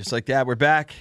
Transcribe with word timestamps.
Just 0.00 0.12
like 0.12 0.24
that, 0.26 0.46
we're 0.46 0.54
back. 0.54 0.94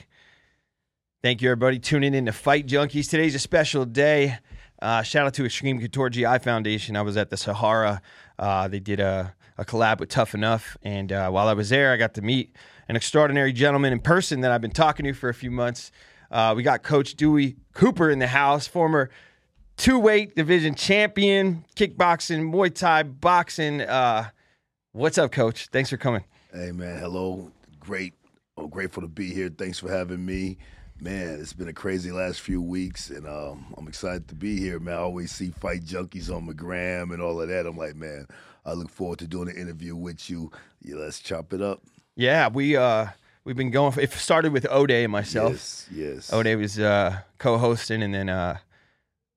Thank 1.22 1.42
you, 1.42 1.50
everybody, 1.50 1.80
tuning 1.80 2.14
in 2.14 2.26
to 2.26 2.34
Fight 2.34 2.68
Junkies. 2.68 3.10
Today's 3.10 3.34
a 3.34 3.40
special 3.40 3.86
day. 3.86 4.38
Uh, 4.82 5.04
shout 5.04 5.26
out 5.26 5.34
to 5.36 5.44
Xtreme 5.44 5.80
Couture 5.80 6.10
GI 6.10 6.40
Foundation. 6.40 6.98
I 6.98 7.02
was 7.02 7.16
at 7.16 7.30
the 7.30 7.38
Sahara. 7.38 8.02
Uh, 8.38 8.68
they 8.68 8.82
did 8.82 9.00
a, 9.00 9.34
a 9.58 9.64
collab 9.64 10.02
with 10.02 10.10
Tough 10.10 10.36
Enough. 10.36 10.76
And 10.84 11.14
uh, 11.14 11.30
while 11.30 11.48
I 11.48 11.54
was 11.54 11.70
there, 11.70 11.94
I 11.94 11.96
got 11.96 12.14
to 12.16 12.22
meet 12.22 12.54
an 12.90 12.98
extraordinary 12.98 13.54
gentleman 13.54 13.94
in 13.94 14.02
person 14.02 14.42
that 14.42 14.52
I've 14.52 14.60
been 14.60 14.70
talking 14.70 15.06
to 15.06 15.14
for 15.14 15.30
a 15.30 15.34
few 15.34 15.50
months. 15.50 15.94
Uh, 16.30 16.54
we 16.54 16.62
got 16.62 16.84
Coach 16.84 17.16
Dewey 17.16 17.56
Cooper 17.74 18.10
in 18.10 18.20
the 18.20 18.28
house, 18.28 18.68
former 18.68 19.12
two 19.78 19.98
weight 19.98 20.36
division 20.36 20.76
champion, 20.76 21.64
kickboxing, 21.78 22.52
Muay 22.52 22.76
Thai, 22.76 23.04
boxing. 23.04 23.80
Uh, 23.80 24.28
what's 24.92 25.18
up, 25.18 25.32
Coach? 25.32 25.68
Thanks 25.68 25.90
for 25.90 25.96
coming. 25.96 26.26
Hey, 26.52 26.74
man. 26.74 27.00
Hello. 27.00 27.50
Great. 27.80 28.14
I'm 28.60 28.70
grateful 28.70 29.02
to 29.02 29.08
be 29.08 29.34
here. 29.34 29.50
Thanks 29.50 29.80
for 29.80 29.92
having 29.92 30.26
me 30.26 30.58
man, 31.02 31.40
it's 31.40 31.54
been 31.54 31.68
a 31.68 31.74
crazy 31.74 32.12
last 32.12 32.42
few 32.42 32.62
weeks, 32.62 33.10
and 33.10 33.28
um, 33.28 33.74
I'm 33.78 33.88
excited 33.88 34.28
to 34.30 34.36
be 34.36 34.60
here, 34.60 34.80
man. 34.80 34.96
I 34.96 34.98
always 34.98 35.32
see 35.32 35.52
fight 35.52 35.84
junkies 35.84 36.34
on 36.34 36.46
my 36.46 36.54
gram 36.54 37.12
and 37.12 37.22
all 37.22 37.42
of 37.42 37.48
that. 37.48 37.66
I'm 37.66 37.78
like, 37.78 37.96
man, 37.96 38.28
I 38.66 38.74
look 38.74 38.90
forward 38.90 39.20
to 39.20 39.28
doing 39.28 39.50
an 39.50 39.56
interview 39.56 39.96
with 39.96 40.30
you. 40.30 40.52
Yeah, 40.82 40.96
let's 40.98 41.20
chop 41.20 41.54
it 41.54 41.62
up. 41.62 41.82
Yeah, 42.16 42.50
we 42.50 42.76
uh 42.76 43.08
we've 43.44 43.56
been 43.56 43.72
going. 43.72 43.94
For, 43.94 44.02
it 44.02 44.12
started 44.12 44.52
with 44.52 44.70
O'Day 44.70 45.04
and 45.06 45.12
myself. 45.12 45.52
Yes, 45.52 45.88
yes. 45.92 46.34
O'Day 46.34 46.56
was 46.56 46.80
uh, 46.80 47.20
co-hosting, 47.38 48.04
and 48.04 48.14
then 48.14 48.30
uh, 48.30 48.58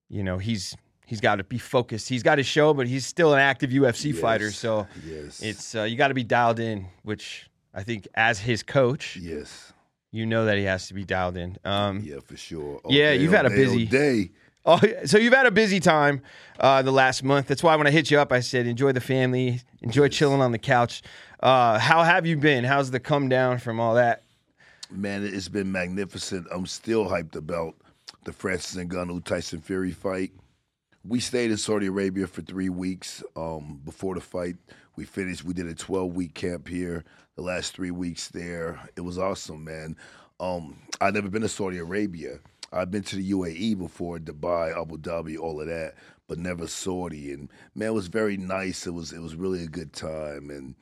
you 0.09 0.25
know 0.25 0.39
he's 0.39 0.77
he's 1.07 1.21
got 1.21 1.37
to 1.37 1.45
be 1.45 1.59
focused. 1.59 2.09
He's 2.09 2.25
got 2.25 2.39
his 2.39 2.47
show, 2.47 2.75
but 2.75 2.89
he's 2.89 3.07
still 3.07 3.35
an 3.35 3.41
active 3.41 3.71
UFC 3.71 4.13
yes, 4.13 4.21
fighter. 4.21 4.51
So 4.51 4.89
yes. 5.07 5.41
it's 5.41 5.75
uh, 5.77 5.85
you 5.85 5.97
got 5.97 6.09
to 6.09 6.15
be 6.15 6.25
dialed 6.25 6.59
in, 6.59 6.87
which 7.03 7.49
I 7.75 7.83
think 7.83 8.07
as 8.15 8.39
his 8.39 8.63
coach, 8.63 9.17
yes, 9.17 9.73
you 10.11 10.27
know 10.27 10.45
that 10.45 10.59
he 10.59 10.65
has 10.65 10.89
to 10.89 10.95
be 10.95 11.05
dialed 11.05 11.37
in. 11.37 11.57
Um, 11.65 12.01
yeah, 12.05 12.21
for 12.25 12.37
sure. 12.37 12.79
All 12.85 12.93
yeah, 12.93 13.11
day, 13.11 13.23
you've 13.23 13.33
had 13.33 13.47
a 13.47 13.51
busy 13.51 13.87
day. 13.87 14.31
Oh, 14.65 14.81
so 15.07 15.19
you've 15.19 15.35
had 15.35 15.47
a 15.47 15.51
busy 15.51 15.81
time 15.81 16.23
uh, 16.61 16.83
the 16.83 16.93
last 16.93 17.25
month. 17.25 17.49
That's 17.49 17.65
why 17.65 17.75
when 17.75 17.87
I 17.87 17.91
hit 17.91 18.11
you 18.11 18.21
up, 18.21 18.31
I 18.31 18.41
said 18.41 18.67
enjoy 18.67 18.93
the 18.93 19.01
family, 19.01 19.61
enjoy 19.81 20.05
yes. 20.05 20.15
chilling 20.15 20.41
on 20.41 20.53
the 20.53 20.59
couch. 20.59 21.03
Uh, 21.41 21.79
how 21.79 22.05
have 22.05 22.27
you 22.27 22.37
been? 22.37 22.63
How's 22.63 22.91
the 22.91 23.01
come 23.01 23.29
down 23.29 23.59
from 23.59 23.81
all 23.81 23.95
that? 23.95 24.23
Man, 24.89 25.25
it's 25.25 25.49
been 25.49 25.73
magnificent. 25.73 26.47
I'm 26.53 26.67
still 26.67 27.07
hyped 27.07 27.35
about 27.35 27.75
the 28.25 28.33
Francis 28.33 28.77
Ngannou 28.77 29.25
Tyson 29.25 29.61
Fury 29.61 29.91
fight. 29.91 30.31
We 31.05 31.19
stayed 31.19 31.51
in 31.51 31.57
Saudi 31.57 31.87
Arabia 31.87 32.29
for 32.29 32.43
three 32.43 32.69
weeks 32.69 33.25
um, 33.35 33.81
before 33.85 34.15
the 34.15 34.21
fight. 34.21 34.55
We 34.95 35.05
finished. 35.05 35.43
We 35.43 35.55
did 35.55 35.67
a 35.67 35.75
12 35.75 36.15
week 36.15 36.35
camp 36.35 36.69
here 36.69 37.05
the 37.37 37.43
last 37.43 37.75
three 37.75 37.91
weeks 37.91 38.29
there. 38.29 38.81
It 38.97 39.01
was 39.03 39.19
awesome, 39.19 39.65
man. 39.65 39.97
Um, 40.41 40.77
I've 41.01 41.15
never 41.15 41.29
been 41.29 41.43
to 41.43 41.49
Saudi 41.49 41.79
Arabia. 41.79 42.39
I've 42.73 42.91
been 42.91 43.03
to 43.05 43.17
the 43.17 43.31
UAE 43.33 43.79
before, 43.79 44.19
Dubai, 44.19 44.77
Abu 44.77 44.99
Dhabi, 44.99 45.39
all 45.39 45.61
of 45.61 45.67
that, 45.67 45.95
but 46.27 46.39
never 46.39 46.67
Saudi. 46.67 47.33
And 47.33 47.51
man, 47.75 47.89
it 47.89 47.95
was 47.95 48.09
very 48.09 48.37
nice. 48.37 48.87
It 48.87 48.95
was 48.95 49.13
it 49.13 49.21
was 49.21 49.35
really 49.35 49.63
a 49.65 49.69
good 49.69 49.93
time. 49.93 50.51
And 50.51 50.75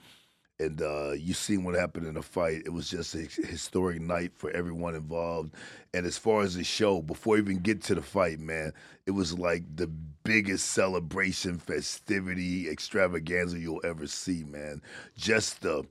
and 0.61 0.83
uh, 0.83 1.12
you 1.12 1.33
seen 1.33 1.65
what 1.65 1.75
happened 1.75 2.07
in 2.07 2.15
the 2.15 2.23
fight. 2.23 2.62
It 2.67 2.73
was 2.73 2.91
just 2.91 3.14
a 3.14 3.20
historic 3.47 4.01
night 4.01 4.33
for 4.37 4.51
everyone 4.51 4.95
involved. 4.95 5.55
And 5.95 6.07
as 6.07 6.19
far 6.19 6.42
as 6.42 6.55
the 6.55 6.64
show, 6.64 7.01
before 7.01 7.39
even 7.39 7.59
get 7.59 7.83
to 7.85 7.95
the 7.95 8.03
fight, 8.03 8.39
man, 8.39 8.73
it 9.07 9.12
was 9.12 9.39
like 9.39 9.64
the 9.75 9.87
biggest 10.23 10.67
celebration, 10.73 11.59
festivity, 11.59 12.69
extravaganza 12.69 13.59
you'll 13.59 13.81
ever 13.85 14.07
see, 14.07 14.45
man. 14.45 14.83
Just 15.17 15.62
the 15.62 15.85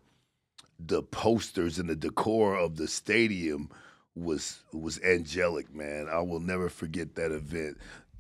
the 0.80 1.04
posters 1.04 1.78
and 1.80 1.90
the 1.90 1.96
decor 1.96 2.56
of 2.58 2.78
the 2.78 2.88
stadium 2.88 3.70
was 4.16 4.64
was 4.74 5.02
angelic, 5.04 5.74
man. 5.74 6.08
I 6.12 6.20
will 6.22 6.40
never 6.40 6.70
forget 6.70 7.16
that 7.16 7.32
event. 7.32 7.78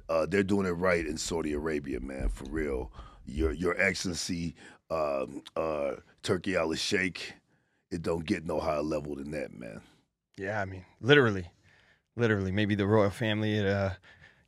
Uh, 0.07 0.25
they're 0.25 0.43
doing 0.43 0.65
it 0.65 0.71
right 0.71 1.05
in 1.05 1.17
Saudi 1.17 1.53
Arabia, 1.53 1.99
man, 1.99 2.29
for 2.29 2.45
real. 2.45 2.91
Your 3.25 3.51
Your 3.51 3.79
Excellency, 3.79 4.55
um, 4.89 5.43
uh, 5.55 5.93
Turki 6.23 6.55
Al 6.55 6.73
Sheikh, 6.73 7.33
it 7.91 8.01
don't 8.01 8.25
get 8.25 8.45
no 8.45 8.59
higher 8.59 8.81
level 8.81 9.15
than 9.15 9.31
that, 9.31 9.53
man. 9.57 9.81
Yeah, 10.37 10.61
I 10.61 10.65
mean, 10.65 10.85
literally, 11.01 11.47
literally, 12.15 12.51
maybe 12.51 12.75
the 12.75 12.87
royal 12.87 13.09
family 13.09 13.59
at 13.59 13.65
uh, 13.65 13.89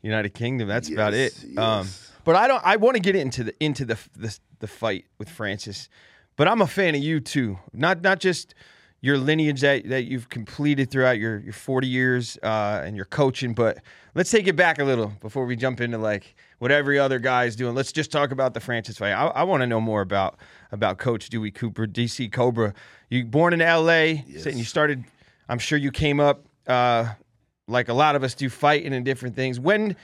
United 0.01 0.33
Kingdom. 0.33 0.67
That's 0.67 0.89
yes, 0.89 0.95
about 0.95 1.13
it. 1.13 1.37
Yes. 1.45 1.57
Um, 1.57 1.87
but 2.23 2.35
I 2.35 2.47
don't. 2.47 2.61
I 2.65 2.77
want 2.77 2.95
to 2.95 3.01
get 3.01 3.15
into 3.15 3.43
the 3.43 3.63
into 3.63 3.85
the, 3.85 3.97
the 4.15 4.37
the 4.59 4.67
fight 4.67 5.05
with 5.17 5.29
Francis. 5.29 5.89
But 6.35 6.47
I'm 6.47 6.61
a 6.61 6.67
fan 6.67 6.95
of 6.95 7.01
you 7.01 7.19
too. 7.19 7.59
Not 7.73 8.01
not 8.01 8.19
just 8.19 8.55
your 9.01 9.17
lineage 9.17 9.61
that, 9.61 9.89
that 9.89 10.03
you've 10.03 10.29
completed 10.29 10.91
throughout 10.91 11.17
your, 11.17 11.39
your 11.39 11.53
40 11.53 11.87
years 11.87 12.37
uh, 12.43 12.83
and 12.85 12.95
your 12.95 13.05
coaching, 13.05 13.53
but 13.53 13.79
let's 14.13 14.29
take 14.29 14.45
it 14.45 14.55
back 14.55 14.77
a 14.77 14.83
little 14.83 15.11
before 15.21 15.45
we 15.45 15.55
jump 15.55 15.81
into 15.81 15.97
like 15.97 16.35
what 16.59 16.71
every 16.71 16.99
other 16.99 17.17
guy 17.17 17.45
is 17.45 17.55
doing. 17.55 17.73
Let's 17.73 17.91
just 17.91 18.11
talk 18.11 18.31
about 18.31 18.53
the 18.53 18.59
Francis 18.59 18.99
fight. 18.99 19.13
I, 19.13 19.25
I 19.27 19.43
want 19.43 19.61
to 19.61 19.67
know 19.67 19.81
more 19.81 20.01
about 20.01 20.37
about 20.71 20.99
Coach 20.99 21.29
Dewey 21.29 21.51
Cooper, 21.51 21.87
DC 21.87 22.31
Cobra. 22.31 22.73
You 23.09 23.25
born 23.25 23.53
in 23.53 23.59
LA, 23.59 24.21
yes. 24.27 24.45
and 24.45 24.57
you 24.57 24.63
started. 24.63 25.03
I'm 25.49 25.59
sure 25.59 25.77
you 25.77 25.91
came 25.91 26.19
up 26.19 26.45
uh, 26.67 27.13
like 27.67 27.89
a 27.89 27.93
lot 27.93 28.15
of 28.15 28.23
us 28.23 28.35
do, 28.35 28.49
fighting 28.49 28.93
and 28.93 29.03
different 29.03 29.35
things. 29.35 29.59
When 29.59 29.95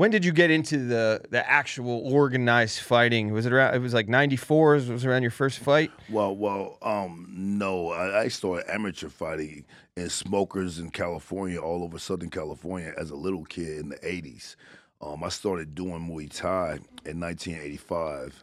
when 0.00 0.10
did 0.10 0.24
you 0.24 0.32
get 0.32 0.50
into 0.50 0.78
the 0.78 1.20
the 1.28 1.46
actual 1.46 2.00
organized 2.10 2.80
fighting? 2.80 3.32
Was 3.32 3.44
it 3.44 3.52
around? 3.52 3.74
It 3.74 3.80
was 3.80 3.92
like 3.92 4.08
'94. 4.08 4.72
Was 4.72 4.88
it 4.88 5.04
around 5.04 5.20
your 5.20 5.30
first 5.30 5.58
fight? 5.58 5.90
Well, 6.08 6.34
well, 6.34 6.78
um, 6.80 7.26
no. 7.30 7.90
I, 7.90 8.22
I, 8.22 8.28
started 8.28 8.64
amateur 8.72 9.10
fighting 9.10 9.66
in 9.98 10.08
smokers 10.08 10.78
in 10.78 10.88
California, 10.88 11.60
all 11.60 11.84
over 11.84 11.98
Southern 11.98 12.30
California, 12.30 12.94
as 12.96 13.10
a 13.10 13.14
little 13.14 13.44
kid 13.44 13.76
in 13.76 13.90
the 13.90 13.96
'80s. 13.96 14.56
Um, 15.02 15.22
I 15.22 15.28
started 15.28 15.74
doing 15.74 16.08
Muay 16.08 16.34
Thai 16.34 16.78
in 17.04 17.20
1985. 17.20 18.42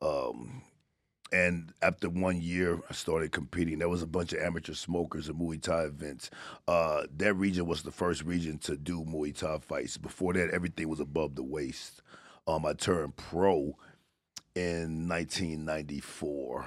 Um, 0.00 0.62
and 1.32 1.72
after 1.82 2.08
one 2.08 2.40
year, 2.40 2.78
I 2.88 2.92
started 2.92 3.32
competing. 3.32 3.78
There 3.78 3.88
was 3.88 4.02
a 4.02 4.06
bunch 4.06 4.32
of 4.32 4.40
amateur 4.40 4.74
smokers 4.74 5.28
and 5.28 5.38
Muay 5.38 5.60
Thai 5.60 5.84
events. 5.84 6.30
Uh, 6.68 7.04
that 7.16 7.34
region 7.34 7.66
was 7.66 7.82
the 7.82 7.90
first 7.90 8.22
region 8.22 8.58
to 8.58 8.76
do 8.76 9.04
Muay 9.04 9.36
Thai 9.36 9.58
fights. 9.58 9.96
Before 9.96 10.32
that, 10.34 10.50
everything 10.50 10.88
was 10.88 11.00
above 11.00 11.34
the 11.34 11.42
waist. 11.42 12.02
Um, 12.46 12.64
I 12.64 12.74
turned 12.74 13.16
pro 13.16 13.76
in 14.54 15.08
1994. 15.08 16.66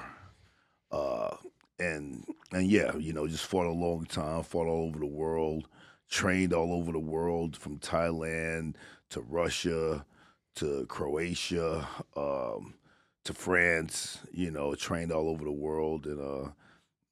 Uh, 0.91 1.35
and 1.79 2.25
and 2.51 2.67
yeah, 2.69 2.95
you 2.97 3.13
know, 3.13 3.27
just 3.27 3.45
fought 3.45 3.65
a 3.65 3.71
long 3.71 4.05
time, 4.05 4.43
fought 4.43 4.67
all 4.67 4.87
over 4.87 4.99
the 4.99 5.05
world, 5.05 5.67
trained 6.09 6.51
all 6.53 6.73
over 6.73 6.91
the 6.91 6.99
world, 6.99 7.55
from 7.55 7.79
Thailand 7.79 8.75
to 9.11 9.21
Russia 9.21 10.05
to 10.55 10.85
Croatia. 10.87 11.87
Um, 12.17 12.73
to 13.29 13.34
France, 13.34 14.19
you 14.31 14.50
know, 14.50 14.73
trained 14.73 15.12
all 15.12 15.29
over 15.29 15.44
the 15.45 15.51
world 15.51 16.07
and 16.07 16.19
uh 16.19 16.50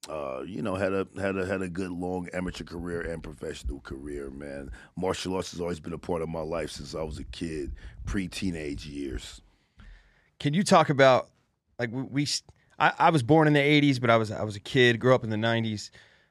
uh, 0.08 0.42
you 0.46 0.62
know, 0.62 0.74
had 0.74 0.92
a 0.92 1.06
had 1.16 1.36
a 1.36 1.44
had 1.44 1.60
a 1.60 1.68
good 1.68 1.90
long 1.90 2.28
amateur 2.32 2.64
career 2.64 3.02
and 3.02 3.22
professional 3.22 3.80
career, 3.80 4.30
man. 4.30 4.70
Martial 4.96 5.34
arts 5.34 5.50
has 5.50 5.60
always 5.60 5.80
been 5.80 5.92
a 5.92 5.98
part 5.98 6.22
of 6.22 6.28
my 6.28 6.40
life 6.40 6.70
since 6.70 6.94
I 6.94 7.02
was 7.02 7.18
a 7.18 7.24
kid, 7.24 7.72
pre-teenage 8.06 8.86
years. 8.86 9.42
Can 10.40 10.54
you 10.54 10.62
talk 10.62 10.88
about 10.88 11.28
like 11.78 11.90
we, 11.92 12.02
we 12.04 12.26
I, 12.78 12.92
I 12.98 13.10
was 13.10 13.22
born 13.22 13.48
in 13.48 13.52
the 13.52 13.60
80s, 13.60 14.00
but 14.00 14.08
I 14.08 14.16
was 14.16 14.30
I 14.30 14.44
was 14.44 14.56
a 14.56 14.60
kid, 14.60 14.98
grew 14.98 15.14
up 15.14 15.24
in 15.24 15.30
the 15.30 15.36
90s. 15.36 15.90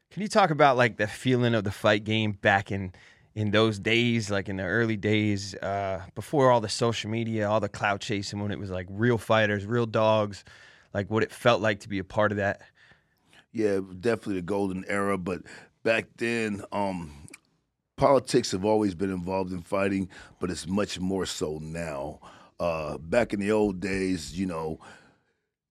Can 0.10 0.24
you 0.24 0.30
talk 0.30 0.50
about 0.50 0.76
like 0.76 0.98
the 0.98 1.08
feeling 1.08 1.54
of 1.54 1.64
the 1.64 1.72
fight 1.72 2.04
game 2.04 2.32
back 2.32 2.72
in 2.72 2.94
in 3.38 3.52
those 3.52 3.78
days, 3.78 4.32
like 4.32 4.50
in 4.50 4.58
the 4.58 4.64
early 4.64 4.98
days, 4.98 5.54
uh, 5.54 6.02
before 6.16 6.50
all 6.50 6.60
the 6.60 6.68
social 6.68 7.12
media, 7.12 7.48
all 7.48 7.60
the 7.60 7.70
clout 7.70 8.02
chasing, 8.02 8.40
when 8.42 8.52
it 8.52 8.58
was 8.58 8.72
like 8.72 8.88
real 8.90 9.20
fighters, 9.20 9.64
real 9.64 9.86
dogs, 9.86 10.44
like 10.92 11.12
what 11.12 11.22
it 11.22 11.32
felt 11.32 11.62
like 11.62 11.82
to 11.82 11.88
be 11.88 12.00
a 12.00 12.04
part 12.04 12.32
of 12.32 12.38
that? 12.40 12.62
Yeah, 13.52 13.82
definitely 14.00 14.38
the 14.38 14.42
golden 14.42 14.86
era. 14.88 15.20
But 15.20 15.44
back 15.84 16.08
then, 16.18 16.64
um, 16.72 17.28
politics 17.96 18.54
have 18.54 18.66
always 18.66 18.96
been 18.96 19.12
involved 19.12 19.52
in 19.52 19.62
fighting, 19.62 20.10
but 20.40 20.50
it's 20.50 20.66
much 20.66 21.00
more 21.00 21.28
so 21.28 21.60
now. 21.62 22.20
Uh, 22.60 22.98
back 22.98 23.34
in 23.34 23.40
the 23.40 23.52
old 23.52 23.80
days, 23.80 24.36
you 24.36 24.48
know, 24.48 24.80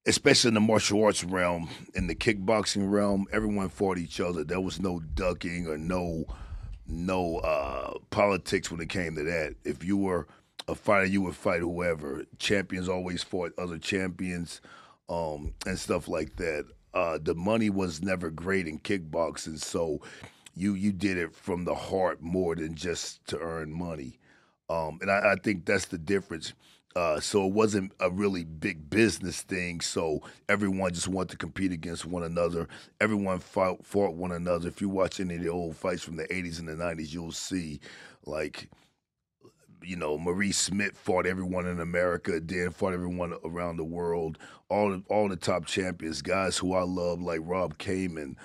especially 0.06 0.48
in 0.48 0.54
the 0.54 0.60
martial 0.60 1.02
arts 1.02 1.24
realm, 1.24 1.68
in 1.94 2.06
the 2.06 2.14
kickboxing 2.14 2.88
realm, 2.88 3.26
everyone 3.32 3.70
fought 3.70 3.98
each 3.98 4.20
other. 4.20 4.44
There 4.44 4.60
was 4.60 4.78
no 4.78 5.00
ducking 5.00 5.66
or 5.66 5.76
no 5.76 6.26
no 6.88 7.38
uh, 7.38 7.98
politics 8.10 8.70
when 8.70 8.80
it 8.80 8.88
came 8.88 9.14
to 9.16 9.22
that. 9.24 9.54
If 9.64 9.84
you 9.84 9.96
were 9.96 10.26
a 10.68 10.74
fighter, 10.74 11.06
you 11.06 11.22
would 11.22 11.36
fight 11.36 11.60
whoever. 11.60 12.24
Champions 12.38 12.88
always 12.88 13.22
fought 13.22 13.52
other 13.58 13.78
champions 13.78 14.60
um, 15.08 15.54
and 15.66 15.78
stuff 15.78 16.08
like 16.08 16.36
that. 16.36 16.66
Uh, 16.94 17.18
the 17.22 17.34
money 17.34 17.70
was 17.70 18.02
never 18.02 18.30
great 18.30 18.66
in 18.66 18.78
kickboxing, 18.78 19.58
so 19.58 20.00
you 20.54 20.74
you 20.74 20.92
did 20.92 21.18
it 21.18 21.34
from 21.34 21.64
the 21.64 21.74
heart 21.74 22.22
more 22.22 22.54
than 22.54 22.74
just 22.74 23.24
to 23.26 23.38
earn 23.38 23.70
money. 23.70 24.18
Um, 24.68 24.98
and 25.00 25.10
I, 25.10 25.32
I, 25.32 25.36
think 25.36 25.64
that's 25.64 25.84
the 25.84 25.98
difference. 25.98 26.52
Uh, 26.96 27.20
so 27.20 27.46
it 27.46 27.52
wasn't 27.52 27.92
a 28.00 28.10
really 28.10 28.42
big 28.42 28.88
business 28.88 29.42
thing. 29.42 29.82
So 29.82 30.22
everyone 30.48 30.94
just 30.94 31.08
wanted 31.08 31.32
to 31.32 31.36
compete 31.36 31.70
against 31.70 32.06
one 32.06 32.22
another. 32.22 32.68
Everyone 33.02 33.38
fought, 33.38 33.84
fought 33.84 34.14
one 34.14 34.32
another. 34.32 34.68
If 34.68 34.80
you 34.80 34.88
watch 34.88 35.20
any 35.20 35.34
of 35.34 35.42
the 35.42 35.50
old 35.50 35.76
fights 35.76 36.02
from 36.02 36.16
the 36.16 36.26
80s 36.28 36.58
and 36.58 36.66
the 36.66 36.72
90s, 36.72 37.12
you'll 37.12 37.32
see 37.32 37.80
like 38.24 38.70
you 39.82 39.94
know, 39.94 40.16
Maurice 40.18 40.58
Smith 40.58 40.96
fought 40.96 41.26
everyone 41.26 41.66
in 41.66 41.80
America, 41.80 42.40
Dan 42.40 42.70
fought 42.70 42.94
everyone 42.94 43.34
around 43.44 43.76
the 43.76 43.84
world. 43.84 44.38
All 44.68 45.00
all 45.10 45.28
the 45.28 45.36
top 45.36 45.66
champions, 45.66 46.22
guys 46.22 46.56
who 46.56 46.74
I 46.74 46.82
love, 46.82 47.20
like 47.20 47.40
Rob 47.44 47.78
Kaman, 47.78 48.36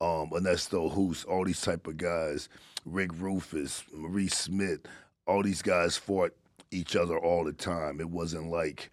um, 0.00 0.30
Ernesto 0.34 0.88
Hoost, 0.88 1.26
all 1.26 1.44
these 1.44 1.60
type 1.60 1.86
of 1.86 1.96
guys, 1.96 2.48
Rick 2.84 3.12
Rufus, 3.14 3.84
Maurice 3.94 4.36
Smith, 4.36 4.80
all 5.26 5.42
these 5.42 5.62
guys 5.62 5.96
fought 5.96 6.32
each 6.70 6.96
other 6.96 7.18
all 7.18 7.44
the 7.44 7.52
time. 7.52 8.00
It 8.00 8.10
wasn't 8.10 8.50
like 8.50 8.90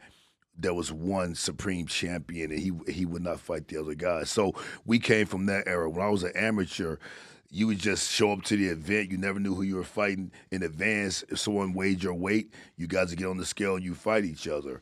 there 0.57 0.74
was 0.74 0.91
one 0.91 1.35
supreme 1.35 1.85
champion 1.85 2.51
and 2.51 2.59
he 2.59 2.71
he 2.91 3.06
would 3.06 3.21
not 3.21 3.39
fight 3.39 3.68
the 3.68 3.77
other 3.77 3.95
guys. 3.95 4.29
So 4.29 4.53
we 4.85 5.00
came 5.00 5.25
from 5.25 5.45
that 5.47 5.68
era. 5.68 5.89
When 5.89 6.06
I 6.06 6.09
was 6.09 6.24
an 6.24 6.31
amateur, 6.35 6.97
you 7.50 7.68
would 7.68 7.79
just 7.79 8.12
show 8.12 8.31
up 8.31 8.44
to 8.44 8.57
the 8.57 8.68
event. 8.68 9.12
You 9.12 9.18
never 9.18 9.39
knew 9.39 9.56
who 9.56 9.62
you 9.62 9.75
were 9.75 9.83
fighting 9.83 10.31
in 10.51 10.63
advance. 10.63 11.24
If 11.29 11.39
someone 11.39 11.74
weighed 11.74 12.03
your 12.03 12.13
weight, 12.15 12.53
you 12.75 12.88
guys 12.88 13.09
would 13.09 13.19
get 13.19 13.27
on 13.27 13.38
the 13.38 13.45
scale 13.45 13.75
and 13.75 13.85
you 13.85 13.94
fight 13.94 14.25
each 14.25 14.47
other. 14.47 14.81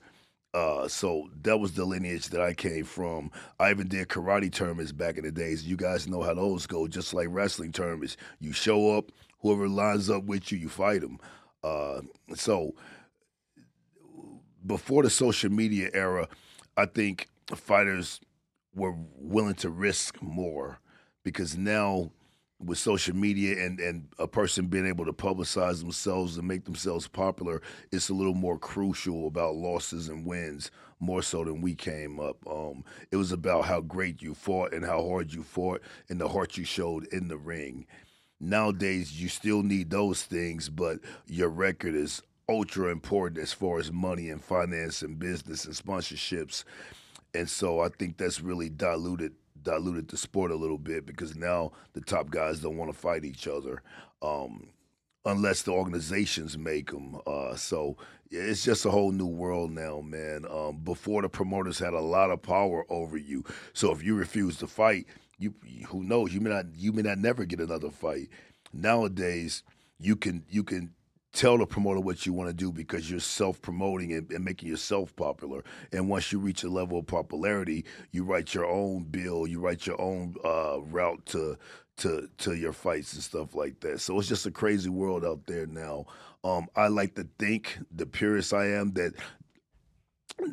Uh, 0.53 0.87
so 0.87 1.29
that 1.41 1.57
was 1.57 1.73
the 1.73 1.83
lineage 1.83 2.29
that 2.29 2.39
I 2.39 2.53
came 2.53 2.85
from. 2.85 3.29
I 3.59 3.71
even 3.71 3.89
did 3.89 4.07
karate 4.07 4.51
tournaments 4.51 4.93
back 4.93 5.17
in 5.17 5.25
the 5.25 5.31
days. 5.31 5.65
You 5.65 5.75
guys 5.75 6.07
know 6.07 6.21
how 6.21 6.33
those 6.33 6.65
go, 6.65 6.87
just 6.87 7.13
like 7.13 7.27
wrestling 7.29 7.73
tournaments. 7.73 8.15
You 8.39 8.53
show 8.53 8.97
up, 8.97 9.11
whoever 9.39 9.67
lines 9.67 10.09
up 10.09 10.23
with 10.23 10.53
you, 10.53 10.57
you 10.57 10.69
fight 10.69 11.01
them. 11.01 11.19
Uh, 11.65 12.01
so 12.35 12.75
before 14.65 15.01
the 15.01 15.09
social 15.09 15.51
media 15.51 15.89
era, 15.93 16.27
I 16.77 16.85
think 16.85 17.27
fighters 17.55 18.19
were 18.75 18.93
willing 19.17 19.55
to 19.55 19.69
risk 19.69 20.21
more 20.21 20.79
because 21.23 21.57
now 21.57 22.11
with 22.59 22.77
social 22.77 23.15
media 23.15 23.65
and, 23.65 23.79
and 23.79 24.07
a 24.19 24.27
person 24.27 24.67
being 24.67 24.85
able 24.85 25.05
to 25.05 25.13
publicize 25.13 25.79
themselves 25.81 26.37
and 26.37 26.47
make 26.47 26.65
themselves 26.65 27.07
popular, 27.07 27.61
it's 27.91 28.09
a 28.09 28.13
little 28.13 28.33
more 28.33 28.57
crucial 28.57 29.27
about 29.27 29.55
losses 29.55 30.07
and 30.07 30.25
wins, 30.25 30.71
more 30.99 31.21
so 31.21 31.43
than 31.43 31.61
we 31.61 31.75
came 31.75 32.19
up. 32.19 32.37
Um, 32.47 32.83
it 33.11 33.17
was 33.17 33.31
about 33.31 33.65
how 33.65 33.81
great 33.81 34.21
you 34.21 34.33
fought 34.33 34.73
and 34.73 34.85
how 34.85 35.07
hard 35.07 35.33
you 35.33 35.43
fought 35.43 35.81
and 36.09 36.21
the 36.21 36.29
heart 36.29 36.57
you 36.57 36.63
showed 36.63 37.07
in 37.07 37.27
the 37.27 37.37
ring. 37.37 37.87
Nowadays, 38.39 39.19
you 39.21 39.29
still 39.29 39.63
need 39.63 39.89
those 39.89 40.23
things, 40.23 40.69
but 40.69 40.99
your 41.27 41.49
record 41.49 41.95
is 41.95 42.21
ultra 42.47 42.91
important 42.91 43.39
as 43.39 43.53
far 43.53 43.79
as 43.79 43.91
money 43.91 44.29
and 44.29 44.43
finance 44.43 45.01
and 45.01 45.17
business 45.17 45.65
and 45.65 45.73
sponsorships. 45.73 46.63
And 47.33 47.49
so 47.49 47.79
I 47.79 47.89
think 47.89 48.17
that's 48.17 48.41
really 48.41 48.69
diluted 48.69 49.33
diluted 49.61 50.07
the 50.07 50.17
sport 50.17 50.51
a 50.51 50.55
little 50.55 50.77
bit 50.77 51.07
because 51.07 51.35
now 51.35 51.71
the 51.93 52.01
top 52.01 52.29
guys 52.29 52.59
don't 52.59 52.77
want 52.77 52.91
to 52.91 52.97
fight 52.97 53.25
each 53.25 53.47
other 53.47 53.81
um, 54.21 54.67
unless 55.25 55.63
the 55.63 55.71
organizations 55.71 56.55
make 56.55 56.91
them. 56.91 57.19
Uh, 57.25 57.55
so 57.55 57.97
it's 58.29 58.63
just 58.63 58.85
a 58.85 58.91
whole 58.91 59.11
new 59.11 59.25
world 59.25 59.71
now, 59.71 60.01
man. 60.01 60.45
Um, 60.49 60.77
before 60.83 61.23
the 61.23 61.29
promoters 61.29 61.79
had 61.79 61.93
a 61.93 61.99
lot 61.99 62.29
of 62.29 62.41
power 62.41 62.85
over 62.89 63.17
you, 63.17 63.43
so 63.73 63.91
if 63.91 64.03
you 64.03 64.15
refuse 64.15 64.57
to 64.57 64.67
fight, 64.67 65.07
you 65.37 65.53
who 65.87 66.03
knows 66.03 66.33
you 66.33 66.41
may 66.41 66.49
not 66.49 66.65
you 66.75 66.91
may 66.91 67.01
not 67.01 67.17
never 67.17 67.45
get 67.45 67.59
another 67.59 67.89
fight. 67.89 68.29
Nowadays, 68.73 69.63
you 69.99 70.15
can 70.15 70.45
you 70.49 70.63
can 70.63 70.93
tell 71.35 71.57
the 71.57 71.65
promoter 71.65 71.99
what 71.99 72.25
you 72.25 72.33
want 72.33 72.49
to 72.49 72.55
do 72.55 72.71
because 72.71 73.11
you're 73.11 73.19
self 73.19 73.61
promoting 73.61 74.13
and, 74.13 74.31
and, 74.31 74.43
making 74.43 74.69
yourself 74.69 75.13
popular. 75.15 75.63
And 75.91 76.09
once 76.09 76.31
you 76.31 76.39
reach 76.39 76.63
a 76.63 76.69
level 76.69 76.99
of 76.99 77.07
popularity, 77.07 77.85
you 78.11 78.23
write 78.23 78.53
your 78.53 78.65
own 78.65 79.03
bill, 79.03 79.45
you 79.45 79.59
write 79.59 79.85
your 79.85 79.99
own 79.99 80.35
uh, 80.43 80.79
route 80.81 81.25
to 81.27 81.57
to 81.97 82.29
to 82.39 82.53
your 82.53 82.73
fights 82.73 83.13
and 83.13 83.23
stuff 83.23 83.53
like 83.53 83.79
that. 83.81 83.99
So 83.99 84.17
it's 84.19 84.29
just 84.29 84.45
a 84.45 84.51
crazy 84.51 84.89
world 84.89 85.25
out 85.25 85.45
there 85.45 85.67
now. 85.67 86.05
Um, 86.43 86.67
I 86.75 86.87
like 86.87 87.15
to 87.15 87.27
think, 87.39 87.79
the 87.91 88.05
purist 88.05 88.53
I 88.53 88.67
am, 88.67 88.93
that 88.93 89.13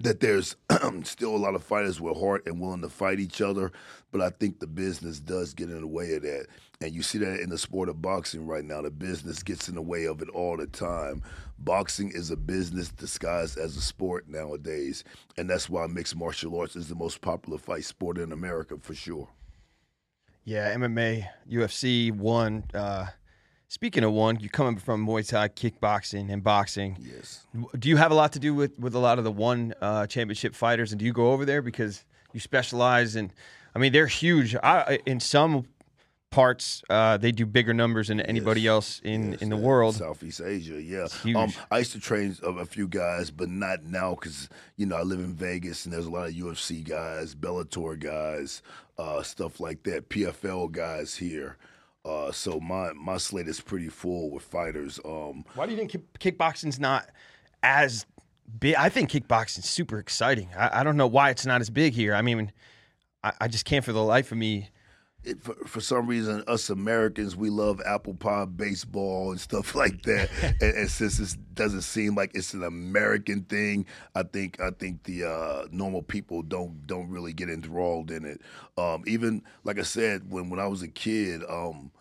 that 0.01 0.21
there's 0.21 0.57
still 1.05 1.35
a 1.35 1.39
lot 1.39 1.55
of 1.55 1.63
fighters 1.63 2.01
with 2.01 2.19
heart 2.19 2.47
and 2.47 2.61
willing 2.61 2.83
to 2.83 2.89
fight 2.89 3.21
each 3.21 3.41
other, 3.41 3.73
but 4.11 4.21
I 4.21 4.31
think 4.31 4.59
the 4.59 4.67
business 4.67 5.21
does 5.21 5.55
get 5.55 5.71
in 5.71 5.81
the 5.81 5.87
way 5.87 6.15
of 6.15 6.23
that. 6.23 6.47
And 6.81 6.93
you 6.93 7.03
see 7.03 7.19
that 7.19 7.41
in 7.41 7.51
the 7.51 7.59
sport 7.59 7.89
of 7.89 8.03
boxing 8.03 8.47
right 8.47 8.65
now. 8.65 8.83
The 8.83 8.91
business 8.91 9.43
gets 9.43 9.69
in 9.69 9.75
the 9.75 9.83
way 9.83 10.07
of 10.07 10.21
it 10.23 10.29
all 10.31 10.57
the 10.57 10.67
time. 10.67 11.23
Boxing 11.59 12.11
is 12.13 12.31
a 12.31 12.37
business 12.37 12.91
disguised 12.91 13.59
as 13.59 13.77
a 13.77 13.81
sport 13.81 14.29
nowadays. 14.29 15.05
And 15.37 15.49
that's 15.49 15.69
why 15.69 15.87
mixed 15.87 16.17
martial 16.17 16.59
arts 16.59 16.77
is 16.77 16.89
the 16.89 16.95
most 16.95 17.21
popular 17.21 17.59
fight 17.59 17.85
sport 17.85 18.19
in 18.19 18.33
America 18.33 18.77
for 18.81 18.95
sure. 18.95 19.29
Yeah, 20.45 20.75
MMA, 20.75 21.29
UFC, 21.49 22.11
one. 22.11 22.65
Uh, 22.75 23.07
speaking 23.73 24.05
of 24.05 24.13
one, 24.13 24.39
you're 24.39 24.51
coming 24.51 24.77
from 24.77 25.07
Muay 25.07 25.27
Thai, 25.27 25.49
kickboxing, 25.49 26.31
and 26.31 26.45
boxing. 26.45 26.99
Yes. 27.01 27.47
Do 27.79 27.89
you 27.89 27.97
have 27.97 28.11
a 28.11 28.15
lot 28.15 28.33
to 28.33 28.39
do 28.39 28.55
with, 28.55 28.79
with 28.79 28.95
a 28.95 28.99
lot 28.99 29.17
of 29.17 29.25
the 29.25 29.33
one 29.33 29.73
uh, 29.81 30.07
championship 30.07 30.55
fighters? 30.55 30.93
And 30.93 30.99
do 30.99 31.07
you 31.07 31.13
go 31.15 31.33
over 31.33 31.47
there 31.47 31.63
because 31.63 32.05
you 32.35 32.41
specialize 32.41 33.17
in? 33.17 33.33
I 33.75 33.79
mean, 33.79 33.95
they're 33.95 34.07
huge. 34.07 34.55
I, 34.57 34.99
in 35.07 35.21
some 35.21 35.65
parts, 36.31 36.83
uh, 36.91 37.17
they 37.17 37.33
do 37.33 37.47
bigger 37.47 37.73
numbers 37.73 38.09
than 38.09 38.21
anybody 38.21 38.61
yes. 38.61 38.71
else 38.71 39.01
in, 39.05 39.33
yes. 39.33 39.41
in 39.41 39.49
the 39.49 39.57
world. 39.57 39.95
Southeast 39.95 40.43
Asia, 40.43 40.81
yeah. 40.81 41.07
Um, 41.35 41.51
I 41.71 41.79
used 41.79 41.93
to 41.93 42.01
train 42.01 42.37
a, 42.43 42.51
a 42.51 42.67
few 42.67 42.87
guys, 42.87 43.31
but 43.31 43.49
not 43.49 43.85
now 43.85 44.15
because 44.15 44.51
you 44.77 44.85
know 44.85 44.97
I 44.97 45.03
live 45.03 45.21
in 45.21 45.33
Vegas 45.33 45.87
and 45.87 45.95
there's 45.95 46.07
a 46.07 46.11
lot 46.11 46.29
of 46.29 46.35
UFC 46.35 46.87
guys, 46.87 47.35
Bellator 47.35 47.99
guys, 47.99 48.61
uh, 48.99 49.23
stuff 49.23 49.61
like 49.61 49.83
that, 49.85 50.11
PFL 50.11 50.71
guys 50.71 51.17
here. 51.17 51.57
Uh, 52.05 52.33
so 52.33 52.59
my 52.59 52.93
my 52.95 53.17
slate 53.17 53.47
is 53.47 53.61
pretty 53.61 53.89
full 53.89 54.31
with 54.31 54.43
fighters. 54.43 54.99
Um, 55.05 55.45
Why 55.55 55.67
do 55.67 55.73
you 55.73 55.79
think 55.79 55.93
kickboxing's 56.19 56.81
not 56.81 57.09
as 57.63 58.07
big? 58.59 58.75
I 58.75 58.89
think 58.89 59.11
kickboxing's 59.11 59.69
super 59.69 59.99
exciting. 59.99 60.49
I, 60.57 60.81
I 60.81 60.83
don't 60.85 60.97
know 60.97 61.07
why 61.07 61.31
it's 61.31 61.47
not 61.47 61.61
as 61.61 61.71
big 61.71 61.93
here. 61.93 62.15
I 62.15 62.23
mean, 62.23 62.51
I, 63.23 63.33
I 63.43 63.49
just 63.49 63.65
can't 63.65 63.85
for 63.85 63.93
the 63.93 64.03
life 64.03 64.33
of 64.33 64.39
me 64.39 64.71
for, 65.41 65.55
for, 65.67 65.81
some 65.81 66.07
reason, 66.07 66.43
us 66.47 66.69
Americans, 66.71 67.37
we 67.37 67.49
love 67.49 67.81
apple 67.87 68.15
pie 68.15 68.45
baseball 68.45 69.31
and 69.31 69.41
stuff 69.41 69.75
like 69.77 70.03
that. 70.03 70.31
and, 70.61 70.75
and, 70.75 70.91
since 70.91 71.19
it 71.21 71.39
doesn't 71.55 71.83
seem 71.83 72.15
like 72.15 72.33
it's 72.35 72.55
an 72.55 72.65
American 72.65 73.43
thing, 73.43 73.87
I 74.15 74.25
think 74.25 74.61
I 74.61 74.71
think 74.71 75.05
the 75.05 75.25
uh, 75.25 75.67
normal 75.71 76.03
people 76.03 76.43
don't 76.43 76.87
don't 76.87 77.09
really 77.09 77.33
get 77.33 77.49
enthralled 77.49 78.11
in 78.11 78.25
it. 78.25 78.41
Um, 78.77 79.05
even 79.07 79.43
like 79.65 79.79
I 79.79 79.83
said, 79.83 80.31
when 80.31 80.51
when 80.51 80.61
I 80.61 80.67
was 80.67 80.83
a 80.83 80.89
kid, 80.89 81.43
um, 81.49 81.93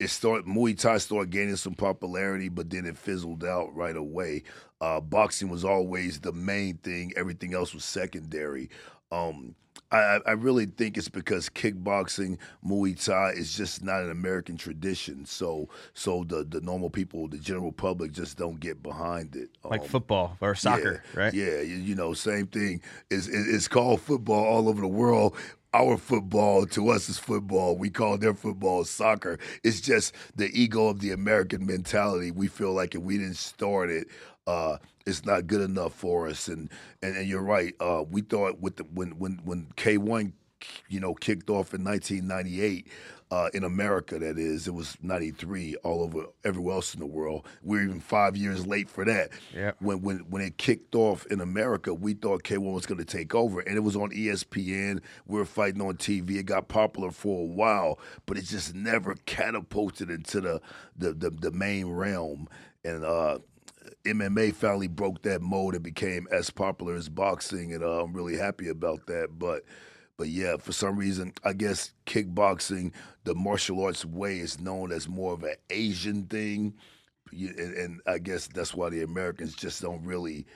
it 0.00 0.10
started 0.10 0.46
Muay 0.46 0.78
Thai 0.78 0.98
started 0.98 1.30
gaining 1.30 1.56
some 1.56 1.74
popularity, 1.74 2.48
but 2.48 2.70
then 2.70 2.86
it 2.86 2.98
fizzled 2.98 3.44
out 3.44 3.74
right 3.74 3.96
away. 3.96 4.42
Uh, 4.80 5.00
boxing 5.00 5.48
was 5.48 5.64
always 5.64 6.20
the 6.20 6.32
main 6.32 6.78
thing; 6.78 7.12
everything 7.16 7.54
else 7.54 7.72
was 7.72 7.84
secondary. 7.84 8.68
Um, 9.12 9.54
I, 9.94 10.20
I 10.26 10.32
really 10.32 10.66
think 10.66 10.96
it's 10.96 11.08
because 11.08 11.48
kickboxing, 11.48 12.38
Muay 12.66 13.02
Thai 13.02 13.30
is 13.30 13.56
just 13.56 13.82
not 13.82 14.02
an 14.02 14.10
American 14.10 14.56
tradition. 14.56 15.24
So 15.24 15.68
so 15.94 16.24
the 16.24 16.44
the 16.44 16.60
normal 16.60 16.90
people, 16.90 17.28
the 17.28 17.38
general 17.38 17.72
public, 17.72 18.12
just 18.12 18.36
don't 18.36 18.58
get 18.58 18.82
behind 18.82 19.36
it. 19.36 19.50
Like 19.64 19.82
um, 19.82 19.86
football 19.88 20.36
or 20.40 20.54
soccer, 20.54 21.02
yeah, 21.14 21.20
right? 21.20 21.34
Yeah, 21.34 21.60
you, 21.60 21.76
you, 21.76 21.94
know, 21.94 22.12
same 22.12 22.46
thing. 22.46 22.82
It's, 23.10 23.28
it's 23.28 23.68
called 23.68 24.00
football 24.00 24.44
all 24.44 24.68
over 24.68 24.80
the 24.80 24.88
world. 24.88 25.36
Our 25.72 25.96
football 25.96 26.66
to 26.66 26.90
us 26.90 27.08
is 27.08 27.18
football. 27.18 27.76
We 27.76 27.90
call 27.90 28.16
their 28.16 28.34
football 28.34 28.84
soccer. 28.84 29.38
It's 29.64 29.80
just 29.80 30.14
the 30.36 30.48
ego 30.52 30.86
of 30.86 31.00
the 31.00 31.10
American 31.10 31.66
mentality. 31.66 32.30
We 32.30 32.46
feel 32.46 32.72
like 32.72 32.94
if 32.94 33.02
we 33.02 33.18
didn't 33.18 33.36
start 33.36 33.90
it, 33.90 34.06
uh, 34.46 34.78
it's 35.06 35.24
not 35.24 35.46
good 35.46 35.60
enough 35.60 35.92
for 35.94 36.26
us. 36.28 36.48
And 36.48 36.70
and, 37.02 37.16
and 37.16 37.28
you're 37.28 37.42
right. 37.42 37.74
Uh, 37.80 38.04
we 38.08 38.22
thought 38.22 38.60
with 38.60 38.76
the 38.76 38.84
when 38.84 39.18
when 39.18 39.40
when 39.44 39.68
K 39.76 39.98
one, 39.98 40.32
you 40.88 41.00
know, 41.00 41.14
kicked 41.14 41.50
off 41.50 41.74
in 41.74 41.84
1998. 41.84 42.88
Uh, 43.30 43.48
in 43.52 43.64
America, 43.64 44.16
that 44.16 44.38
is, 44.38 44.68
it 44.68 44.74
was 44.74 44.96
'93 45.02 45.74
all 45.76 46.02
over 46.02 46.26
everywhere 46.44 46.74
else 46.74 46.94
in 46.94 47.00
the 47.00 47.06
world. 47.06 47.44
We're 47.62 47.82
even 47.82 47.98
five 47.98 48.36
years 48.36 48.64
late 48.64 48.88
for 48.88 49.04
that. 49.06 49.30
Yeah. 49.52 49.72
When 49.80 50.02
when 50.02 50.18
when 50.30 50.40
it 50.42 50.56
kicked 50.56 50.94
off 50.94 51.26
in 51.26 51.40
America, 51.40 51.92
we 51.92 52.14
thought 52.14 52.44
K1 52.44 52.72
was 52.72 52.86
going 52.86 52.98
to 52.98 53.04
take 53.04 53.34
over, 53.34 53.58
and 53.60 53.76
it 53.76 53.80
was 53.80 53.96
on 53.96 54.10
ESPN. 54.10 55.00
We 55.26 55.38
were 55.38 55.46
fighting 55.46 55.80
on 55.80 55.94
TV. 55.94 56.36
It 56.36 56.44
got 56.44 56.68
popular 56.68 57.10
for 57.10 57.40
a 57.40 57.46
while, 57.46 57.98
but 58.26 58.36
it 58.36 58.44
just 58.44 58.72
never 58.74 59.16
catapulted 59.26 60.10
into 60.10 60.40
the 60.40 60.60
the 60.96 61.12
the, 61.14 61.30
the 61.30 61.50
main 61.50 61.88
realm. 61.88 62.46
And 62.84 63.04
uh, 63.04 63.38
MMA 64.04 64.54
finally 64.54 64.88
broke 64.88 65.22
that 65.22 65.40
mold 65.40 65.74
and 65.74 65.82
became 65.82 66.26
as 66.30 66.50
popular 66.50 66.94
as 66.94 67.08
boxing, 67.08 67.72
and 67.72 67.82
uh, 67.82 68.02
I'm 68.02 68.12
really 68.12 68.36
happy 68.36 68.68
about 68.68 69.06
that. 69.06 69.38
But 69.38 69.64
but 70.16 70.28
yeah, 70.28 70.56
for 70.56 70.72
some 70.72 70.96
reason, 70.96 71.32
I 71.44 71.54
guess 71.54 71.92
kickboxing, 72.06 72.92
the 73.24 73.34
martial 73.34 73.82
arts 73.82 74.04
way, 74.04 74.38
is 74.38 74.60
known 74.60 74.92
as 74.92 75.08
more 75.08 75.32
of 75.32 75.42
an 75.42 75.54
Asian 75.70 76.24
thing, 76.24 76.74
and, 77.32 77.58
and 77.58 78.00
I 78.06 78.18
guess 78.18 78.46
that's 78.46 78.74
why 78.74 78.90
the 78.90 79.02
Americans 79.02 79.54
just 79.54 79.80
don't 79.82 80.04
really 80.04 80.46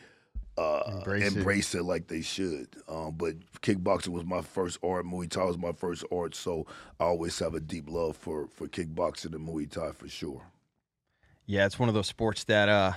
uh, 0.59 0.83
Embrace 0.99 1.37
embrace, 1.37 1.75
it. 1.75 1.79
it. 1.79 1.83
like 1.85 2.09
they 2.09 2.21
should. 2.21 2.69
Um, 2.89 3.15
but 3.17 3.35
kickboxing 3.63 4.09
was 4.09 4.25
my 4.25 4.43
first 4.43 4.79
art. 4.83 5.07
Muay 5.07 5.31
Thai 5.31 5.45
was 5.45 5.59
my 5.59 5.73
first 5.73 6.05
art. 6.11 6.35
So 6.35 6.67
I 6.99 7.05
always 7.05 7.39
have 7.39 7.55
a 7.55 7.61
deep 7.61 7.89
love 7.89 8.17
for 8.17 8.49
for 8.49 8.67
kickboxing 8.67 9.35
and 9.35 9.49
Muay 9.49 9.71
Thai 9.71 9.93
for 9.93 10.09
sure. 10.09 10.43
Yeah, 11.47 11.65
it's 11.65 11.79
one 11.79 11.89
of 11.89 11.95
those 11.95 12.09
sports 12.09 12.45
that 12.45 12.69
uh, 12.69 12.93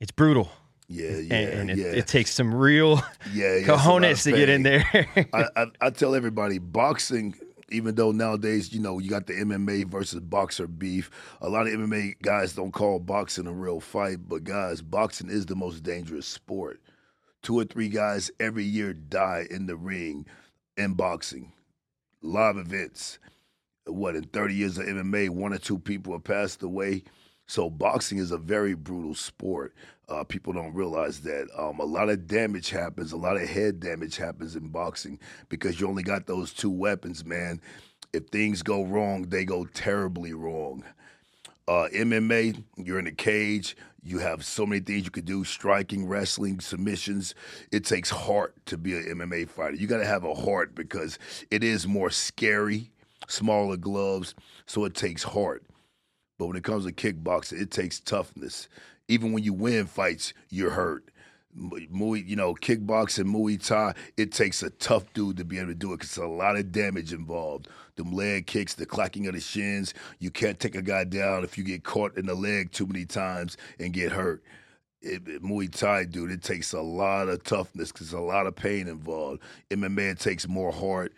it's 0.00 0.10
brutal, 0.10 0.50
Yeah, 0.88 1.18
yeah, 1.18 1.34
and, 1.34 1.70
and 1.70 1.70
it, 1.70 1.78
yeah. 1.78 1.86
it 1.86 2.06
takes 2.06 2.32
some 2.32 2.54
real 2.54 2.96
yeah, 3.32 3.32
yeah, 3.32 3.46
it's 3.58 3.68
a 3.68 3.72
lot 3.72 4.02
of 4.02 4.02
cojones 4.02 4.22
to 4.24 4.32
get 4.32 4.48
in 4.48 4.62
there. 4.62 4.84
I, 5.32 5.44
I, 5.56 5.66
I 5.80 5.90
tell 5.90 6.14
everybody, 6.20 6.58
boxing, 6.58 7.34
even 7.70 7.94
though 7.94 8.10
nowadays, 8.10 8.72
you 8.72 8.80
know, 8.80 8.98
you 8.98 9.10
got 9.10 9.26
the 9.26 9.34
MMA 9.34 9.86
versus 9.86 10.20
boxer 10.20 10.66
beef, 10.66 11.10
a 11.40 11.48
lot 11.48 11.66
of 11.66 11.74
MMA 11.74 12.20
guys 12.22 12.54
don't 12.54 12.72
call 12.72 12.98
boxing 12.98 13.46
a 13.46 13.52
real 13.52 13.80
fight, 13.80 14.28
but 14.28 14.44
guys, 14.44 14.82
boxing 14.82 15.28
is 15.30 15.46
the 15.46 15.54
most 15.56 15.82
dangerous 15.82 16.26
sport. 16.26 16.80
Two 17.42 17.58
or 17.58 17.64
three 17.64 17.88
guys 17.88 18.30
every 18.40 18.64
year 18.64 18.92
die 18.92 19.46
in 19.50 19.66
the 19.66 19.76
ring 19.76 20.26
in 20.76 20.94
boxing. 20.94 21.52
Live 22.22 22.56
events. 22.58 23.18
What, 23.86 24.14
in 24.14 24.24
30 24.24 24.54
years 24.54 24.78
of 24.78 24.86
MMA, 24.86 25.30
one 25.30 25.52
or 25.54 25.58
two 25.58 25.78
people 25.78 26.12
have 26.12 26.24
passed 26.24 26.62
away. 26.62 27.02
So 27.50 27.68
boxing 27.68 28.18
is 28.18 28.30
a 28.30 28.38
very 28.38 28.74
brutal 28.74 29.12
sport. 29.12 29.74
Uh, 30.08 30.22
people 30.22 30.52
don't 30.52 30.72
realize 30.72 31.18
that 31.22 31.48
um, 31.58 31.80
a 31.80 31.84
lot 31.84 32.08
of 32.08 32.28
damage 32.28 32.70
happens, 32.70 33.10
a 33.10 33.16
lot 33.16 33.36
of 33.36 33.48
head 33.48 33.80
damage 33.80 34.16
happens 34.16 34.54
in 34.54 34.68
boxing 34.68 35.18
because 35.48 35.80
you 35.80 35.88
only 35.88 36.04
got 36.04 36.28
those 36.28 36.52
two 36.52 36.70
weapons, 36.70 37.24
man. 37.24 37.60
If 38.12 38.28
things 38.28 38.62
go 38.62 38.84
wrong, 38.84 39.22
they 39.22 39.44
go 39.44 39.64
terribly 39.64 40.32
wrong. 40.32 40.84
Uh, 41.66 41.88
MMA, 41.92 42.62
you're 42.76 43.00
in 43.00 43.08
a 43.08 43.12
cage. 43.12 43.76
You 44.04 44.20
have 44.20 44.44
so 44.44 44.64
many 44.64 44.80
things 44.80 45.04
you 45.04 45.10
could 45.10 45.24
do: 45.24 45.42
striking, 45.42 46.06
wrestling, 46.06 46.60
submissions. 46.60 47.34
It 47.72 47.84
takes 47.84 48.10
heart 48.10 48.54
to 48.66 48.78
be 48.78 48.94
an 48.94 49.06
MMA 49.18 49.48
fighter. 49.48 49.74
You 49.74 49.88
got 49.88 49.98
to 49.98 50.06
have 50.06 50.22
a 50.22 50.34
heart 50.34 50.76
because 50.76 51.18
it 51.50 51.64
is 51.64 51.88
more 51.88 52.10
scary, 52.10 52.92
smaller 53.26 53.76
gloves, 53.76 54.36
so 54.66 54.84
it 54.84 54.94
takes 54.94 55.24
heart. 55.24 55.64
But 56.40 56.46
when 56.46 56.56
it 56.56 56.64
comes 56.64 56.86
to 56.86 56.92
kickboxing, 56.92 57.60
it 57.60 57.70
takes 57.70 58.00
toughness. 58.00 58.66
Even 59.08 59.32
when 59.32 59.44
you 59.44 59.52
win 59.52 59.84
fights, 59.84 60.32
you're 60.48 60.70
hurt. 60.70 61.04
Muay, 61.54 62.26
you 62.26 62.34
know, 62.34 62.54
kickboxing, 62.54 63.26
Muay 63.26 63.62
Thai, 63.62 63.92
it 64.16 64.32
takes 64.32 64.62
a 64.62 64.70
tough 64.70 65.12
dude 65.12 65.36
to 65.36 65.44
be 65.44 65.58
able 65.58 65.68
to 65.68 65.74
do 65.74 65.92
it 65.92 65.98
because 65.98 66.16
a 66.16 66.24
lot 66.26 66.56
of 66.56 66.72
damage 66.72 67.12
involved. 67.12 67.68
Them 67.96 68.14
leg 68.14 68.46
kicks, 68.46 68.72
the 68.72 68.86
clacking 68.86 69.26
of 69.26 69.34
the 69.34 69.40
shins. 69.40 69.92
You 70.18 70.30
can't 70.30 70.58
take 70.58 70.74
a 70.76 70.80
guy 70.80 71.04
down 71.04 71.44
if 71.44 71.58
you 71.58 71.64
get 71.64 71.84
caught 71.84 72.16
in 72.16 72.24
the 72.24 72.34
leg 72.34 72.72
too 72.72 72.86
many 72.86 73.04
times 73.04 73.58
and 73.78 73.92
get 73.92 74.10
hurt. 74.10 74.42
It, 75.02 75.28
it- 75.28 75.42
Muay 75.42 75.70
Thai, 75.70 76.04
dude, 76.06 76.30
it 76.30 76.42
takes 76.42 76.72
a 76.72 76.80
lot 76.80 77.28
of 77.28 77.44
toughness 77.44 77.92
because 77.92 78.14
a 78.14 78.18
lot 78.20 78.46
of 78.46 78.56
pain 78.56 78.88
involved. 78.88 79.42
MMA, 79.68 80.12
it 80.12 80.20
takes 80.20 80.48
more 80.48 80.72
heart. 80.72 81.12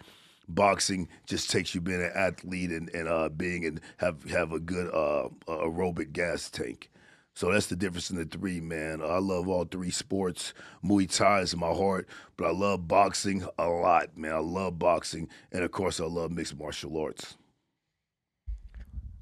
Boxing 0.49 1.09
just 1.27 1.51
takes 1.51 1.75
you 1.75 1.81
being 1.81 2.03
an 2.03 2.13
athlete 2.15 2.71
and, 2.71 2.89
and 2.95 3.09
uh, 3.09 3.29
being 3.29 3.65
and 3.65 3.81
have 3.99 4.23
have 4.25 4.53
a 4.53 4.61
good 4.61 4.89
uh, 4.93 5.29
aerobic 5.47 6.13
gas 6.13 6.51
tank. 6.51 6.91
So 7.35 7.51
that's 7.51 7.67
the 7.67 7.77
difference 7.77 8.11
in 8.11 8.17
the 8.17 8.27
three, 8.27 8.61
man. 8.61 9.01
I 9.01 9.19
love 9.19 9.49
all 9.49 9.65
three 9.65 9.91
sports. 9.91 10.53
Muay 10.85 11.15
Thai 11.15 11.41
is 11.41 11.57
my 11.57 11.73
heart, 11.73 12.07
but 12.37 12.47
I 12.47 12.51
love 12.51 12.87
boxing 12.87 13.47
a 13.59 13.69
lot, 13.69 14.17
man. 14.19 14.35
I 14.35 14.39
love 14.39 14.79
boxing, 14.79 15.29
and 15.51 15.65
of 15.65 15.71
course, 15.71 15.99
I 15.99 16.05
love 16.05 16.31
mixed 16.31 16.59
martial 16.59 16.99
arts. 17.01 17.37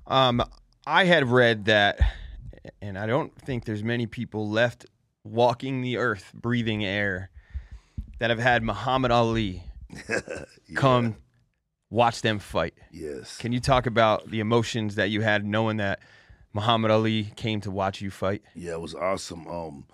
Um, 0.09 0.43
I 0.87 1.05
had 1.05 1.29
read 1.29 1.67
that, 1.67 2.00
and 2.83 2.99
I 2.99 3.07
don't 3.07 3.33
think 3.43 3.65
there's 3.65 3.85
many 3.85 4.07
people 4.07 4.49
left 4.49 4.87
walking 5.23 5.83
the 5.83 5.99
earth, 5.99 6.33
breathing 6.35 6.85
air, 6.85 7.31
that 8.19 8.31
have 8.31 8.41
had 8.41 8.65
Muhammad 8.65 9.12
Ali 9.12 9.62
come 10.75 11.16
watch 11.90 12.23
them 12.23 12.38
fight. 12.38 12.75
Yes. 12.92 13.37
Can 13.38 13.52
you 13.52 13.61
talk 13.61 13.87
about 13.87 14.30
the 14.30 14.40
emotions 14.40 14.94
that 14.94 15.11
you 15.11 15.20
had 15.20 15.44
knowing 15.44 15.78
that 15.78 16.00
Muhammad 16.52 16.90
Ali 16.90 17.32
came 17.37 17.61
to 17.62 17.70
watch 17.70 18.00
you 18.00 18.11
fight? 18.11 18.42
Yeah, 18.54 18.73
it 18.73 18.80
was 18.80 18.94
awesome. 18.94 19.47
Um, 19.47 19.87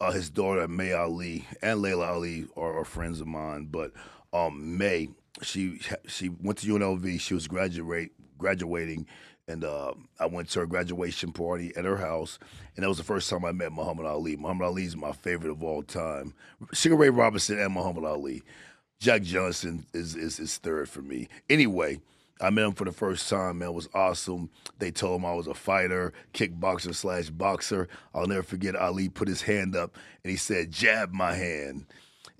uh, 0.00 0.12
his 0.12 0.30
daughter 0.30 0.68
May 0.68 0.92
Ali 0.92 1.46
and 1.62 1.82
Laila 1.82 2.12
Ali 2.12 2.46
are, 2.56 2.78
are 2.78 2.84
friends 2.84 3.20
of 3.20 3.26
mine, 3.26 3.68
but 3.70 3.92
um, 4.32 4.78
May 4.78 5.08
she 5.42 5.80
she 6.06 6.28
went 6.28 6.58
to 6.58 6.66
UNLV. 6.66 7.20
She 7.20 7.34
was 7.34 7.46
graduate 7.46 8.12
graduating, 8.38 9.06
and 9.46 9.64
uh, 9.64 9.92
I 10.20 10.26
went 10.26 10.48
to 10.50 10.60
her 10.60 10.66
graduation 10.66 11.32
party 11.32 11.72
at 11.76 11.84
her 11.84 11.96
house, 11.96 12.38
and 12.76 12.84
that 12.84 12.88
was 12.88 12.98
the 12.98 13.04
first 13.04 13.28
time 13.28 13.44
I 13.44 13.52
met 13.52 13.72
Muhammad 13.72 14.06
Ali. 14.06 14.36
Muhammad 14.36 14.66
Ali 14.66 14.84
is 14.84 14.96
my 14.96 15.12
favorite 15.12 15.50
of 15.50 15.62
all 15.62 15.82
time. 15.82 16.34
Sugar 16.72 16.96
Ray 16.96 17.10
Robinson 17.10 17.58
and 17.58 17.72
Muhammad 17.72 18.04
Ali. 18.04 18.42
Jack 19.00 19.22
Johnson 19.22 19.86
is 19.94 20.14
is, 20.16 20.38
is 20.40 20.56
third 20.58 20.88
for 20.88 21.02
me. 21.02 21.28
Anyway. 21.48 22.00
I 22.40 22.50
met 22.50 22.66
him 22.66 22.72
for 22.74 22.84
the 22.84 22.92
first 22.92 23.28
time, 23.28 23.58
man. 23.58 23.70
It 23.70 23.74
was 23.74 23.88
awesome. 23.94 24.48
They 24.78 24.92
told 24.92 25.18
him 25.18 25.26
I 25.26 25.34
was 25.34 25.48
a 25.48 25.54
fighter, 25.54 26.12
kickboxer 26.34 26.94
slash 26.94 27.30
boxer. 27.30 27.88
I'll 28.14 28.28
never 28.28 28.44
forget 28.44 28.76
Ali 28.76 29.08
put 29.08 29.26
his 29.26 29.42
hand 29.42 29.74
up 29.74 29.96
and 30.22 30.30
he 30.30 30.36
said, 30.36 30.70
jab 30.70 31.10
my 31.12 31.34
hand. 31.34 31.86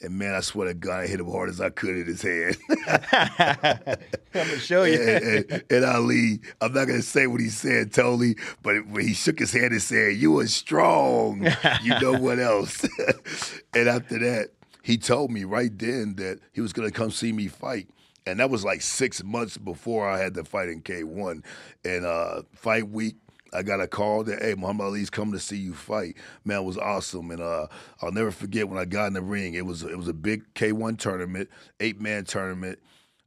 And 0.00 0.16
man, 0.16 0.36
I 0.36 0.40
swear 0.40 0.68
to 0.68 0.74
God, 0.74 1.00
I 1.00 1.06
hit 1.08 1.18
him 1.18 1.28
hard 1.28 1.48
as 1.48 1.60
I 1.60 1.70
could 1.70 1.96
in 1.96 2.06
his 2.06 2.22
hand. 2.22 2.56
I'm 2.86 3.96
gonna 4.32 4.58
show 4.60 4.84
you. 4.84 5.02
and, 5.02 5.24
and- 5.50 5.64
and 5.68 5.84
Ali, 5.84 6.38
I'm 6.60 6.72
not 6.72 6.86
gonna 6.86 7.02
say 7.02 7.26
what 7.26 7.40
he 7.40 7.48
said 7.48 7.92
totally, 7.92 8.36
but 8.62 8.86
when 8.86 9.04
he 9.04 9.14
shook 9.14 9.40
his 9.40 9.50
hand 9.50 9.72
and 9.72 9.82
said, 9.82 10.14
"You 10.16 10.30
were 10.30 10.46
strong," 10.46 11.44
you 11.82 11.98
know 11.98 12.12
what 12.16 12.38
else? 12.38 12.84
and 13.74 13.88
after 13.88 14.20
that, 14.20 14.50
he 14.82 14.97
told 14.97 15.30
me 15.30 15.44
right 15.44 15.76
then 15.76 16.14
that 16.16 16.40
he 16.52 16.61
was 16.61 16.73
gonna 16.73 16.90
come 16.90 17.11
see 17.11 17.32
me 17.32 17.49
fight. 17.49 17.88
And 18.26 18.40
that 18.40 18.50
was 18.50 18.62
like 18.64 18.82
six 18.82 19.25
months 19.25 19.56
before 19.56 20.06
I 20.06 20.18
had 20.18 20.35
the 20.35 20.44
fight 20.44 20.68
in 20.68 20.82
K1. 20.82 21.42
And 21.85 22.04
uh, 22.04 22.42
fight 22.52 22.90
week, 22.90 23.16
I 23.54 23.62
got 23.62 23.80
a 23.80 23.88
call 23.88 24.25
that, 24.25 24.42
hey, 24.42 24.54
Muhammad 24.54 24.87
Ali's 24.87 25.08
coming 25.11 25.32
to 25.32 25.40
see 25.40 25.56
you 25.56 25.73
fight. 25.73 26.16
Man, 26.44 26.58
it 26.58 26.64
was 26.64 26.76
awesome. 26.76 27.30
And 27.30 27.40
uh, 27.40 27.68
I'll 28.02 28.12
never 28.12 28.30
forget 28.30 28.68
when 28.68 28.78
I 28.78 28.85
got 28.85 29.06
in 29.06 29.12
the 29.14 29.23
ring. 29.23 29.54
It 29.54 29.64
was 29.64 29.82
it 29.82 29.97
was 29.97 30.08
a 30.08 30.12
big 30.12 30.52
K1 30.54 30.99
tournament, 30.99 31.49
eight 31.80 32.00
man 32.00 32.25
tournament. 32.25 32.78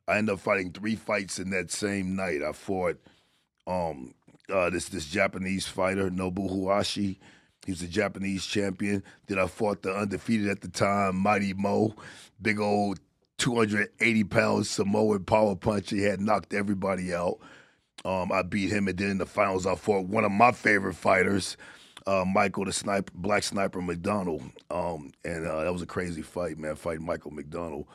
I 0.08 0.18
ended 0.18 0.34
up 0.34 0.40
fighting 0.40 0.72
three 0.72 0.96
fights 0.96 1.40
in 1.40 1.50
that 1.52 1.72
same 1.72 2.16
night. 2.16 2.44
I 2.44 2.52
fought 2.52 2.98
um, 3.66 4.14
uh, 4.50 4.70
this 4.70 4.90
this 4.90 5.06
Japanese 5.06 5.68
fighter, 5.68 6.10
Nobu 6.10 6.50
Hayashi. 6.50 7.20
He 7.66 7.72
was 7.72 7.82
a 7.82 7.88
Japanese 7.88 8.46
champion. 8.46 9.04
Then 9.28 9.40
I 9.40 9.48
fought 9.48 9.84
the 9.84 9.94
undefeated 9.94 10.48
at 10.48 10.62
the 10.62 10.68
time, 10.68 11.16
Mighty 11.18 11.54
Mo, 11.54 11.96
big 12.42 12.60
old 12.60 13.00
280 13.38 14.24
pound 14.26 14.68
Samoan 14.68 15.24
power 15.24 15.56
punch. 15.56 15.90
He 15.90 16.02
had 16.04 16.22
knocked 16.22 16.54
everybody 16.54 17.14
out. 17.14 17.40
Um, 18.04 18.32
I 18.32 18.42
beat 18.42 18.72
him, 18.72 18.88
and 18.88 18.98
then 18.98 19.12
in 19.12 19.18
the 19.20 19.26
finals, 19.28 19.68
I 19.68 19.76
fought 19.76 20.08
one 20.08 20.26
of 20.26 20.32
my 20.32 20.52
favorite 20.52 20.96
fighters, 20.96 21.56
uh, 22.08 22.26
Michael 22.26 22.66
the 22.66 22.74
sniper, 22.74 23.12
Black 23.14 23.44
Sniper 23.44 23.82
McDonald. 23.82 24.42
Um, 24.72 25.12
and 25.24 25.46
uh, 25.46 25.64
that 25.64 25.74
was 25.74 25.84
a 25.84 25.88
crazy 25.88 26.24
fight, 26.24 26.58
man. 26.58 26.76
Fighting 26.76 27.06
Michael 27.06 27.32
McDonald. 27.32 27.86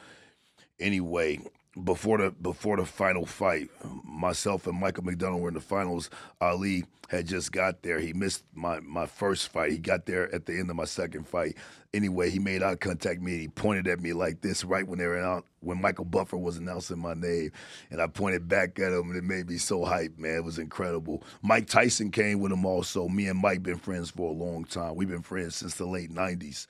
Anyway, 0.79 1.41
before 1.85 2.19
the 2.19 2.31
before 2.31 2.77
the 2.77 2.85
final 2.85 3.27
fight, 3.27 3.69
myself 4.05 4.67
and 4.67 4.79
Michael 4.79 5.05
McDonald 5.05 5.43
were 5.43 5.49
in 5.49 5.55
the 5.55 5.61
finals. 5.61 6.11
Ali 6.41 6.85
had 7.09 7.27
just 7.27 7.53
got 7.53 7.83
there. 7.83 8.01
He 8.01 8.13
missed 8.13 8.45
my 8.55 8.81
my 8.81 9.07
first 9.07 9.49
fight. 9.49 9.73
He 9.73 9.79
got 9.79 10.07
there 10.07 10.35
at 10.35 10.47
the 10.47 10.59
end 10.59 10.71
of 10.71 10.77
my 10.77 10.85
second 10.85 11.29
fight. 11.29 11.57
Anyway, 11.95 12.29
he 12.31 12.39
made 12.39 12.63
eye 12.63 12.75
contact 12.77 13.23
me 13.23 13.33
and 13.33 13.41
he 13.41 13.49
pointed 13.49 13.87
at 13.89 14.01
me 14.01 14.13
like 14.13 14.41
this 14.41 14.65
right 14.65 14.87
when 14.87 14.99
they 14.99 15.07
were 15.07 15.19
out 15.19 15.47
when 15.61 15.81
Michael 15.81 16.05
Buffer 16.05 16.37
was 16.37 16.57
announcing 16.57 16.99
my 16.99 17.15
name. 17.15 17.53
And 17.91 18.03
I 18.03 18.07
pointed 18.07 18.49
back 18.49 18.79
at 18.79 18.93
him 18.93 19.09
and 19.11 19.17
it 19.17 19.25
made 19.25 19.49
me 19.49 19.57
so 19.57 19.81
hyped, 19.81 20.19
man. 20.19 20.37
It 20.37 20.45
was 20.45 20.59
incredible. 20.59 21.23
Mike 21.43 21.67
Tyson 21.69 22.11
came 22.11 22.41
with 22.41 22.53
him 22.53 22.67
also. 22.67 23.09
Me 23.09 23.29
and 23.29 23.41
Mike 23.41 23.63
been 23.63 23.79
friends 23.79 24.11
for 24.11 24.31
a 24.31 24.35
long 24.35 24.65
time. 24.65 24.97
We've 24.97 25.09
been 25.09 25.23
friends 25.23 25.57
since 25.57 25.75
the 25.75 25.87
late 25.87 26.11
nineties 26.11 26.67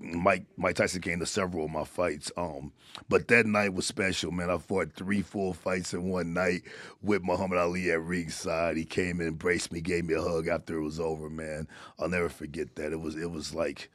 Mike 0.00 0.44
Mike 0.56 0.76
Tyson 0.76 1.00
came 1.00 1.18
to 1.20 1.26
several 1.26 1.64
of 1.64 1.70
my 1.70 1.84
fights. 1.84 2.30
Um, 2.36 2.72
but 3.08 3.28
that 3.28 3.46
night 3.46 3.74
was 3.74 3.86
special, 3.86 4.30
man. 4.30 4.50
I 4.50 4.58
fought 4.58 4.92
three 4.92 5.22
full 5.22 5.52
fights 5.52 5.94
in 5.94 6.04
one 6.08 6.32
night 6.32 6.62
with 7.02 7.24
Muhammad 7.24 7.58
Ali 7.58 7.90
at 7.90 8.00
ringside. 8.02 8.76
He 8.76 8.84
came 8.84 9.20
and 9.20 9.28
embraced 9.28 9.72
me, 9.72 9.80
gave 9.80 10.04
me 10.04 10.14
a 10.14 10.22
hug 10.22 10.48
after 10.48 10.78
it 10.78 10.82
was 10.82 11.00
over, 11.00 11.28
man. 11.28 11.68
I'll 11.98 12.08
never 12.08 12.28
forget 12.28 12.74
that. 12.76 12.92
It 12.92 13.00
was 13.00 13.16
it 13.16 13.30
was 13.30 13.54
like 13.54 13.90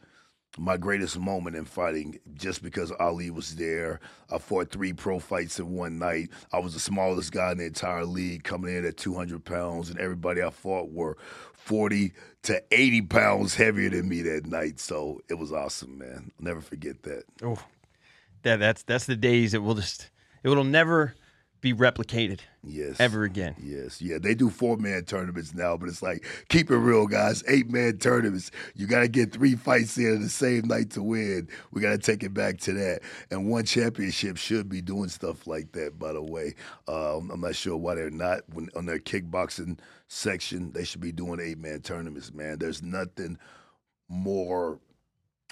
my 0.58 0.78
greatest 0.78 1.18
moment 1.18 1.56
in 1.56 1.66
fighting 1.66 2.20
just 2.34 2.62
because 2.62 2.92
Ali 3.00 3.30
was 3.30 3.56
there. 3.56 4.00
I 4.30 4.38
fought 4.38 4.70
three 4.70 4.94
pro 4.94 5.20
fights 5.20 5.60
in 5.60 5.72
one 5.72 5.98
night. 5.98 6.30
I 6.52 6.60
was 6.60 6.74
the 6.74 6.80
smallest 6.80 7.32
guy 7.32 7.52
in 7.52 7.60
the 7.60 7.66
entire 7.66 8.06
league 8.06 8.44
coming 8.44 8.76
in 8.76 8.86
at 8.86 8.98
200 8.98 9.44
pounds, 9.46 9.90
and 9.90 10.00
everybody 10.00 10.44
I 10.44 10.50
fought 10.50 10.92
were 10.92 11.18
40 11.54 12.14
to 12.44 12.64
80 12.72 13.02
pounds 13.04 13.56
heavier 13.56 13.90
than 13.90 14.10
me 14.10 14.22
that 14.24 14.46
night. 14.46 14.80
So 14.80 15.22
it 15.30 15.36
was 15.36 15.54
awesome, 15.54 15.98
man. 15.98 16.32
I'll 16.40 16.46
never 16.46 16.62
forget 16.62 17.04
that. 17.04 17.24
Oh, 17.44 17.64
that 18.44 18.58
that's 18.58 18.84
that's 18.84 19.06
the 19.06 19.16
days 19.16 19.52
that 19.54 19.62
will 19.62 19.76
just 19.76 20.10
it 20.44 20.50
will 20.50 20.64
never 20.64 21.16
be 21.62 21.74
replicated 21.74 22.40
Yes. 22.64 23.00
ever 23.00 23.24
again. 23.24 23.56
Yes, 23.62 24.02
yeah, 24.02 24.18
they 24.18 24.34
do 24.36 24.50
four 24.50 24.78
man 24.78 25.06
tournaments 25.06 25.54
now, 25.54 25.78
but 25.78 25.90
it's 25.90 26.02
like 26.02 26.26
keep 26.50 26.70
it 26.72 26.78
real, 26.78 27.08
guys. 27.08 27.44
Eight 27.48 27.70
man 27.70 27.98
tournaments. 27.98 28.52
You 28.76 28.88
got 28.88 29.00
to 29.02 29.08
get 29.08 29.32
three 29.32 29.56
fights 29.56 29.98
in 29.98 30.22
the 30.22 30.30
same 30.30 30.68
night 30.68 30.90
to 30.92 31.04
win. 31.04 31.48
We 31.72 31.82
got 31.82 31.92
to 31.92 31.98
take 31.98 32.24
it 32.24 32.34
back 32.34 32.58
to 32.62 32.74
that. 32.74 33.02
And 33.30 33.50
one 33.50 33.66
championship 33.66 34.38
should 34.38 34.70
be 34.70 34.82
doing 34.82 35.10
stuff 35.10 35.48
like 35.48 35.72
that. 35.74 35.98
By 35.98 36.14
the 36.14 36.22
way, 36.22 36.56
um, 36.88 37.30
I'm 37.32 37.42
not 37.42 37.56
sure 37.56 37.78
why 37.78 37.96
they're 37.96 38.10
not 38.10 38.42
when 38.54 38.70
on 38.76 38.86
their 38.86 39.00
kickboxing 39.00 39.80
section. 40.08 40.72
They 40.74 40.84
should 40.84 41.02
be 41.02 41.12
doing 41.12 41.40
eight 41.40 41.60
man 41.60 41.82
tournaments. 41.82 42.34
Man, 42.34 42.58
there's 42.60 42.82
nothing 42.84 43.38
more 44.10 44.80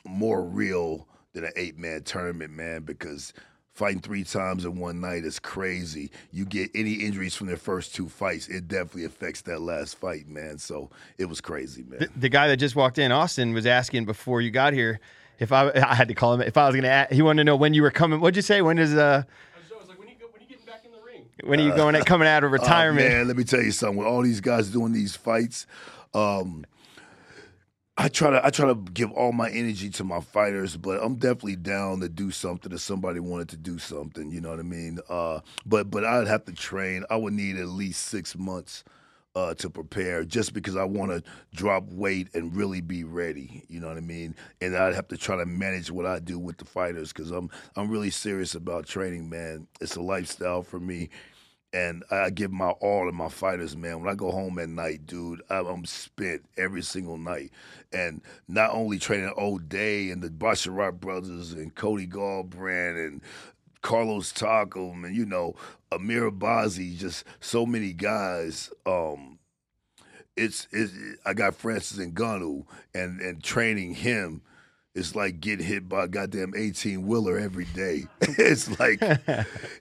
more 0.05 0.43
real 0.43 1.07
than 1.33 1.43
an 1.43 1.51
eight 1.55 1.77
man 1.77 2.03
tournament, 2.03 2.51
man, 2.51 2.83
because 2.83 3.33
fighting 3.79 4.01
three 4.01 4.25
times 4.25 4.65
in 4.65 4.77
one 4.77 4.99
night 4.99 5.23
is 5.23 5.39
crazy. 5.39 6.11
You 6.33 6.43
get 6.43 6.69
any 6.75 6.95
injuries 6.95 7.33
from 7.33 7.47
their 7.47 7.55
first 7.55 7.95
two 7.95 8.09
fights, 8.09 8.49
it 8.49 8.67
definitely 8.67 9.05
affects 9.05 9.39
that 9.43 9.61
last 9.61 9.95
fight, 9.97 10.27
man. 10.27 10.57
So 10.57 10.89
it 11.17 11.25
was 11.25 11.39
crazy, 11.39 11.83
man. 11.87 11.99
The, 11.99 12.09
the 12.19 12.29
guy 12.29 12.49
that 12.49 12.57
just 12.57 12.75
walked 12.75 12.97
in, 12.97 13.13
Austin, 13.13 13.53
was 13.53 13.65
asking 13.65 14.03
before 14.03 14.41
you 14.41 14.51
got 14.51 14.73
here 14.73 14.99
if 15.39 15.53
I 15.53 15.71
I 15.73 15.95
had 15.95 16.09
to 16.09 16.13
call 16.13 16.33
him 16.33 16.41
if 16.41 16.57
I 16.57 16.67
was 16.67 16.75
gonna. 16.75 16.89
Ask, 16.89 17.13
he 17.13 17.21
wanted 17.21 17.39
to 17.39 17.43
know 17.45 17.55
when 17.55 17.73
you 17.73 17.81
were 17.81 17.91
coming. 17.91 18.19
What'd 18.19 18.35
you 18.35 18.41
say? 18.41 18.61
When 18.61 18.77
is 18.77 18.93
uh 18.93 19.23
I 19.25 19.77
was 19.79 19.87
like, 19.87 19.97
when 19.97 20.09
you 20.09 20.15
go, 20.19 20.25
when 20.33 20.41
you 20.41 20.47
getting 20.49 20.65
back 20.65 20.83
in 20.83 20.91
the 20.91 20.97
ring? 21.05 21.23
when 21.45 21.61
are 21.61 21.63
you 21.63 21.73
going 21.73 21.95
at 21.95 22.05
coming 22.05 22.27
out 22.27 22.43
of 22.43 22.49
Oh, 22.51 22.53
retirement? 22.55 23.07
man, 23.07 23.27
let 23.29 23.37
me 23.37 23.45
tell 23.45 23.61
you 23.61 23.71
something. 23.71 23.97
With 23.97 24.07
all 24.07 24.21
these 24.21 24.41
guys 24.41 24.67
doing 24.69 24.91
these 24.91 25.15
fights, 25.15 25.65
um, 26.13 26.65
I 27.99 28.07
try 28.07 28.29
to 28.29 28.45
I 28.45 28.49
try 28.49 28.67
to 28.67 28.75
give 28.75 29.11
all 29.11 29.33
my 29.33 29.49
energy 29.49 29.89
to 29.89 30.05
my 30.05 30.21
fighters, 30.21 30.77
but 30.77 31.03
I'm 31.03 31.15
definitely 31.15 31.57
down 31.57 31.99
to 31.99 32.07
do 32.07 32.31
something 32.31 32.71
if 32.71 32.79
somebody 32.79 33.19
wanted 33.19 33.49
to 33.49 33.57
do 33.57 33.77
something. 33.77 34.31
You 34.31 34.39
know 34.39 34.51
what 34.51 34.59
I 34.59 34.63
mean? 34.63 34.99
Uh, 35.09 35.41
but 35.65 35.91
but 35.91 36.05
I'd 36.05 36.27
have 36.27 36.45
to 36.45 36.53
train. 36.53 37.03
I 37.09 37.17
would 37.17 37.33
need 37.33 37.57
at 37.57 37.67
least 37.67 38.05
six 38.05 38.37
months. 38.37 38.85
Uh, 39.35 39.53
to 39.53 39.69
prepare, 39.69 40.25
just 40.25 40.53
because 40.53 40.75
I 40.75 40.83
want 40.83 41.11
to 41.11 41.23
drop 41.55 41.83
weight 41.91 42.29
and 42.33 42.53
really 42.53 42.81
be 42.81 43.03
ready, 43.03 43.63
you 43.69 43.79
know 43.79 43.87
what 43.87 43.95
I 43.95 44.01
mean. 44.01 44.35
And 44.59 44.75
I'd 44.75 44.95
have 44.95 45.07
to 45.09 45.17
try 45.17 45.37
to 45.37 45.45
manage 45.45 45.91
what 45.91 46.07
I 46.07 46.17
do 46.19 46.39
with 46.39 46.57
the 46.57 46.65
fighters 46.65 47.13
because 47.13 47.29
I'm 47.31 47.49
I'm 47.75 47.89
really 47.91 48.09
serious 48.09 48.55
about 48.55 48.87
training, 48.87 49.29
man. 49.29 49.67
It's 49.79 49.95
a 49.95 50.01
lifestyle 50.01 50.63
for 50.63 50.79
me 50.79 51.09
and 51.71 52.03
I 52.09 52.29
give 52.29 52.51
my 52.51 52.69
all 52.69 53.05
to 53.05 53.11
my 53.11 53.29
fighters, 53.29 53.77
man. 53.77 53.99
When 53.99 54.09
I 54.11 54.15
go 54.15 54.31
home 54.31 54.57
at 54.59 54.69
night, 54.69 55.05
dude, 55.05 55.41
I'm, 55.49 55.85
spent 55.85 56.45
every 56.57 56.81
single 56.81 57.17
night, 57.17 57.51
and 57.93 58.21
not 58.47 58.73
only 58.73 58.97
training 58.97 59.33
O'Day 59.37 60.09
and 60.09 60.21
the 60.21 60.29
Basharat 60.29 60.99
brothers 60.99 61.53
and 61.53 61.73
Cody 61.75 62.07
Garbrandt 62.07 63.07
and 63.07 63.21
Carlos 63.81 64.31
Taco 64.31 64.91
and 64.91 65.15
you 65.15 65.25
know 65.25 65.55
Amir 65.91 66.31
Albazi, 66.31 66.97
just 66.97 67.23
so 67.39 67.65
many 67.65 67.93
guys. 67.93 68.71
Um, 68.85 69.39
it's, 70.35 70.67
it's 70.71 70.93
I 71.25 71.33
got 71.33 71.55
Francis 71.55 71.99
Ngannou 71.99 72.65
and 72.93 73.21
and 73.21 73.43
training 73.43 73.93
him. 73.95 74.41
It's 74.99 75.15
like 75.15 75.39
getting 75.39 75.65
hit 75.65 75.87
by 75.87 76.03
a 76.03 76.07
goddamn 76.07 76.53
18 76.55 77.07
wheeler 77.07 77.39
every 77.39 77.65
day. 77.65 78.03
it's 78.21 78.79
like 78.79 79.01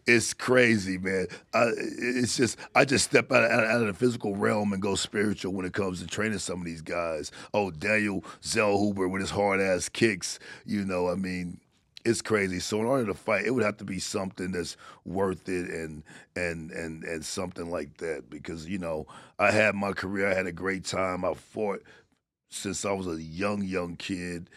it's 0.06 0.32
crazy, 0.32 0.96
man. 0.96 1.26
I, 1.52 1.70
it's 1.76 2.37
just 2.37 2.56
I 2.75 2.84
just 2.84 3.04
step 3.04 3.32
out 3.32 3.44
of, 3.44 3.50
out 3.50 3.80
of 3.80 3.87
the 3.88 3.94
physical 3.94 4.37
realm 4.37 4.72
and 4.72 4.80
go 4.80 4.94
spiritual 4.94 5.52
when 5.52 5.66
it 5.66 5.72
comes 5.72 6.00
to 6.00 6.06
training 6.06 6.38
some 6.38 6.60
of 6.60 6.64
these 6.64 6.82
guys. 6.82 7.32
Oh, 7.52 7.70
Daniel 7.70 8.25
Zellhuber 8.42 9.10
with 9.10 9.20
his 9.20 9.30
hard 9.30 9.60
ass 9.60 9.88
kicks. 9.88 10.38
You 10.64 10.84
know, 10.84 11.08
I 11.08 11.16
mean, 11.16 11.60
it's 12.04 12.22
crazy. 12.22 12.60
So 12.60 12.80
in 12.80 12.87
order 12.87 13.06
to 13.06 13.14
fight, 13.14 13.44
it 13.44 13.50
would 13.50 13.64
have 13.64 13.76
to 13.78 13.84
be 13.84 13.98
something 13.98 14.52
that's 14.52 14.76
worth 15.04 15.48
it 15.48 15.68
and 15.68 16.04
and 16.37 16.70
and 16.70 17.02
and 17.02 17.25
something 17.25 17.70
like 17.70 17.96
that. 17.98 18.30
Because 18.30 18.68
you 18.68 18.78
know, 18.78 19.06
I 19.38 19.50
had 19.50 19.75
my 19.75 19.92
career. 19.92 20.30
I 20.30 20.34
had 20.34 20.46
a 20.46 20.52
great 20.52 20.84
time. 20.84 21.25
I 21.25 21.34
fought 21.34 21.82
since 22.50 22.84
I 22.84 22.92
was 22.92 23.06
a 23.06 23.20
young 23.20 23.62
young 23.62 23.96
kid, 23.96 24.48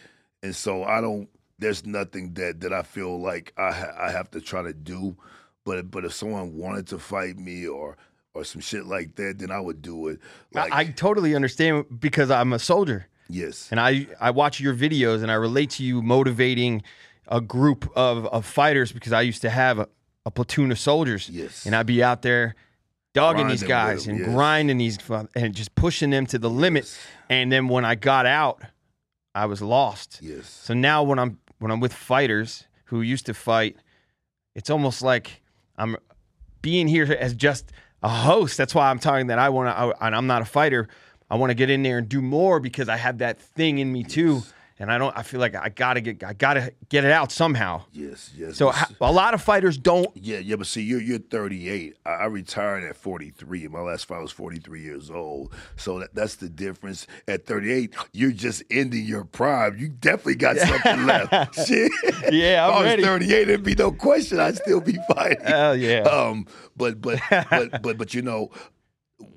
and 0.44 0.56
so 0.56 0.84
I 0.84 1.02
don't. 1.02 1.30
There's 1.60 1.86
nothing 1.86 2.34
that 2.34 2.62
that 2.62 2.74
I 2.74 2.82
feel 2.82 3.20
like 3.22 3.54
I 3.58 3.72
ha- 3.72 3.96
I 4.00 4.12
have 4.12 4.32
to 4.32 4.42
try 4.42 4.64
to 4.64 4.74
do. 4.74 5.16
But 5.64 5.92
but 5.92 6.06
if 6.06 6.14
someone 6.14 6.58
wanted 6.58 6.88
to 6.88 7.00
fight 7.00 7.38
me 7.38 7.68
or 7.68 7.98
or 8.34 8.44
some 8.44 8.62
shit 8.62 8.86
like 8.86 9.16
that, 9.16 9.40
then 9.40 9.52
I 9.52 9.60
would 9.60 9.82
do 9.82 10.08
it. 10.08 10.20
Like 10.54 10.72
I, 10.72 10.80
I 10.80 10.86
totally 10.86 11.36
understand 11.36 11.86
because 12.00 12.32
I'm 12.32 12.54
a 12.54 12.60
soldier 12.60 13.08
yes, 13.30 13.68
and 13.72 13.80
I 13.80 14.08
I 14.20 14.32
watch 14.32 14.60
your 14.60 14.74
videos 14.74 15.22
and 15.22 15.32
I 15.32 15.36
relate 15.36 15.72
to 15.72 15.84
you 15.84 16.02
motivating 16.02 16.84
a 17.28 17.42
group 17.42 17.90
of, 17.96 18.26
of 18.28 18.46
fighters 18.46 18.92
because 18.92 19.14
I 19.14 19.22
used 19.22 19.42
to 19.44 19.50
have 19.50 19.80
a, 19.80 19.88
a 20.26 20.32
platoon 20.32 20.72
of 20.72 20.78
soldiers. 20.78 21.30
Yes. 21.30 21.66
And 21.66 21.76
I'd 21.76 21.86
be 21.86 22.04
out 22.04 22.22
there 22.22 22.56
dogging 23.14 23.48
these 23.48 23.64
Grinding 23.64 23.96
with 23.96 23.96
guys 23.98 24.06
them, 24.06 24.16
and 24.16 24.26
yes. 24.26 24.36
grinding 24.36 24.78
these 24.78 24.98
and 25.36 25.56
just 25.56 25.74
pushing 25.76 26.10
them 26.10 26.26
to 26.28 26.38
the 26.38 26.50
limit. 26.50 26.84
Yes. 26.84 27.00
And 27.30 27.52
then 27.52 27.68
when 27.70 27.86
I 27.86 27.96
got 27.96 28.26
out, 28.26 28.62
I 29.34 29.46
was 29.46 29.62
lost. 29.62 30.20
yes, 30.22 30.48
So 30.48 30.74
now 30.74 31.04
when 31.04 31.20
I'm 31.20 31.40
when 31.60 31.72
I'm 31.72 31.80
with 31.80 31.94
fighters 31.94 32.66
who 32.86 33.02
used 33.02 33.26
to 33.28 33.34
fight, 33.34 33.78
it's 34.56 34.70
almost 34.70 35.02
like 35.02 35.42
I'm 35.78 35.96
being 36.62 36.88
here 36.88 37.06
as 37.06 37.34
just 37.34 37.72
a 38.04 38.10
host. 38.10 38.58
That's 38.58 38.76
why 38.76 38.90
I'm 38.90 39.00
talking 39.00 39.28
that 39.28 39.40
I 39.40 39.50
want 39.50 39.76
to, 39.76 40.06
and 40.06 40.16
I'm 40.16 40.28
not 40.28 40.42
a 40.42 40.46
fighter. 40.46 40.88
I 41.30 41.36
want 41.36 41.52
to 41.52 41.54
get 41.54 41.70
in 41.70 41.84
there 41.84 41.98
and 42.00 42.10
do 42.10 42.22
more 42.22 42.60
because 42.60 42.90
I 42.90 42.98
have 42.98 43.20
that 43.20 43.40
thing 43.40 43.78
in 43.78 43.92
me 43.92 44.04
too, 44.04 44.42
and 44.82 44.92
I 44.92 44.98
don't. 44.98 45.16
I 45.16 45.22
feel 45.22 45.40
like 45.40 45.54
I 45.56 45.70
gotta 45.70 46.02
get, 46.02 46.24
I 46.24 46.34
gotta 46.34 46.74
get 46.90 47.06
it 47.06 47.12
out 47.12 47.32
somehow. 47.32 47.84
yes, 47.94 48.32
yes. 48.36 48.58
So 48.58 48.72
ha- 48.72 48.90
a 49.00 49.12
lot 49.12 49.34
of 49.36 49.42
fighters 49.42 49.78
don't. 49.78 50.10
Yeah, 50.16 50.40
yeah, 50.40 50.56
but 50.56 50.66
see, 50.66 50.82
you're 50.82 51.00
you're 51.00 51.20
38. 51.20 51.98
I, 52.06 52.10
I 52.10 52.26
retired 52.26 52.84
at 52.84 52.98
43. 52.98 53.68
My 53.68 53.80
last 53.82 54.06
fight 54.06 54.22
was 54.22 54.32
43 54.32 54.82
years 54.82 55.12
old. 55.12 55.54
So 55.76 56.00
that, 56.00 56.16
that's 56.16 56.36
the 56.38 56.50
difference. 56.50 57.06
At 57.28 57.46
38, 57.46 57.94
you're 58.14 58.32
just 58.32 58.64
ending 58.72 59.06
your 59.06 59.24
prime. 59.24 59.78
You 59.78 59.90
definitely 59.90 60.36
got 60.36 60.58
something 60.58 61.06
left. 61.06 61.68
Shit. 61.68 61.92
Yeah, 62.32 62.68
I'm 62.68 62.72
if 62.72 62.76
I 62.76 62.78
was 62.78 62.86
ready. 62.86 63.04
38, 63.04 63.44
there'd 63.46 63.64
be 63.64 63.76
no 63.76 63.92
question. 63.92 64.40
I'd 64.40 64.58
still 64.58 64.82
be 64.82 64.98
fighting. 65.14 65.46
Hell 65.46 65.76
yeah. 65.76 66.00
Um, 66.02 66.48
but 66.76 67.00
but 67.00 67.20
but 67.52 67.82
but 67.84 67.98
but 68.00 68.14
you 68.16 68.24
know, 68.24 68.50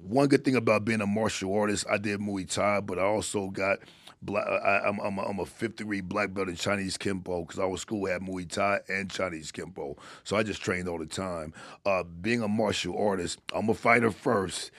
one 0.02 0.28
good 0.28 0.44
thing 0.44 0.56
about 0.56 0.84
being 0.84 1.00
a 1.00 1.06
martial 1.06 1.54
artist, 1.54 1.86
I 1.90 1.98
did 1.98 2.20
Muay 2.20 2.48
Thai, 2.48 2.80
but 2.80 2.98
I 2.98 3.02
also 3.02 3.48
got. 3.48 3.78
Black, 4.22 4.46
I, 4.46 4.80
I'm 4.86 4.98
I'm 5.00 5.18
a, 5.18 5.22
I'm 5.22 5.38
a 5.38 5.44
fifth 5.44 5.76
degree 5.76 6.00
black 6.00 6.32
belt 6.32 6.48
in 6.48 6.56
Chinese 6.56 6.96
Kempo 6.96 7.46
because 7.46 7.60
our 7.60 7.76
school 7.76 8.06
had 8.06 8.22
Muay 8.22 8.48
Thai 8.48 8.80
and 8.88 9.10
Chinese 9.10 9.52
Kempo, 9.52 9.98
so 10.22 10.36
I 10.36 10.42
just 10.42 10.62
trained 10.62 10.88
all 10.88 10.98
the 10.98 11.04
time. 11.04 11.52
Uh, 11.84 12.04
being 12.04 12.42
a 12.42 12.48
martial 12.48 12.96
artist, 12.96 13.38
I'm 13.52 13.68
a 13.68 13.74
fighter 13.74 14.10
first, 14.10 14.70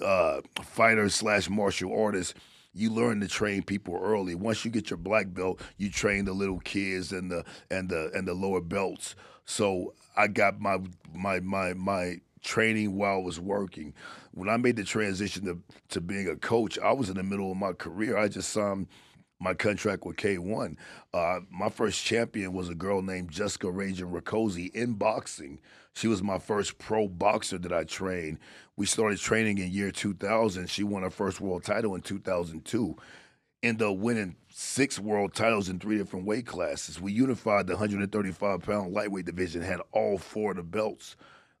uh, 0.00 0.42
fighter 0.62 1.08
slash 1.08 1.50
martial 1.50 1.92
artist. 2.00 2.34
You 2.72 2.90
learn 2.90 3.20
to 3.20 3.28
train 3.28 3.64
people 3.64 3.98
early. 4.00 4.36
Once 4.36 4.64
you 4.64 4.70
get 4.70 4.90
your 4.90 4.96
black 4.96 5.32
belt, 5.34 5.60
you 5.76 5.90
train 5.90 6.24
the 6.24 6.32
little 6.32 6.60
kids 6.60 7.12
and 7.12 7.30
the 7.30 7.44
and 7.72 7.88
the 7.88 8.12
and 8.14 8.28
the 8.28 8.34
lower 8.34 8.60
belts. 8.60 9.16
So 9.44 9.94
I 10.16 10.28
got 10.28 10.60
my 10.60 10.78
my 11.12 11.40
my 11.40 11.74
my 11.74 12.20
training 12.44 12.94
while 12.94 13.14
I 13.14 13.22
was 13.22 13.40
working. 13.40 13.94
When 14.32 14.48
I 14.48 14.56
made 14.56 14.76
the 14.76 14.84
transition 14.84 15.44
to, 15.46 15.58
to 15.90 16.00
being 16.00 16.28
a 16.28 16.36
coach, 16.36 16.78
I 16.78 16.92
was 16.92 17.08
in 17.08 17.16
the 17.16 17.22
middle 17.22 17.50
of 17.50 17.56
my 17.56 17.72
career. 17.72 18.16
I 18.16 18.28
just 18.28 18.50
signed 18.50 18.86
my 19.40 19.54
contract 19.54 20.04
with 20.04 20.16
K1. 20.16 20.76
Uh, 21.12 21.40
my 21.50 21.68
first 21.68 22.04
champion 22.04 22.52
was 22.52 22.68
a 22.68 22.74
girl 22.74 23.02
named 23.02 23.30
Jessica 23.30 23.70
Ranger 23.70 24.06
Rakoczy 24.06 24.72
in 24.74 24.94
boxing. 24.94 25.60
She 25.94 26.08
was 26.08 26.22
my 26.22 26.38
first 26.38 26.78
pro 26.78 27.08
boxer 27.08 27.58
that 27.58 27.72
I 27.72 27.84
trained. 27.84 28.38
We 28.76 28.86
started 28.86 29.18
training 29.18 29.58
in 29.58 29.70
year 29.70 29.90
2000. 29.90 30.68
She 30.68 30.84
won 30.84 31.02
her 31.02 31.10
first 31.10 31.40
world 31.40 31.64
title 31.64 31.94
in 31.94 32.02
2002 32.02 32.96
ended 33.64 33.88
up 33.88 33.96
winning 33.96 34.36
six 34.50 34.98
world 34.98 35.34
titles 35.34 35.68
in 35.68 35.78
three 35.78 35.96
different 35.96 36.26
weight 36.26 36.46
classes. 36.46 37.00
We 37.00 37.12
unified 37.12 37.66
the 37.66 37.72
135 37.72 38.60
pound 38.60 38.92
lightweight 38.92 39.24
division, 39.24 39.62
had 39.62 39.80
all 39.92 40.18
four 40.18 40.50
of 40.50 40.58
the 40.58 40.62
belts. 40.62 41.16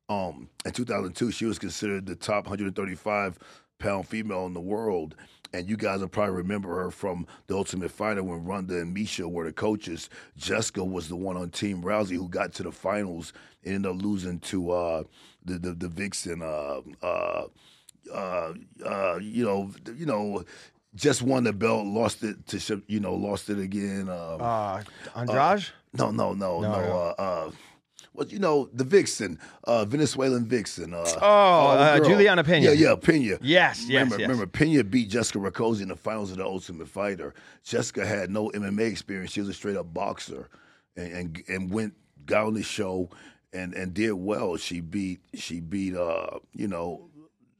Um, 0.08 0.48
in 0.64 0.72
2002, 0.72 1.30
she 1.30 1.46
was 1.46 1.58
considered 1.58 2.06
the 2.06 2.14
top 2.16 2.44
135 2.46 3.38
pound 3.78 4.06
female 4.08 4.46
in 4.46 4.52
the 4.52 4.60
world. 4.60 5.14
And 5.52 5.68
you 5.68 5.76
guys 5.76 6.00
will 6.00 6.08
probably 6.08 6.34
remember 6.34 6.74
her 6.82 6.90
from 6.90 7.26
The 7.46 7.54
Ultimate 7.56 7.90
Fighter 7.92 8.24
when 8.24 8.44
Ronda 8.44 8.80
and 8.80 8.94
Miesha 8.94 9.30
were 9.30 9.44
the 9.44 9.52
coaches. 9.52 10.10
Jessica 10.36 10.84
was 10.84 11.08
the 11.08 11.14
one 11.16 11.36
on 11.36 11.50
Team 11.50 11.80
Rousey 11.80 12.16
who 12.16 12.28
got 12.28 12.52
to 12.54 12.64
the 12.64 12.72
finals 12.72 13.32
and 13.64 13.76
ended 13.76 13.92
up 13.92 14.02
losing 14.02 14.40
to 14.40 14.72
uh, 14.72 15.02
the, 15.44 15.58
the 15.58 15.72
the 15.74 15.88
Vixen. 15.88 16.42
Uh, 16.42 16.80
uh, 17.06 17.44
uh, 18.12 18.52
uh, 18.84 19.18
you 19.22 19.44
know, 19.44 19.70
you 19.96 20.06
know, 20.06 20.44
just 20.96 21.22
won 21.22 21.44
the 21.44 21.52
belt, 21.52 21.86
lost 21.86 22.24
it 22.24 22.46
to 22.48 22.82
you 22.88 22.98
know, 22.98 23.14
lost 23.14 23.48
it 23.48 23.58
again. 23.60 24.08
Um, 24.08 24.40
Uh, 24.40 24.82
Andrade. 25.14 25.66
no, 25.92 26.10
no, 26.10 26.32
no, 26.34 26.60
no. 26.60 27.14
no. 27.16 27.52
Well, 28.14 28.28
you 28.28 28.38
know, 28.38 28.70
the 28.72 28.84
Vixen, 28.84 29.40
uh, 29.64 29.84
Venezuelan 29.84 30.46
Vixen. 30.46 30.94
Uh, 30.94 31.04
Oh, 31.20 31.70
uh. 31.70 31.98
Juliana 31.98 32.44
Pena. 32.44 32.66
Yeah, 32.66 32.72
yeah, 32.72 32.94
Pena. 32.94 33.38
yes, 33.40 33.40
yes, 33.42 33.88
remember, 33.88 34.18
yes. 34.18 34.28
remember, 34.28 34.46
Pena 34.46 34.84
beat 34.84 35.10
Jessica 35.10 35.38
Rakoczy 35.38 35.82
in 35.82 35.88
the 35.88 35.96
finals 35.96 36.30
of 36.30 36.36
the 36.36 36.44
Ultimate 36.44 36.88
Fighter. 36.88 37.34
Jessica 37.64 38.06
had 38.06 38.30
no 38.30 38.50
MMA 38.50 38.88
experience; 38.90 39.32
she 39.32 39.40
was 39.40 39.48
a 39.48 39.52
straight 39.54 39.76
up 39.76 39.92
boxer, 39.92 40.48
and 40.96 41.12
and, 41.12 41.42
and 41.48 41.70
went 41.72 41.94
got 42.24 42.46
on 42.46 42.54
the 42.54 42.62
show 42.62 43.10
and 43.52 43.74
and 43.74 43.92
did 43.92 44.12
well. 44.12 44.56
She 44.56 44.80
beat 44.80 45.20
she 45.34 45.60
beat 45.60 45.96
uh 45.96 46.38
you 46.52 46.68
know 46.68 47.08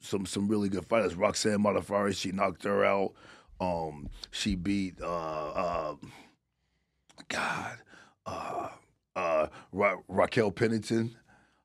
some 0.01 0.25
some 0.25 0.47
really 0.49 0.69
good 0.69 0.87
fighters. 0.87 1.15
Roxanne 1.17 1.59
Modafferi, 1.59 2.15
she 2.17 2.31
knocked 2.33 2.65
her 2.65 2.85
out. 2.85 3.13
Um, 3.61 4.09
she 4.31 4.55
beat 4.55 5.01
uh, 5.01 5.49
uh 5.51 5.95
God, 7.29 7.79
uh, 8.27 8.69
uh, 9.17 9.49
Ra- 9.73 10.01
Raquel 10.09 10.51
Pennington. 10.51 11.17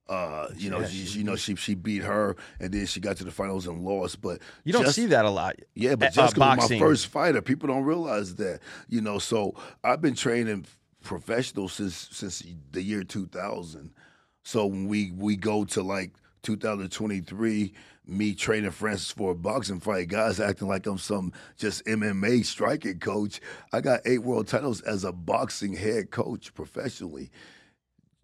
Uh, 0.08 0.48
you 0.58 0.72
know, 0.72 0.80
Yeah, 0.80 0.88
she, 0.88 1.06
she 1.06 1.18
you 1.20 1.24
know, 1.24 1.36
she 1.36 1.56
she 1.56 1.76
beat 1.76 2.02
her, 2.02 2.36
and 2.60 2.74
then 2.74 2.88
she 2.88 3.00
got 3.00 3.18
to 3.18 3.24
the 3.24 3.30
finals 3.32 3.68
and 3.68 3.84
lost. 3.84 4.22
But 4.22 4.40
You 4.64 4.74
don't 4.74 4.84
just- 4.86 4.96
see 4.96 5.06
that 5.08 5.24
a 5.26 5.30
lot. 5.30 5.56
yeah, 5.76 5.92
Uh, 5.92 5.96
but 5.98 6.14
Jessica 6.14 6.40
was 6.40 6.70
my 6.72 6.80
first 6.80 7.08
fighter. 7.08 7.42
People 7.44 7.68
don't 7.68 7.84
realize 7.84 8.34
that. 8.36 8.60
You 8.88 9.02
know, 9.02 9.20
so 9.20 9.54
I've 9.84 10.02
been 10.02 10.16
training 10.16 10.66
professional 11.04 11.70
since 11.70 12.10
since 12.12 12.44
the 12.72 12.82
year 12.82 13.04
2000. 13.04 13.92
So 14.42 14.66
when 14.66 14.88
we 14.88 15.12
we 15.12 15.36
go 15.36 15.64
to 15.66 15.84
like 15.84 16.14
2023, 16.42 17.74
me 18.10 18.34
training 18.34 18.72
Francis 18.72 19.12
for 19.12 19.32
a 19.32 19.36
boxing 19.36 19.80
fight, 19.80 20.08
guys 20.08 20.40
acting 20.40 20.68
like 20.68 20.86
I'm 20.86 20.98
some 20.98 21.32
just 21.58 21.86
MMA 21.86 22.46
striking 22.46 23.00
coach. 23.00 23.40
I 23.72 23.82
got 23.82 24.02
eight 24.06 24.24
world 24.24 24.48
titles 24.48 24.82
as 24.82 25.04
a 25.04 25.12
boxing 25.12 25.74
head 25.74 26.12
coach 26.12 26.54
professionally. 26.54 27.32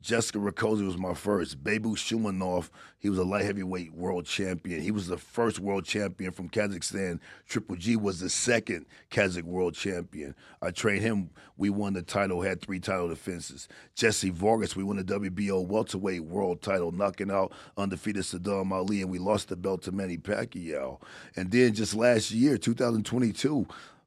Jessica 0.05 0.37
Rakoczy 0.37 0.85
was 0.85 0.99
my 0.99 1.15
first. 1.15 1.63
Babu 1.63 1.95
Shumenov, 1.95 2.69
he 2.99 3.09
was 3.09 3.17
a 3.17 3.23
light 3.23 3.43
heavyweight 3.43 3.91
world 3.91 4.27
champion. 4.27 4.79
He 4.79 4.91
was 4.91 5.07
the 5.07 5.17
first 5.17 5.59
world 5.59 5.83
champion 5.83 6.31
from 6.31 6.47
Kazakhstan. 6.47 7.19
Triple 7.49 7.75
G 7.75 7.95
was 7.95 8.19
the 8.19 8.29
second 8.29 8.85
Kazakh 9.09 9.41
world 9.41 9.73
champion. 9.73 10.35
I 10.61 10.69
trained 10.69 11.01
him. 11.01 11.31
We 11.57 11.71
won 11.71 11.93
the 11.93 12.03
title, 12.03 12.43
had 12.43 12.61
three 12.61 12.79
title 12.79 13.07
defenses. 13.07 13.67
Jesse 13.95 14.29
Vargas, 14.29 14.75
we 14.75 14.83
won 14.83 14.97
the 14.97 15.03
WBO 15.03 15.65
welterweight 15.65 16.25
world 16.25 16.61
title, 16.61 16.91
knocking 16.91 17.31
out 17.31 17.51
undefeated 17.75 18.25
Sadam 18.25 18.71
Ali, 18.71 19.01
and 19.01 19.09
we 19.09 19.17
lost 19.17 19.47
the 19.47 19.55
belt 19.55 19.81
to 19.83 19.91
Manny 19.91 20.19
Pacquiao. 20.19 21.01
And 21.35 21.49
then 21.49 21.73
just 21.73 21.95
last 21.95 22.29
year, 22.29 22.59
2022, 22.59 23.65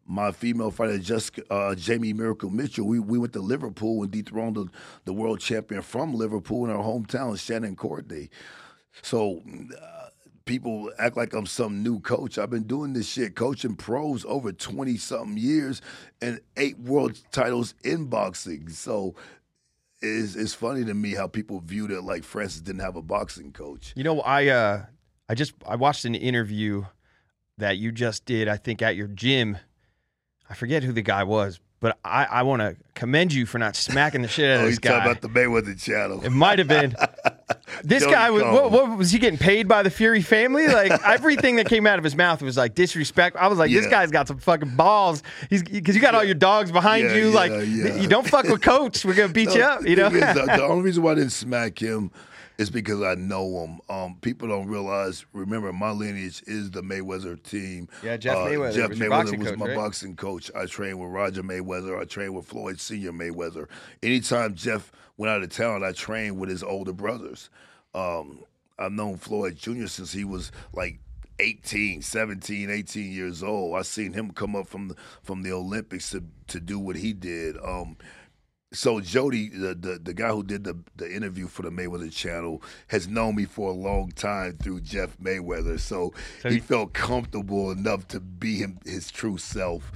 my 0.09 0.33
female 0.33 0.71
fighter, 0.71 0.99
Jessica, 0.99 1.43
uh, 1.53 1.75
Jamie 1.75 2.15
Miracle 2.15 2.49
Mitchell, 2.49 2.87
we, 2.87 2.99
we 2.99 3.19
went 3.19 3.35
to 3.35 3.41
Liverpool 3.41 4.03
and 4.03 4.11
dethroned 4.11 4.57
the, 4.57 4.67
the 5.05 5.13
world 5.13 5.39
champion 5.39 5.83
from 5.83 6.15
Liverpool 6.15 6.65
in 6.65 6.71
our 6.71 6.83
hometown, 6.83 7.39
Shannon 7.39 7.77
Courtney. 7.77 8.31
So 9.03 9.43
uh, 9.81 10.09
people 10.47 10.91
act 10.99 11.19
like 11.19 11.35
I'm 11.35 11.45
some 11.45 11.83
new 11.83 12.01
coach. 12.01 12.39
I've 12.39 12.49
been 12.49 12.63
doing 12.63 12.95
this 12.95 13.07
shit, 13.07 13.37
coaching 13.37 13.77
pros 13.77 14.25
over 14.25 14.51
20 14.51 14.97
something 14.97 15.37
years 15.37 15.83
and 16.23 16.41
eight 16.57 16.79
world 16.79 17.21
titles 17.31 17.75
in 17.85 18.07
boxing. 18.07 18.71
So 18.71 19.15
it's, 20.01 20.37
it's 20.37 20.55
funny 20.55 20.87
to 20.87 20.95
me 20.95 21.15
how 21.15 21.27
people 21.27 21.61
viewed 21.61 21.91
it 21.91 22.03
like 22.03 22.25
Francis 22.25 22.63
didn't 22.63 22.81
have 22.81 22.97
a 22.97 23.03
boxing 23.03 23.53
coach. 23.53 23.93
You 23.95 24.05
know, 24.05 24.23
I 24.23 24.47
uh, 24.47 24.87
I 25.29 25.35
just 25.35 25.53
I 25.67 25.77
watched 25.77 26.07
an 26.07 26.15
interview 26.15 26.87
that 27.59 27.77
you 27.77 27.93
just 27.93 28.25
did. 28.25 28.49
I 28.49 28.57
think 28.57 28.81
at 28.81 28.97
your 28.97 29.09
gym. 29.09 29.59
I 30.51 30.55
forget 30.55 30.83
who 30.83 30.93
the 30.93 31.03
guy 31.03 31.25
was, 31.25 31.61
but 31.81 31.99
I, 32.05 32.25
I 32.25 32.43
want 32.43 32.61
to 32.63 32.77
commend 32.95 33.33
you 33.33 33.45
for 33.47 33.59
not 33.59 33.77
smacking 33.77 34.23
the 34.23 34.29
shit 34.29 34.51
out 34.51 34.61
Oh, 34.61 34.65
of 34.65 34.71
this 34.71 34.79
talking 34.79 34.99
guy. 34.99 35.05
about 35.11 35.21
the 35.21 35.29
Mayweather 35.29 35.81
channel. 35.81 36.25
It 36.25 36.31
might 36.31 36.59
have 36.59 36.69
been. 36.69 36.95
This 37.85 38.03
Jody 38.03 38.15
guy 38.15 38.31
was 38.31 38.43
what, 38.43 38.73
what 38.73 38.97
was 38.99 39.11
he 39.11 39.19
getting 39.19 39.39
paid 39.39 39.69
by 39.69 39.83
the 39.83 39.91
Fury 39.91 40.21
family? 40.23 40.67
Like 40.69 40.91
everything 41.07 41.57
that 41.57 41.67
came 41.69 41.87
out 41.87 41.99
of 41.99 42.05
his 42.05 42.17
mouth 42.17 42.43
was 42.43 42.57
like 42.57 42.75
disrespect. 42.75 43.37
I 43.37 43.47
was 43.47 43.59
like, 43.59 43.71
this 43.71 43.87
guy's 43.87 44.11
got 44.11 44.27
some 44.27 44.39
fucking 44.39 44.75
balls. 44.75 45.23
He's 45.49 45.63
because 45.63 45.95
you 45.95 46.01
got 46.01 46.15
all 46.15 46.25
your 46.25 46.35
dogs 46.35 46.73
behind 46.73 47.05
Yeah, 47.05 47.15
you. 47.15 47.29
yeah, 47.29 47.35
like 47.35 47.51
yeah. 47.53 47.95
you 47.97 48.09
don't 48.09 48.27
fuck 48.27 48.47
with 48.49 48.63
coach. 48.63 49.05
We're 49.05 49.15
gonna 49.15 49.33
beat 49.33 49.55
you 49.55 49.63
up. 49.63 49.87
You 49.87 49.97
know. 49.97 50.09
the, 50.11 50.45
the 50.47 50.63
only 50.65 50.83
reason 50.83 51.03
why 51.03 51.13
I 51.13 51.15
didn't 51.17 51.31
smack 51.33 51.79
him 51.79 52.11
is 52.59 52.71
because 52.71 53.03
I 53.03 53.15
know 53.15 53.65
him. 53.65 53.81
Um, 53.89 54.19
people 54.21 54.49
don't 54.49 54.67
realize. 54.67 55.25
Remember, 55.33 55.73
my 55.73 55.91
lineage 55.93 56.43
is 56.47 56.71
the 56.73 56.83
Mayweather 56.83 57.41
team. 57.43 57.89
Yeah, 58.03 58.17
Jeff 58.17 58.37
Uh, 58.37 58.47
Mayweather 58.47 58.75
Jeff 58.75 58.91
was 58.91 58.99
Mayweather 58.99 59.39
was 59.39 59.49
coach, 59.49 59.59
my 59.59 59.67
right? 59.67 59.77
boxing 59.77 60.17
coach. 60.17 60.51
I 60.55 60.67
trained 60.67 60.99
with 61.01 61.11
Roger 61.11 61.43
Mayweather. 61.43 62.01
I 62.01 62.05
trained 62.05 62.35
with 62.35 62.47
Floyd 62.47 62.81
Senior 62.81 63.13
Mayweather. 63.13 63.69
Anytime 64.03 64.55
Jeff 64.55 64.91
went 65.17 65.31
out 65.31 65.43
of 65.43 65.51
town, 65.51 65.85
I 65.85 65.93
trained 65.93 66.39
with 66.39 66.49
his 66.51 66.63
older 66.65 66.93
brothers. 66.93 67.49
Um, 67.95 68.43
I've 68.79 68.93
known 68.93 69.17
Floyd 69.17 69.57
Jr. 69.57 69.87
since 69.87 70.13
he 70.13 70.25
was 70.25 70.51
like 70.73 70.99
18, 71.39 72.03
17, 72.03 72.71
18 72.71 73.13
years 73.13 73.43
old. 73.45 73.77
I 73.77 73.83
seen 73.83 74.13
him 74.13 74.33
come 74.33 74.57
up 74.57 74.67
from 74.67 74.89
the, 74.89 74.97
from 75.23 75.43
the 75.43 75.53
Olympics 75.53 76.11
to, 76.11 76.25
to 76.49 76.59
do 76.59 76.79
what 76.81 76.97
he 76.97 77.13
did. 77.13 77.57
Um, 77.65 77.97
so 78.73 79.01
Jody, 79.01 79.49
the, 79.49 79.75
the 79.75 79.99
the 80.03 80.13
guy 80.15 80.29
who 80.29 80.43
did 80.43 80.65
the 80.65 80.77
the 80.97 81.11
interview 81.11 81.47
for 81.49 81.63
the 81.63 81.71
Mayweather 81.71 82.13
channel, 82.13 82.63
has 82.89 83.09
known 83.09 83.37
me 83.37 83.45
for 83.47 83.71
a 83.71 83.75
long 83.75 84.11
time 84.13 84.59
through 84.63 84.81
Jeff 84.83 85.17
Mayweather. 85.19 85.81
So, 85.81 86.13
So 86.43 86.49
he 86.51 86.57
you- 86.57 86.61
felt 86.61 86.93
comfortable 86.93 87.71
enough 87.71 88.07
to 88.09 88.21
be 88.21 88.57
him 88.57 88.79
his 88.85 89.11
true 89.11 89.39
self 89.39 89.91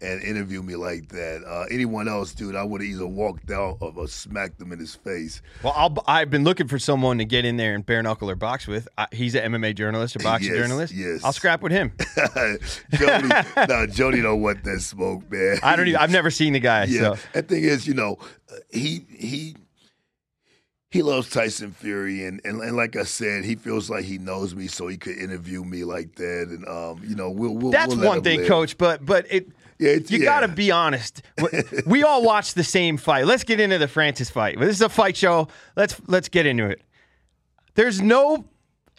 and 0.00 0.22
interview 0.22 0.62
me 0.62 0.76
like 0.76 1.08
that. 1.08 1.42
Uh, 1.46 1.64
anyone 1.70 2.06
else, 2.08 2.32
dude, 2.32 2.54
I 2.54 2.62
would 2.62 2.80
have 2.80 2.88
either 2.90 3.06
walked 3.06 3.50
out 3.50 3.78
or 3.80 4.06
smacked 4.06 4.60
him 4.60 4.70
in 4.72 4.78
his 4.78 4.94
face. 4.94 5.42
Well, 5.62 5.72
I'll, 5.76 5.94
I've 6.06 6.30
been 6.30 6.44
looking 6.44 6.68
for 6.68 6.78
someone 6.78 7.18
to 7.18 7.24
get 7.24 7.44
in 7.44 7.56
there 7.56 7.74
and 7.74 7.84
bare 7.84 8.02
knuckle 8.02 8.30
or 8.30 8.36
box 8.36 8.66
with. 8.68 8.86
I, 8.96 9.08
he's 9.12 9.34
an 9.34 9.52
MMA 9.52 9.74
journalist, 9.74 10.14
a 10.16 10.20
boxing 10.20 10.50
Yes, 10.52 10.58
journalist. 10.58 10.94
yes. 10.94 11.24
I'll 11.24 11.32
scrap 11.32 11.62
with 11.62 11.72
him. 11.72 11.92
Jody, 12.92 13.28
no, 13.68 13.86
Jody 13.86 14.20
don't 14.22 14.40
want 14.40 14.62
that 14.64 14.80
smoke, 14.80 15.30
man. 15.30 15.58
I 15.62 15.76
don't 15.76 15.88
even. 15.88 16.00
I've 16.00 16.10
never 16.12 16.30
seen 16.30 16.52
the 16.52 16.60
guy. 16.60 16.84
Yeah. 16.84 17.14
So 17.14 17.16
And 17.34 17.48
thing 17.48 17.64
is, 17.64 17.86
you 17.86 17.94
know, 17.94 18.18
he 18.70 19.04
he 19.10 19.56
he 20.90 21.02
loves 21.02 21.28
Tyson 21.28 21.72
Fury, 21.72 22.24
and, 22.24 22.40
and 22.44 22.62
and 22.62 22.76
like 22.76 22.96
I 22.96 23.02
said, 23.02 23.44
he 23.44 23.56
feels 23.56 23.90
like 23.90 24.04
he 24.04 24.16
knows 24.18 24.54
me, 24.54 24.68
so 24.68 24.86
he 24.86 24.96
could 24.96 25.18
interview 25.18 25.62
me 25.64 25.84
like 25.84 26.14
that, 26.16 26.46
and 26.48 26.66
um, 26.66 27.02
you 27.06 27.14
know, 27.14 27.30
we'll 27.30 27.54
we'll. 27.54 27.70
that's 27.72 27.94
we'll 27.94 28.06
one 28.06 28.22
thing, 28.22 28.40
live. 28.40 28.48
coach. 28.48 28.78
But 28.78 29.04
but 29.04 29.26
it. 29.30 29.48
Yeah, 29.78 29.92
you 29.92 30.18
yeah. 30.18 30.24
got 30.24 30.40
to 30.40 30.48
be 30.48 30.70
honest. 30.70 31.22
We- 31.40 31.62
we 31.86 32.02
all 32.02 32.22
watched 32.22 32.54
the 32.56 32.64
same 32.64 32.96
fight. 32.96 33.26
Let's 33.26 33.44
get 33.44 33.60
into 33.60 33.78
the 33.78 33.88
Francis 33.88 34.28
fight. 34.30 34.58
This 34.58 34.70
is 34.76 34.82
a 34.82 34.88
fight 34.88 35.16
show. 35.16 35.48
Let's 35.76 36.00
let's 36.08 36.28
get 36.28 36.46
into 36.46 36.66
it. 36.66 36.82
There's 37.74 38.00
no 38.00 38.44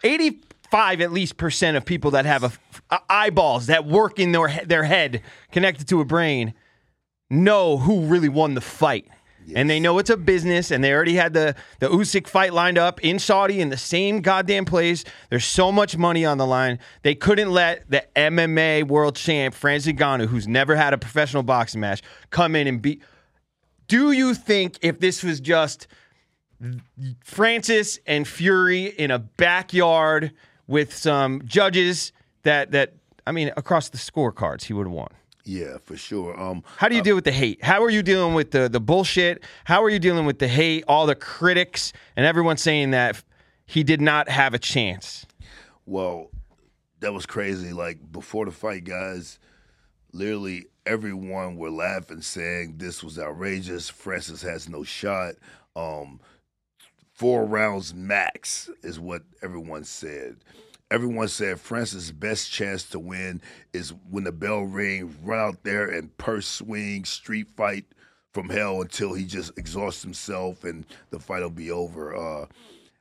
85 0.02 1.00
at 1.02 1.12
least 1.12 1.36
percent 1.36 1.76
of 1.76 1.84
people 1.84 2.12
that 2.12 2.24
have 2.24 2.44
a, 2.44 2.52
a- 2.90 3.00
eyeballs 3.10 3.66
that 3.66 3.84
work 3.86 4.18
in 4.18 4.32
their 4.32 4.48
their 4.64 4.84
head 4.84 5.22
connected 5.52 5.86
to 5.88 6.00
a 6.00 6.04
brain 6.04 6.54
know 7.28 7.76
who 7.78 8.00
really 8.06 8.28
won 8.28 8.54
the 8.54 8.60
fight. 8.60 9.06
And 9.54 9.68
they 9.68 9.80
know 9.80 9.98
it's 9.98 10.10
a 10.10 10.16
business, 10.16 10.70
and 10.70 10.82
they 10.84 10.92
already 10.92 11.14
had 11.14 11.32
the 11.32 11.54
the 11.80 11.88
Usyk 11.88 12.26
fight 12.26 12.52
lined 12.52 12.78
up 12.78 13.02
in 13.02 13.18
Saudi 13.18 13.60
in 13.60 13.68
the 13.68 13.76
same 13.76 14.20
goddamn 14.20 14.64
place. 14.64 15.04
There's 15.28 15.44
so 15.44 15.72
much 15.72 15.96
money 15.96 16.24
on 16.24 16.38
the 16.38 16.46
line. 16.46 16.78
They 17.02 17.14
couldn't 17.14 17.50
let 17.50 17.90
the 17.90 18.04
MMA 18.14 18.84
world 18.84 19.16
champ 19.16 19.54
Francis 19.54 19.92
Ngannou, 19.92 20.26
who's 20.26 20.46
never 20.46 20.76
had 20.76 20.92
a 20.92 20.98
professional 20.98 21.42
boxing 21.42 21.80
match, 21.80 22.02
come 22.30 22.54
in 22.54 22.66
and 22.66 22.80
beat. 22.80 23.02
Do 23.88 24.12
you 24.12 24.34
think 24.34 24.78
if 24.82 25.00
this 25.00 25.24
was 25.24 25.40
just 25.40 25.88
Francis 27.24 27.98
and 28.06 28.28
Fury 28.28 28.86
in 28.86 29.10
a 29.10 29.18
backyard 29.18 30.32
with 30.68 30.94
some 30.94 31.42
judges 31.44 32.12
that 32.44 32.70
that 32.70 32.94
I 33.26 33.32
mean 33.32 33.52
across 33.56 33.88
the 33.88 33.98
scorecards, 33.98 34.64
he 34.64 34.72
would 34.72 34.86
have 34.86 34.92
won? 34.92 35.08
Yeah, 35.44 35.78
for 35.84 35.96
sure. 35.96 36.38
Um, 36.38 36.62
How 36.76 36.88
do 36.88 36.94
you 36.94 37.02
deal 37.02 37.14
with 37.14 37.24
the 37.24 37.32
hate? 37.32 37.62
How 37.64 37.82
are 37.82 37.90
you 37.90 38.02
dealing 38.02 38.34
with 38.34 38.50
the 38.50 38.68
the 38.68 38.80
bullshit? 38.80 39.42
How 39.64 39.82
are 39.82 39.90
you 39.90 39.98
dealing 39.98 40.26
with 40.26 40.38
the 40.38 40.48
hate? 40.48 40.84
All 40.86 41.06
the 41.06 41.14
critics 41.14 41.92
and 42.16 42.26
everyone 42.26 42.56
saying 42.56 42.90
that 42.90 43.22
he 43.66 43.82
did 43.82 44.00
not 44.00 44.28
have 44.28 44.52
a 44.54 44.58
chance. 44.58 45.26
Well, 45.86 46.30
that 47.00 47.12
was 47.12 47.26
crazy. 47.26 47.72
Like 47.72 47.98
before 48.12 48.44
the 48.44 48.52
fight, 48.52 48.84
guys, 48.84 49.38
literally 50.12 50.66
everyone 50.86 51.56
were 51.56 51.70
laughing, 51.70 52.22
saying 52.22 52.74
this 52.76 53.02
was 53.02 53.18
outrageous. 53.18 53.88
Francis 53.88 54.42
has 54.42 54.68
no 54.68 54.84
shot. 54.84 55.34
Um, 55.76 56.20
four 57.14 57.44
rounds 57.44 57.94
max 57.94 58.70
is 58.82 58.98
what 58.98 59.22
everyone 59.42 59.84
said. 59.84 60.36
Everyone 60.90 61.28
said 61.28 61.60
Francis' 61.60 62.10
best 62.10 62.50
chance 62.50 62.82
to 62.84 62.98
win 62.98 63.40
is 63.72 63.92
when 64.10 64.24
the 64.24 64.32
bell 64.32 64.62
rings, 64.62 65.14
run 65.22 65.38
out 65.38 65.62
there 65.62 65.86
and 65.86 66.16
purse 66.18 66.48
swing, 66.48 67.04
street 67.04 67.48
fight 67.56 67.84
from 68.32 68.48
hell 68.48 68.80
until 68.82 69.14
he 69.14 69.24
just 69.24 69.56
exhausts 69.56 70.02
himself 70.02 70.64
and 70.64 70.84
the 71.10 71.20
fight 71.20 71.42
will 71.42 71.50
be 71.50 71.70
over. 71.70 72.16
Uh, 72.16 72.46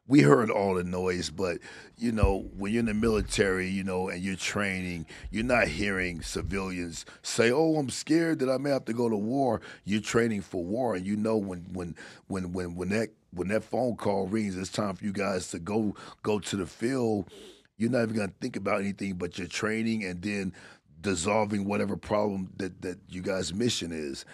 we 0.08 0.22
heard 0.22 0.52
all 0.52 0.76
the 0.76 0.84
noise, 0.84 1.32
but 1.32 1.58
you 1.98 2.12
know, 2.12 2.48
when 2.58 2.72
you're 2.74 2.82
in 2.82 2.86
the 2.88 2.94
military, 2.94 3.68
you 3.68 3.84
know, 3.84 4.10
and 4.10 4.22
you're 4.22 4.36
training, 4.36 5.08
you're 5.32 5.44
not 5.44 5.68
hearing 5.68 6.22
civilians 6.22 7.06
say, 7.22 7.52
"Oh, 7.52 7.76
I'm 7.76 7.90
scared 7.90 8.40
that 8.40 8.50
I 8.50 8.58
may 8.58 8.72
have 8.72 8.86
to 8.86 8.94
go 8.94 9.08
to 9.08 9.16
war." 9.16 9.62
You're 9.86 10.02
training 10.02 10.42
for 10.42 10.64
war, 10.64 10.96
and 10.96 11.06
you 11.06 11.16
know 11.16 11.38
when 11.38 11.60
when 11.74 11.96
when 12.28 12.54
when 12.54 12.76
when 12.76 12.90
that 12.90 13.10
when 13.32 13.50
that 13.50 13.64
phone 13.64 13.96
call 13.98 14.28
rings, 14.28 14.58
it's 14.58 14.72
time 14.72 14.96
for 14.96 15.06
you 15.06 15.12
guys 15.12 15.50
to 15.52 15.60
go 15.60 15.96
go 16.24 16.40
to 16.40 16.56
the 16.56 16.66
field. 16.66 17.32
You're 17.80 17.90
not 17.90 18.04
even 18.04 18.16
gonna 18.16 18.34
think 18.40 18.56
about 18.56 18.82
anything 18.82 19.16
but 19.16 19.40
your 19.40 19.48
training, 19.48 20.04
and 20.04 20.22
then 20.22 20.54
dissolving 21.02 21.66
whatever 21.66 21.98
problem 21.98 22.52
that 22.58 22.84
that 22.84 23.00
you 23.10 23.24
guys' 23.24 23.54
mission 23.56 23.92
is, 23.92 24.26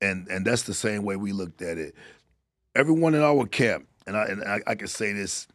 and 0.00 0.28
and 0.28 0.46
that's 0.46 0.62
the 0.62 0.74
same 0.74 1.02
way 1.02 1.16
we 1.16 1.32
looked 1.32 1.62
at 1.62 1.78
it 1.78 1.96
everyone 2.74 3.14
in 3.14 3.22
our 3.22 3.46
camp, 3.46 3.86
and 4.06 4.16
I 4.16 4.24
and 4.26 4.44
I, 4.44 4.60
I 4.66 4.74
can 4.74 4.88
say 4.88 5.12
this 5.12 5.46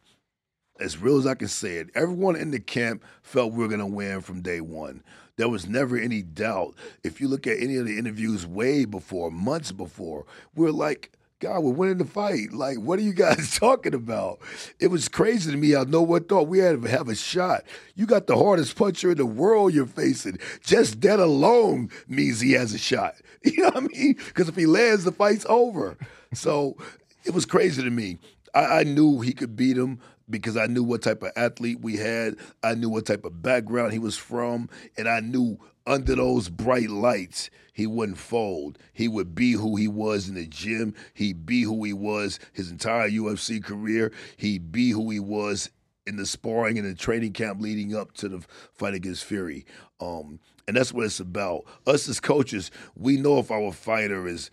as 0.80 0.98
real 0.98 1.18
as 1.18 1.26
I 1.26 1.34
can 1.34 1.48
say 1.48 1.76
it. 1.76 1.90
Everyone 1.94 2.36
in 2.36 2.50
the 2.50 2.60
camp 2.60 3.04
felt 3.22 3.52
we 3.52 3.58
were 3.58 3.68
gonna 3.68 3.86
win 3.86 4.20
from 4.20 4.42
day 4.42 4.60
one. 4.60 5.02
There 5.36 5.48
was 5.48 5.68
never 5.68 5.96
any 5.96 6.22
doubt. 6.22 6.74
If 7.04 7.20
you 7.20 7.28
look 7.28 7.46
at 7.46 7.60
any 7.60 7.76
of 7.76 7.86
the 7.86 7.98
interviews 7.98 8.46
way 8.46 8.84
before, 8.84 9.30
months 9.30 9.72
before, 9.72 10.26
we 10.54 10.66
are 10.66 10.72
like, 10.72 11.12
God, 11.40 11.60
we're 11.62 11.70
winning 11.70 11.98
the 11.98 12.04
fight. 12.04 12.52
Like, 12.52 12.78
what 12.78 12.98
are 12.98 13.02
you 13.02 13.12
guys 13.12 13.56
talking 13.60 13.94
about? 13.94 14.40
It 14.80 14.88
was 14.88 15.08
crazy 15.08 15.52
to 15.52 15.56
me. 15.56 15.76
I 15.76 15.84
know 15.84 16.02
what 16.02 16.28
thought 16.28 16.48
we 16.48 16.58
had 16.58 16.82
to 16.82 16.88
have 16.88 17.08
a 17.08 17.14
shot. 17.14 17.62
You 17.94 18.06
got 18.06 18.26
the 18.26 18.36
hardest 18.36 18.74
puncher 18.74 19.12
in 19.12 19.18
the 19.18 19.26
world 19.26 19.72
you're 19.72 19.86
facing. 19.86 20.38
Just 20.64 21.00
that 21.02 21.20
alone 21.20 21.90
means 22.08 22.40
he 22.40 22.52
has 22.52 22.74
a 22.74 22.78
shot. 22.78 23.14
You 23.44 23.62
know 23.62 23.68
what 23.68 23.76
I 23.76 23.80
mean? 23.86 24.14
Because 24.14 24.48
if 24.48 24.56
he 24.56 24.66
lands, 24.66 25.04
the 25.04 25.12
fight's 25.12 25.46
over. 25.48 25.96
So 26.34 26.76
it 27.24 27.32
was 27.32 27.46
crazy 27.46 27.84
to 27.84 27.88
me. 27.88 28.18
I, 28.52 28.80
I 28.80 28.82
knew 28.82 29.20
he 29.20 29.32
could 29.32 29.54
beat 29.54 29.78
him 29.78 30.00
because 30.28 30.56
I 30.56 30.66
knew 30.66 30.82
what 30.82 31.02
type 31.02 31.22
of 31.22 31.30
athlete 31.36 31.78
we 31.80 31.96
had. 31.96 32.34
I 32.64 32.74
knew 32.74 32.88
what 32.88 33.06
type 33.06 33.24
of 33.24 33.40
background 33.40 33.92
he 33.92 34.00
was 34.00 34.16
from, 34.16 34.68
and 34.96 35.08
I 35.08 35.20
knew 35.20 35.56
under 35.86 36.16
those 36.16 36.48
bright 36.48 36.90
lights, 36.90 37.48
he 37.78 37.86
wouldn't 37.86 38.18
fold. 38.18 38.76
He 38.92 39.06
would 39.06 39.36
be 39.36 39.52
who 39.52 39.76
he 39.76 39.86
was 39.86 40.28
in 40.28 40.34
the 40.34 40.48
gym. 40.48 40.96
He'd 41.14 41.46
be 41.46 41.62
who 41.62 41.84
he 41.84 41.92
was 41.92 42.40
his 42.52 42.72
entire 42.72 43.08
UFC 43.08 43.62
career. 43.62 44.10
He'd 44.36 44.72
be 44.72 44.90
who 44.90 45.10
he 45.10 45.20
was 45.20 45.70
in 46.04 46.16
the 46.16 46.26
sparring 46.26 46.76
and 46.76 46.88
the 46.88 46.96
training 46.96 47.34
camp 47.34 47.60
leading 47.62 47.94
up 47.94 48.14
to 48.14 48.28
the 48.28 48.44
fight 48.74 48.94
against 48.94 49.24
Fury. 49.26 49.64
Um, 50.00 50.40
and 50.66 50.76
that's 50.76 50.92
what 50.92 51.04
it's 51.04 51.20
about. 51.20 51.66
Us 51.86 52.08
as 52.08 52.18
coaches, 52.18 52.72
we 52.96 53.16
know 53.16 53.38
if 53.38 53.52
our 53.52 53.70
fighter 53.70 54.26
is 54.26 54.50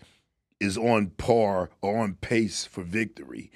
is 0.60 0.78
on 0.78 1.08
par 1.08 1.70
or 1.82 1.98
on 1.98 2.14
pace 2.14 2.64
for 2.64 2.84
victory. 2.84 3.50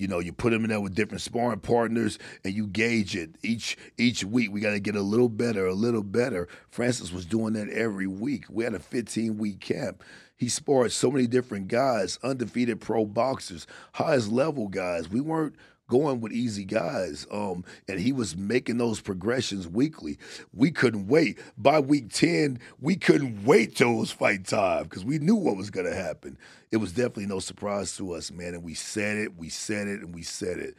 You 0.00 0.08
know, 0.08 0.18
you 0.18 0.32
put 0.32 0.52
him 0.52 0.64
in 0.64 0.70
there 0.70 0.80
with 0.80 0.94
different 0.94 1.20
sparring 1.20 1.60
partners, 1.60 2.18
and 2.42 2.54
you 2.54 2.66
gauge 2.66 3.14
it 3.14 3.36
each 3.42 3.76
each 3.98 4.24
week. 4.24 4.50
We 4.50 4.60
got 4.60 4.70
to 4.70 4.80
get 4.80 4.96
a 4.96 5.02
little 5.02 5.28
better, 5.28 5.66
a 5.66 5.74
little 5.74 6.02
better. 6.02 6.48
Francis 6.70 7.12
was 7.12 7.26
doing 7.26 7.52
that 7.52 7.68
every 7.68 8.06
week. 8.06 8.44
We 8.48 8.64
had 8.64 8.74
a 8.74 8.78
15 8.78 9.36
week 9.36 9.60
camp. 9.60 10.02
He 10.36 10.48
sparred 10.48 10.92
so 10.92 11.10
many 11.10 11.26
different 11.26 11.68
guys, 11.68 12.18
undefeated 12.22 12.80
pro 12.80 13.04
boxers, 13.04 13.66
highest 13.92 14.32
level 14.32 14.68
guys. 14.68 15.10
We 15.10 15.20
weren't 15.20 15.54
going 15.90 16.22
with 16.22 16.32
easy 16.32 16.64
guys. 16.64 17.26
Um, 17.30 17.64
and 17.86 18.00
he 18.00 18.12
was 18.12 18.34
making 18.36 18.78
those 18.78 19.02
progressions 19.02 19.68
weekly. 19.68 20.18
We 20.54 20.70
couldn't 20.70 21.08
wait. 21.08 21.38
By 21.58 21.80
week 21.80 22.10
10, 22.10 22.58
we 22.80 22.96
couldn't 22.96 23.44
wait 23.44 23.76
till 23.76 23.90
it 23.90 24.00
was 24.00 24.12
fight 24.12 24.46
time 24.46 24.84
because 24.84 25.04
we 25.04 25.18
knew 25.18 25.36
what 25.36 25.58
was 25.58 25.68
going 25.68 25.86
to 25.86 25.94
happen. 25.94 26.38
It 26.70 26.78
was 26.78 26.92
definitely 26.92 27.26
no 27.26 27.40
surprise 27.40 27.94
to 27.98 28.12
us, 28.12 28.30
man. 28.30 28.54
And 28.54 28.62
we 28.62 28.72
said 28.72 29.18
it, 29.18 29.36
we 29.36 29.50
said 29.50 29.88
it, 29.88 30.00
and 30.00 30.14
we 30.14 30.22
said 30.22 30.58
it. 30.58 30.76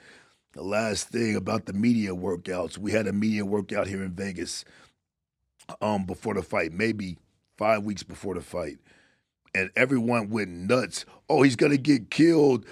The 0.53 0.63
last 0.63 1.09
thing 1.09 1.35
about 1.35 1.65
the 1.65 1.73
media 1.73 2.11
workouts, 2.11 2.77
we 2.77 2.91
had 2.91 3.07
a 3.07 3.13
media 3.13 3.45
workout 3.45 3.87
here 3.87 4.03
in 4.03 4.11
Vegas 4.11 4.65
um, 5.81 6.05
before 6.05 6.33
the 6.33 6.41
fight, 6.41 6.73
maybe 6.73 7.17
five 7.57 7.83
weeks 7.83 8.03
before 8.03 8.33
the 8.33 8.41
fight. 8.41 8.79
And 9.53 9.69
everyone 9.75 10.29
went 10.29 10.49
nuts. 10.49 11.05
Oh, 11.29 11.41
he's 11.41 11.57
going 11.57 11.73
to 11.73 11.77
get 11.77 12.09
killed. 12.09 12.65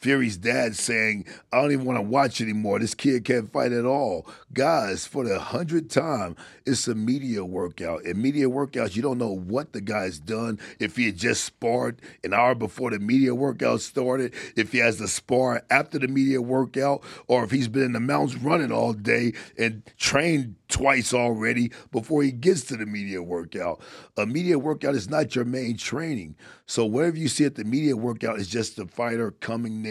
Fury's 0.00 0.38
dad 0.38 0.76
saying, 0.76 1.26
I 1.52 1.60
don't 1.60 1.72
even 1.72 1.84
want 1.84 1.98
to 1.98 2.02
watch 2.02 2.40
anymore. 2.40 2.78
This 2.78 2.94
kid 2.94 3.22
can't 3.24 3.52
fight 3.52 3.72
at 3.72 3.84
all. 3.84 4.26
Guys, 4.54 5.06
for 5.06 5.24
the 5.24 5.38
hundredth 5.38 5.90
time, 5.90 6.36
it's 6.64 6.88
a 6.88 6.94
media 6.94 7.44
workout. 7.44 8.04
In 8.04 8.22
media 8.22 8.46
workouts, 8.48 8.96
you 8.96 9.02
don't 9.02 9.18
know 9.18 9.36
what 9.36 9.74
the 9.74 9.82
guy's 9.82 10.18
done. 10.18 10.58
If 10.78 10.96
he 10.96 11.04
had 11.04 11.18
just 11.18 11.44
sparred 11.44 12.00
an 12.24 12.32
hour 12.32 12.54
before 12.54 12.90
the 12.90 12.98
media 12.98 13.34
workout 13.34 13.82
started, 13.82 14.32
if 14.56 14.72
he 14.72 14.78
has 14.78 14.96
to 14.98 15.08
spar 15.08 15.64
after 15.68 15.98
the 15.98 16.08
media 16.08 16.40
workout, 16.40 17.02
or 17.26 17.44
if 17.44 17.50
he's 17.50 17.68
been 17.68 17.82
in 17.82 17.92
the 17.92 18.00
mountains 18.00 18.40
running 18.42 18.72
all 18.72 18.94
day 18.94 19.34
and 19.58 19.82
trained 19.98 20.54
twice 20.68 21.12
already 21.12 21.72
before 21.90 22.22
he 22.22 22.30
gets 22.30 22.62
to 22.62 22.76
the 22.76 22.86
media 22.86 23.22
workout. 23.22 23.80
A 24.16 24.24
media 24.24 24.58
workout 24.58 24.94
is 24.94 25.10
not 25.10 25.34
your 25.34 25.44
main 25.44 25.76
training. 25.76 26.36
So 26.66 26.86
whatever 26.86 27.16
you 27.16 27.28
see 27.28 27.44
at 27.44 27.56
the 27.56 27.64
media 27.64 27.96
workout 27.96 28.38
is 28.38 28.48
just 28.48 28.76
the 28.76 28.86
fighter 28.86 29.32
coming 29.32 29.82
there 29.82 29.89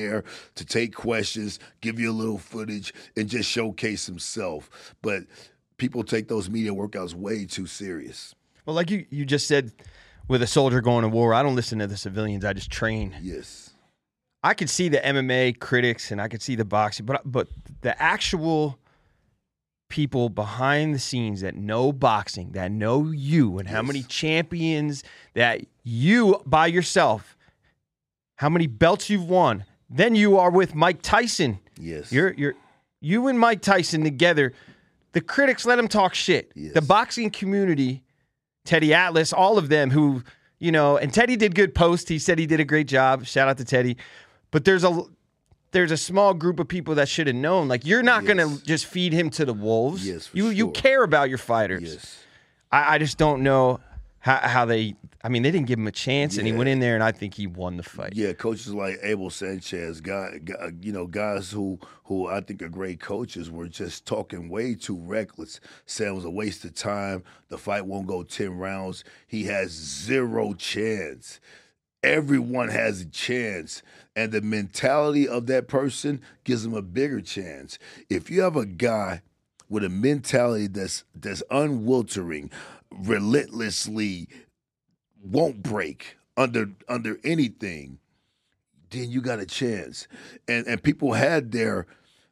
to 0.55 0.65
take 0.65 0.95
questions, 0.95 1.59
give 1.81 1.99
you 1.99 2.11
a 2.11 2.13
little 2.13 2.37
footage, 2.37 2.93
and 3.15 3.29
just 3.29 3.49
showcase 3.49 4.05
himself. 4.05 4.95
But 5.01 5.23
people 5.77 6.03
take 6.03 6.27
those 6.27 6.49
media 6.49 6.71
workouts 6.71 7.13
way 7.13 7.45
too 7.45 7.65
serious. 7.65 8.35
Well, 8.65 8.75
like 8.75 8.91
you, 8.91 9.05
you 9.09 9.25
just 9.25 9.47
said, 9.47 9.71
with 10.27 10.43
a 10.43 10.47
soldier 10.47 10.81
going 10.81 11.03
to 11.03 11.09
war, 11.09 11.33
I 11.33 11.41
don't 11.41 11.55
listen 11.55 11.79
to 11.79 11.87
the 11.87 11.97
civilians. 11.97 12.45
I 12.45 12.53
just 12.53 12.71
train. 12.71 13.15
Yes. 13.21 13.71
I 14.43 14.53
could 14.53 14.69
see 14.69 14.87
the 14.87 14.99
MMA 14.99 15.59
critics 15.59 16.11
and 16.11 16.21
I 16.21 16.27
could 16.27 16.41
see 16.41 16.55
the 16.55 16.63
boxing, 16.63 17.05
but 17.05 17.21
but 17.25 17.49
the 17.81 18.01
actual 18.01 18.79
people 19.89 20.29
behind 20.29 20.93
the 20.93 20.99
scenes 20.99 21.41
that 21.41 21.55
know 21.55 21.91
boxing, 21.91 22.51
that 22.51 22.71
know 22.71 23.11
you, 23.11 23.57
and 23.57 23.67
how 23.67 23.81
many 23.81 24.03
champions 24.03 25.03
that 25.33 25.61
you 25.83 26.41
by 26.45 26.67
yourself, 26.67 27.35
how 28.35 28.49
many 28.49 28.67
belts 28.67 29.09
you've 29.09 29.27
won. 29.27 29.65
Then 29.89 30.15
you 30.15 30.37
are 30.37 30.51
with 30.51 30.75
Mike 30.75 31.01
Tyson. 31.01 31.59
Yes. 31.79 32.11
You're 32.11 32.33
you're 32.33 32.53
you 33.01 33.27
and 33.27 33.39
Mike 33.39 33.61
Tyson 33.61 34.03
together. 34.03 34.53
The 35.13 35.21
critics 35.21 35.65
let 35.65 35.79
him 35.79 35.87
talk 35.87 36.13
shit. 36.13 36.51
Yes. 36.55 36.73
The 36.73 36.81
boxing 36.81 37.31
community, 37.31 38.03
Teddy 38.65 38.93
Atlas, 38.93 39.33
all 39.33 39.57
of 39.57 39.69
them 39.69 39.89
who, 39.89 40.21
you 40.59 40.71
know, 40.71 40.97
and 40.97 41.11
Teddy 41.13 41.35
did 41.35 41.55
good 41.55 41.73
post. 41.73 42.07
He 42.09 42.19
said 42.19 42.37
he 42.37 42.45
did 42.45 42.59
a 42.59 42.65
great 42.65 42.87
job. 42.87 43.25
Shout 43.25 43.47
out 43.47 43.57
to 43.57 43.65
Teddy. 43.65 43.97
But 44.51 44.65
there's 44.65 44.83
a 44.83 45.01
there's 45.71 45.91
a 45.91 45.97
small 45.97 46.33
group 46.33 46.59
of 46.59 46.67
people 46.67 46.95
that 46.95 47.07
should 47.09 47.27
have 47.27 47.35
known. 47.35 47.67
Like 47.67 47.85
you're 47.85 48.03
not 48.03 48.23
Yes. 48.23 48.27
gonna 48.35 48.57
just 48.63 48.85
feed 48.85 49.13
him 49.13 49.29
to 49.31 49.45
the 49.45 49.53
wolves. 49.53 50.05
Yes, 50.07 50.29
you 50.33 50.49
you 50.49 50.69
care 50.71 51.03
about 51.03 51.29
your 51.29 51.37
fighters. 51.39 51.81
Yes. 51.83 52.23
I, 52.71 52.95
I 52.95 52.97
just 52.99 53.17
don't 53.17 53.41
know 53.41 53.79
how, 54.19 54.35
how 54.37 54.65
they. 54.65 54.95
I 55.21 55.27
mean, 55.27 55.43
they 55.43 55.51
didn't 55.51 55.67
give 55.67 55.77
him 55.77 55.87
a 55.87 55.91
chance, 55.91 56.37
and 56.37 56.47
he 56.47 56.53
went 56.53 56.69
in 56.69 56.79
there, 56.79 56.95
and 56.95 57.03
I 57.03 57.11
think 57.11 57.33
he 57.33 57.45
won 57.45 57.75
the 57.75 57.83
fight. 57.83 58.13
Yeah, 58.15 58.31
coaches 58.31 58.73
like 58.73 58.99
Abel 59.03 59.29
Sanchez, 59.29 59.99
guy, 59.99 60.39
guy, 60.43 60.71
you 60.81 60.93
know, 60.93 61.07
guys 61.07 61.51
who 61.51 61.77
who 62.05 62.27
I 62.27 62.39
think 62.39 62.61
are 62.61 62.69
great 62.69 63.01
coaches 63.01 63.51
were 63.51 63.67
just 63.67 64.05
talking 64.05 64.47
way 64.47 64.75
too 64.75 64.97
reckless, 64.97 65.59
saying 65.85 66.13
it 66.13 66.15
was 66.15 66.25
a 66.25 66.29
waste 66.29 66.63
of 66.63 66.73
time. 66.73 67.23
The 67.49 67.57
fight 67.57 67.85
won't 67.85 68.07
go 68.07 68.23
ten 68.23 68.57
rounds. 68.57 69.03
He 69.27 69.43
has 69.45 69.71
zero 69.71 70.53
chance. 70.53 71.41
Everyone 72.01 72.69
has 72.69 73.01
a 73.01 73.05
chance, 73.05 73.83
and 74.15 74.31
the 74.31 74.41
mentality 74.41 75.27
of 75.27 75.47
that 75.47 75.67
person 75.67 76.21
gives 76.45 76.63
them 76.63 76.73
a 76.73 76.81
bigger 76.81 77.19
chance. 77.19 77.77
If 78.09 78.29
you 78.29 78.41
have 78.41 78.55
a 78.55 78.65
guy 78.65 79.21
with 79.67 79.83
a 79.83 79.89
mentality 79.89 80.67
that's 80.67 81.03
that's 81.13 81.43
unwiltering, 81.51 82.51
relentlessly 82.89 84.29
won't 85.23 85.63
break 85.63 86.17
under 86.37 86.71
under 86.87 87.19
anything, 87.23 87.99
then 88.89 89.09
you 89.09 89.21
got 89.21 89.39
a 89.39 89.45
chance. 89.45 90.07
And 90.47 90.67
and 90.67 90.81
people 90.81 91.13
had 91.13 91.51
their 91.51 91.85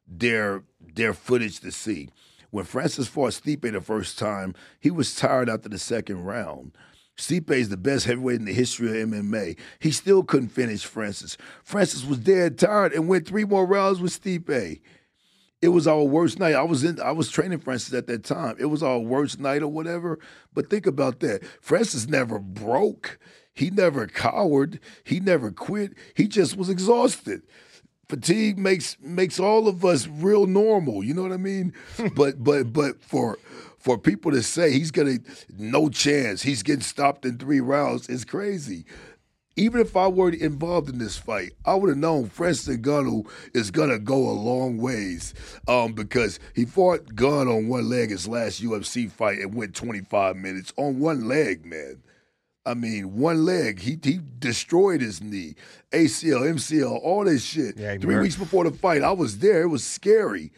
their 0.08 0.64
their 0.96 1.14
footage 1.14 1.60
to 1.62 1.72
see. 1.72 2.10
When 2.50 2.66
Francis 2.66 3.08
fought 3.08 3.34
Stipe 3.34 3.70
the 3.72 3.82
first 3.82 4.18
time, 4.18 4.56
he 4.80 4.90
was 4.90 5.16
tired 5.16 5.50
after 5.50 5.68
the 5.68 5.78
second 5.78 6.24
round. 6.24 6.72
Stipe 7.18 7.52
is 7.52 7.70
the 7.70 7.78
best 7.78 8.06
heavyweight 8.06 8.40
in 8.40 8.46
the 8.46 8.54
history 8.54 9.02
of 9.02 9.10
MMA. 9.10 9.58
He 9.80 9.92
still 9.92 10.24
couldn't 10.24 10.50
finish 10.50 10.86
Francis. 10.86 11.36
Francis 11.64 12.06
was 12.06 12.20
dead 12.20 12.58
tired 12.58 12.94
and 12.94 13.08
went 13.08 13.28
three 13.28 13.44
more 13.44 13.66
rounds 13.66 14.00
with 14.00 14.22
Stipe. 14.22 14.80
It 15.62 15.70
was 15.70 15.88
our 15.88 16.04
worst 16.04 16.40
night. 16.40 16.54
I 16.54 16.64
was 16.64 16.84
in 16.84 17.00
I 17.02 17.12
was 17.12 17.30
training 17.30 17.60
Francis 17.60 17.94
at 17.94 18.08
that 18.08 18.24
time. 18.24 18.56
It 18.60 18.66
was 18.66 18.84
our 18.84 19.00
worst 19.00 19.40
night 19.40 19.64
or 19.64 19.68
whatever. 19.68 20.20
But 20.54 20.70
think 20.70 20.86
about 20.86 21.20
that. 21.22 21.44
Francis 21.62 22.08
never 22.08 22.38
broke. 22.38 23.18
He 23.54 23.72
never 23.72 24.06
cowered. 24.06 24.80
He 25.04 25.20
never 25.20 25.50
quit. 25.50 25.94
He 26.14 26.28
just 26.28 26.56
was 26.56 26.70
exhausted. 26.70 27.42
Fatigue 28.08 28.60
makes 28.60 28.98
makes 29.02 29.40
all 29.40 29.68
of 29.68 29.84
us 29.84 30.08
real 30.08 30.46
normal. 30.46 31.04
You 31.04 31.16
know 31.16 31.24
what 31.24 31.32
I 31.32 31.38
mean? 31.38 31.74
but 32.16 32.44
but 32.44 32.72
but 32.72 33.02
for 33.02 33.40
for 33.80 33.98
people 33.98 34.32
to 34.32 34.44
say 34.44 34.72
he's 34.72 34.92
gonna 34.92 35.18
no 35.58 35.90
chance, 35.90 36.44
he's 36.44 36.62
getting 36.62 36.82
stopped 36.82 37.26
in 37.26 37.40
three 37.40 37.62
rounds 37.62 38.10
is 38.10 38.26
crazy. 38.26 38.86
Even 39.58 39.82
if 39.82 39.98
I 39.98 40.08
weren't 40.08 40.36
involved 40.36 40.88
in 40.88 41.00
this 41.00 41.18
fight, 41.18 41.52
I 41.66 41.74
would 41.76 41.90
have 41.90 41.98
known 41.98 42.30
Francis 42.30 42.78
Ngannou 42.78 43.28
is 43.54 43.72
gonna 43.72 43.98
go 44.00 44.30
a 44.30 44.32
long 44.32 44.78
ways, 44.78 45.34
um, 45.68 45.94
because 45.94 46.40
he 46.56 46.64
fought 46.66 47.16
Gane 47.16 47.48
on 47.48 47.68
one 47.68 47.90
leg 47.90 48.12
his 48.12 48.28
last 48.28 48.62
UFC 48.64 49.10
fight 49.12 49.40
and 49.40 49.56
went 49.56 49.74
25 49.76 50.36
minutes 50.38 50.72
on 50.78 51.00
one 51.00 51.28
leg, 51.28 51.66
man. 51.66 52.04
I 52.68 52.74
mean, 52.74 53.16
one 53.18 53.46
leg. 53.46 53.80
He 53.80 53.98
he 54.04 54.20
destroyed 54.40 55.02
his 55.02 55.22
knee, 55.22 55.56
ACL, 55.92 56.42
MCL, 56.42 57.00
all 57.02 57.24
this 57.24 57.42
shit. 57.44 57.78
Yeah, 57.78 57.98
Three 57.98 58.16
mur- 58.16 58.22
weeks 58.22 58.36
before 58.36 58.64
the 58.66 58.72
fight, 58.72 59.02
I 59.02 59.12
was 59.12 59.40
there. 59.40 59.62
It 59.64 59.68
was 59.68 59.84
scary. 59.84 60.52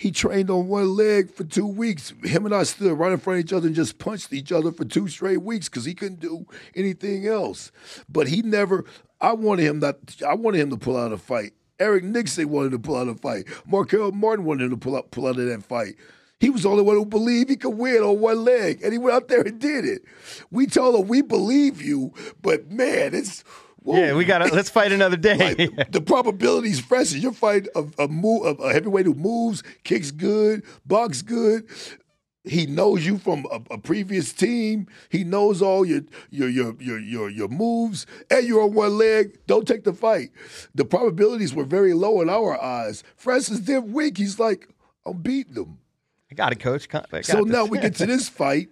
He 0.00 0.10
trained 0.10 0.48
on 0.48 0.68
one 0.68 0.96
leg 0.96 1.30
for 1.30 1.44
two 1.44 1.66
weeks. 1.66 2.14
Him 2.24 2.46
and 2.46 2.54
I 2.54 2.62
stood 2.62 2.98
right 2.98 3.12
in 3.12 3.18
front 3.18 3.38
of 3.38 3.44
each 3.44 3.52
other 3.52 3.66
and 3.66 3.76
just 3.76 3.98
punched 3.98 4.32
each 4.32 4.50
other 4.50 4.72
for 4.72 4.86
two 4.86 5.08
straight 5.08 5.42
weeks 5.42 5.68
because 5.68 5.84
he 5.84 5.94
couldn't 5.94 6.20
do 6.20 6.46
anything 6.74 7.26
else. 7.26 7.70
But 8.08 8.28
he 8.28 8.40
never. 8.40 8.86
I 9.20 9.34
wanted 9.34 9.64
him 9.66 9.78
not. 9.80 9.96
I 10.26 10.34
wanted 10.34 10.60
him 10.60 10.70
to 10.70 10.78
pull 10.78 10.96
out 10.96 11.12
a 11.12 11.18
fight 11.18 11.52
Eric 11.80 12.04
Nicksick 12.04 12.44
wanted 12.44 12.72
to 12.72 12.78
pull 12.78 12.96
out 12.96 13.08
a 13.08 13.14
fight. 13.14 13.46
Markel 13.66 14.12
Martin 14.12 14.44
wanted 14.44 14.70
to 14.70 14.76
pull 14.76 14.96
out 14.96 15.10
pull 15.10 15.26
out 15.26 15.38
of 15.38 15.46
that 15.46 15.64
fight. 15.64 15.96
He 16.38 16.48
was 16.50 16.62
the 16.62 16.70
only 16.70 16.82
one 16.82 16.96
who 16.96 17.04
believed 17.04 17.50
he 17.50 17.56
could 17.56 17.76
win 17.76 18.02
on 18.02 18.20
one 18.20 18.44
leg, 18.44 18.80
and 18.82 18.92
he 18.92 18.98
went 18.98 19.14
out 19.14 19.28
there 19.28 19.42
and 19.42 19.58
did 19.58 19.84
it. 19.84 20.02
We 20.50 20.66
told 20.66 20.94
him 20.94 21.08
we 21.08 21.20
believe 21.20 21.82
you, 21.82 22.14
but 22.40 22.70
man, 22.70 23.14
it's 23.14 23.44
whoa. 23.82 23.96
Yeah, 23.96 24.14
we 24.14 24.24
got 24.24 24.38
to 24.38 24.54
let's 24.54 24.70
fight 24.70 24.92
another 24.92 25.16
day. 25.16 25.36
Like, 25.36 25.90
the 25.92 26.00
probabilities 26.00 26.80
fresh. 26.80 27.12
You're 27.12 27.32
fighting 27.32 27.68
a, 27.74 28.04
a 28.04 28.08
move 28.08 28.60
a 28.60 28.72
heavyweight 28.72 29.06
who 29.06 29.14
moves, 29.14 29.62
kicks 29.84 30.10
good, 30.10 30.62
box 30.86 31.22
good. 31.22 31.68
He 32.44 32.66
knows 32.66 33.04
you 33.04 33.18
from 33.18 33.46
a, 33.50 33.60
a, 33.74 33.78
previous 33.78 34.32
team. 34.32 34.86
He 35.10 35.24
knows 35.24 35.60
all 35.60 35.84
your 35.84 36.02
your 36.30 36.48
your 36.48 36.74
your 36.80 36.98
your 36.98 37.28
your 37.28 37.48
moves, 37.48 38.06
and 38.30 38.46
you're 38.46 38.62
on 38.62 38.72
one 38.72 38.96
leg. 38.96 39.38
Don't 39.46 39.68
take 39.68 39.84
the 39.84 39.92
fight. 39.92 40.30
The 40.74 40.86
probabilities 40.86 41.54
were 41.54 41.64
very 41.64 41.92
low 41.92 42.22
in 42.22 42.30
our 42.30 42.60
eyes. 42.60 43.04
Francis 43.16 43.60
did 43.60 43.92
weak. 43.92 44.16
He's 44.16 44.38
like, 44.38 44.68
I'm 45.04 45.18
beating 45.18 45.54
him. 45.54 45.78
I 46.30 46.34
got 46.34 46.52
it, 46.52 46.60
coach. 46.60 46.88
Got 46.88 47.10
so 47.10 47.44
this. 47.44 47.46
now 47.46 47.66
we 47.66 47.78
get 47.78 47.96
to 47.96 48.06
this 48.06 48.28
fight. 48.28 48.70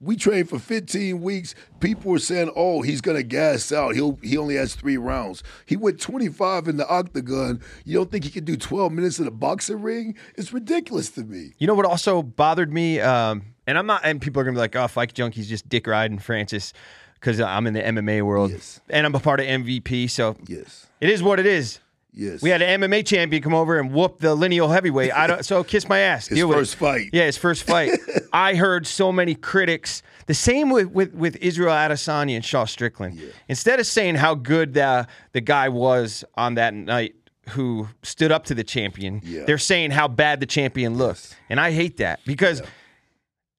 We 0.00 0.16
trained 0.16 0.50
for 0.50 0.58
15 0.58 1.22
weeks. 1.22 1.54
People 1.80 2.10
were 2.10 2.18
saying, 2.18 2.50
"Oh, 2.54 2.82
he's 2.82 3.00
gonna 3.00 3.22
gas 3.22 3.72
out. 3.72 3.94
He'll 3.94 4.18
he 4.22 4.36
only 4.36 4.56
has 4.56 4.74
three 4.74 4.96
rounds. 4.98 5.42
He 5.64 5.76
went 5.76 6.00
25 6.00 6.68
in 6.68 6.76
the 6.76 6.86
octagon. 6.88 7.60
You 7.84 7.94
don't 7.94 8.10
think 8.10 8.24
he 8.24 8.30
can 8.30 8.44
do 8.44 8.56
12 8.56 8.92
minutes 8.92 9.18
in 9.18 9.26
a 9.26 9.30
boxing 9.30 9.80
ring? 9.80 10.16
It's 10.36 10.52
ridiculous 10.52 11.10
to 11.12 11.22
me." 11.22 11.52
You 11.58 11.66
know 11.66 11.74
what 11.74 11.86
also 11.86 12.22
bothered 12.22 12.72
me? 12.72 13.00
Um, 13.00 13.42
and 13.66 13.78
I'm 13.78 13.86
not. 13.86 14.02
And 14.04 14.20
people 14.20 14.40
are 14.42 14.44
gonna 14.44 14.56
be 14.56 14.60
like, 14.60 14.76
"Oh, 14.76 14.88
Fight 14.88 15.14
Junkie's 15.14 15.48
just 15.48 15.68
dick 15.70 15.86
riding 15.86 16.18
Francis," 16.18 16.72
because 17.14 17.40
I'm 17.40 17.66
in 17.66 17.72
the 17.72 17.80
MMA 17.86 18.20
world 18.20 18.50
Yes. 18.50 18.80
and 18.90 19.06
I'm 19.06 19.14
a 19.14 19.20
part 19.20 19.40
of 19.40 19.46
MVP. 19.46 20.06
So 20.08 20.36
Yes. 20.46 20.86
it 21.00 21.08
is 21.08 21.22
what 21.22 21.40
it 21.40 21.46
is. 21.46 21.78
Yes. 22.16 22.42
We 22.42 22.50
had 22.50 22.62
an 22.62 22.80
MMA 22.80 23.04
champion 23.04 23.42
come 23.42 23.54
over 23.54 23.78
and 23.78 23.92
whoop 23.92 24.18
the 24.18 24.34
lineal 24.34 24.68
heavyweight. 24.68 25.12
I 25.12 25.26
don't. 25.26 25.44
So 25.44 25.64
kiss 25.64 25.88
my 25.88 25.98
ass. 25.98 26.26
his 26.28 26.36
Deal 26.38 26.48
with 26.48 26.56
it. 26.56 26.60
first 26.60 26.76
fight. 26.76 27.10
Yeah, 27.12 27.24
his 27.26 27.36
first 27.36 27.64
fight. 27.64 27.98
I 28.32 28.54
heard 28.54 28.86
so 28.86 29.10
many 29.10 29.34
critics. 29.34 30.02
The 30.26 30.34
same 30.34 30.70
with, 30.70 30.88
with, 30.92 31.12
with 31.14 31.36
Israel 31.36 31.72
Adesanya 31.74 32.36
and 32.36 32.44
Sean 32.44 32.66
Strickland. 32.66 33.20
Instead 33.48 33.80
of 33.80 33.86
saying 33.86 34.14
how 34.14 34.34
good 34.34 34.74
the 34.74 35.06
the 35.32 35.40
guy 35.40 35.68
was 35.68 36.24
on 36.36 36.54
that 36.54 36.72
night, 36.72 37.14
who 37.50 37.88
stood 38.02 38.30
up 38.32 38.44
to 38.44 38.54
the 38.54 38.64
champion, 38.64 39.20
Yeah. 39.24 39.44
they're 39.44 39.58
saying 39.58 39.90
how 39.90 40.08
bad 40.08 40.40
the 40.40 40.46
champion 40.46 40.96
looked, 40.96 41.36
and 41.50 41.58
I 41.60 41.72
hate 41.72 41.96
that 41.98 42.20
because. 42.24 42.62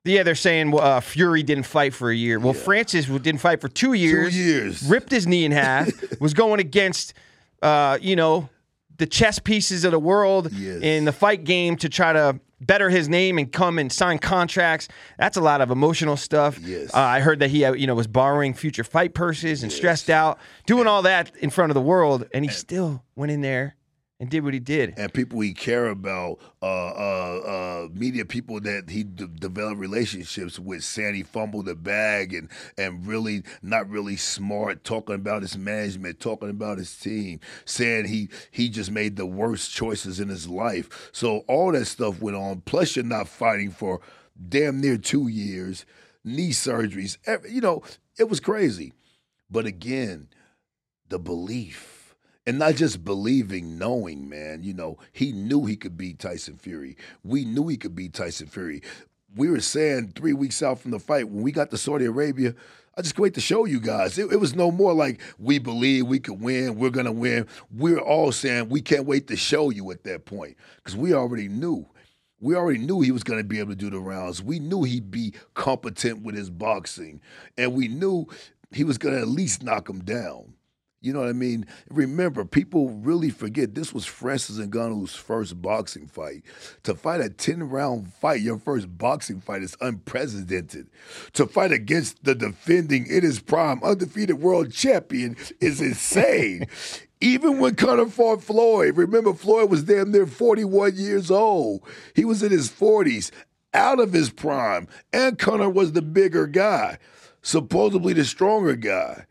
Yeah, 0.08 0.22
they're 0.22 0.36
saying 0.36 0.72
uh, 0.80 1.00
Fury 1.02 1.42
didn't 1.42 1.64
fight 1.66 1.92
for 1.92 2.12
a 2.12 2.16
year. 2.16 2.38
Well, 2.40 2.54
Francis 2.54 3.08
didn't 3.08 3.40
fight 3.40 3.60
for 3.60 3.68
two 3.68 3.94
years. 3.94 4.34
Two 4.36 4.40
years. 4.40 4.88
Ripped 4.88 5.10
his 5.10 5.26
knee 5.26 5.46
in 5.46 5.52
half. 5.52 5.90
was 6.22 6.36
going 6.36 6.60
against, 6.60 7.16
uh, 7.62 7.98
you 8.02 8.16
know, 8.16 8.50
the 8.98 9.06
chess 9.06 9.40
pieces 9.40 9.84
of 9.86 9.92
the 9.92 10.00
world 10.00 10.52
Yes. 10.54 10.82
in 10.82 11.06
the 11.06 11.12
fight 11.12 11.44
game 11.44 11.76
to 11.78 11.90
try 11.90 12.14
to 12.14 12.40
better 12.62 12.90
his 12.90 13.10
name 13.10 13.38
and 13.38 13.52
come 13.52 13.78
and 13.78 13.92
sign 13.92 14.18
contracts. 14.18 14.88
That's 15.20 15.36
a 15.36 15.42
lot 15.42 15.60
of 15.62 15.70
emotional 15.72 16.16
stuff. 16.16 16.58
Yes. 16.60 16.94
Uh, 16.94 17.00
I 17.00 17.20
heard 17.20 17.40
that 17.40 17.50
he, 17.50 17.66
uh, 17.66 17.74
you 17.74 17.86
know, 17.88 17.96
was 17.96 18.08
borrowing 18.08 18.54
future 18.54 18.84
fight 18.86 19.14
purses 19.14 19.62
and 19.64 19.72
stressed 19.72 20.10
out, 20.10 20.40
doing 20.66 20.88
all 20.88 21.02
that 21.02 21.32
in 21.42 21.50
front 21.50 21.72
of 21.72 21.74
the 21.76 21.82
world, 21.82 22.26
and 22.34 22.46
he 22.46 22.50
still 22.52 23.04
went 23.16 23.32
in 23.32 23.42
there 23.42 23.76
and 24.20 24.30
did 24.30 24.44
what 24.44 24.54
he 24.54 24.60
did. 24.60 24.94
and 24.98 25.14
people 25.14 25.40
he 25.42 25.54
care 25.54 25.88
about, 25.88 26.40
uh, 26.62 26.66
uh, 26.66 27.40
uh, 27.46 27.88
media 27.94 28.24
people 28.26 28.60
that 28.62 28.90
he 28.90 29.04
d- 29.04 29.28
developed 29.40 29.80
relationships 29.80 30.58
with, 30.58 30.84
he 30.96 31.24
fumbled 31.24 31.66
the 31.66 31.76
bag 31.76 32.34
and 32.34 32.50
and 32.78 33.06
really 33.06 33.44
not 33.62 33.90
really 33.90 34.16
smart, 34.16 34.84
talking 34.84 35.16
about 35.16 35.42
his 35.42 35.58
management, 35.58 36.20
talking 36.20 36.50
about 36.50 36.78
his 36.78 36.96
team, 36.98 37.40
saying 37.66 38.06
he 38.06 38.30
he 38.52 38.70
just 38.70 38.90
made 38.92 39.18
the 39.18 39.26
worst 39.26 39.72
choices 39.72 40.20
in 40.20 40.30
his 40.30 40.48
life. 40.48 41.10
So 41.12 41.40
all 41.48 41.72
that 41.74 41.86
stuff 41.86 42.22
went 42.22 42.38
on. 42.38 42.62
Plus, 42.62 42.96
you're 42.96 43.04
not 43.06 43.28
fighting 43.28 43.72
for 43.72 44.00
damn 44.50 44.80
near 44.80 44.98
two 44.98 45.28
years, 45.28 45.86
knee 46.24 46.52
surgeries. 46.52 47.18
every- 47.26 47.52
You 47.52 47.62
know, 47.62 47.84
it 48.18 48.30
was 48.30 48.40
crazy. 48.40 48.94
But 49.50 49.66
again, 49.66 50.30
the 51.10 51.20
belief. 51.20 51.95
And 52.48 52.60
not 52.60 52.76
just 52.76 53.04
believing, 53.04 53.78
knowing, 53.78 54.30
man. 54.30 54.64
You 54.64 54.74
know, 54.74 54.98
he 55.12 55.32
knew 55.32 55.66
he 55.66 55.76
could 55.76 55.98
beat 55.98 56.20
Tyson 56.20 56.58
Fury. 56.58 56.96
We 57.24 57.44
knew 57.44 57.68
he 57.68 57.78
could 57.78 57.96
beat 57.96 58.14
Tyson 58.14 58.48
Fury. 58.48 58.82
We 59.36 59.50
were 59.50 59.60
saying 59.60 60.14
three 60.16 60.34
weeks 60.34 60.62
out 60.62 60.80
from 60.80 60.92
the 60.92 61.00
fight, 61.00 61.28
when 61.30 61.44
we 61.44 61.52
got 61.52 61.72
to 61.72 61.78
Saudi 61.78 62.06
Arabia, 62.06 62.54
I 62.98 63.02
just 63.02 63.16
can't 63.16 63.24
wait 63.24 63.34
to 63.34 63.42
show 63.42 63.66
you 63.66 63.82
guys. 63.82 64.18
It, 64.18 64.32
it 64.32 64.40
was 64.40 64.56
no 64.56 64.72
more 64.72 64.94
like 64.94 65.22
we 65.38 65.60
believe 65.60 66.08
we 66.08 66.20
could 66.20 66.40
win, 66.40 66.76
we're 66.76 66.92
gonna 66.92 67.12
win. 67.12 67.46
We're 67.76 68.00
all 68.00 68.32
saying 68.32 68.70
we 68.70 68.80
can't 68.82 69.06
wait 69.06 69.28
to 69.28 69.36
show 69.36 69.70
you 69.70 69.92
at 69.92 70.04
that 70.06 70.26
point. 70.26 70.56
Because 70.78 70.96
we 70.96 71.14
already 71.14 71.50
knew. 71.50 71.86
We 72.40 72.56
already 72.56 72.80
knew 72.80 73.02
he 73.02 73.12
was 73.12 73.24
to 73.24 73.44
be 73.44 73.60
able 73.60 73.72
to 73.72 73.76
do 73.76 73.90
the 73.90 74.00
rounds. 74.00 74.42
We 74.42 74.60
knew 74.60 74.84
he'd 74.84 75.12
be 75.12 75.34
competent 75.56 76.22
with 76.22 76.36
his 76.36 76.50
boxing. 76.50 77.22
And 77.58 77.74
we 77.74 77.88
knew 77.88 78.28
he 78.72 78.84
was 78.84 78.98
to 79.14 79.20
at 79.20 79.28
least 79.28 79.64
knock 79.64 79.90
him 79.90 80.04
down. 80.04 80.54
You 81.06 81.14
know 81.14 81.20
what 81.20 81.30
I 81.30 81.34
mean? 81.34 81.68
Remember, 81.92 82.44
people 82.44 82.90
really 82.90 83.30
forget 83.30 83.76
this 83.76 83.94
was 83.94 84.06
Francis 84.06 84.58
Ngannou's 84.58 85.14
first 85.14 85.62
boxing 85.62 86.08
fight. 86.08 86.44
To 86.84 86.96
fight 86.96 87.22
a 87.22 87.30
10 87.30 87.70
round 87.70 88.12
fight, 88.12 88.42
your 88.42 88.58
first 88.58 88.98
boxing 88.98 89.40
fight 89.40 89.62
is 89.62 89.78
unprecedented. 89.82 90.88
To 91.34 91.46
fight 91.46 91.72
against 91.72 92.24
the 92.24 92.34
defending 92.34 93.06
in 93.06 93.22
his 93.22 93.40
prime 93.40 93.84
undefeated 93.84 94.40
world 94.40 94.74
champion 94.74 95.38
is 95.62 95.80
insane. 95.80 96.68
Even 97.22 97.60
when 97.60 97.76
Conor 97.76 98.08
fought 98.08 98.44
Floyd, 98.44 98.98
remember 98.98 99.34
Floyd 99.34 99.70
was 99.70 99.84
damn 99.84 100.12
near 100.12 100.26
41 100.26 100.96
years 100.96 101.32
old. 101.32 101.82
He 102.14 102.26
was 102.26 102.44
in 102.44 102.52
his 102.52 102.70
40s, 102.70 103.32
out 103.74 104.00
of 104.00 104.12
his 104.12 104.30
prime, 104.30 104.88
and 105.14 105.38
Conor 105.38 105.70
was 105.70 105.92
the 105.92 106.02
bigger 106.02 106.48
guy, 106.48 106.98
supposedly 107.42 108.14
the 108.14 108.26
stronger 108.26 108.76
guy. 108.76 109.26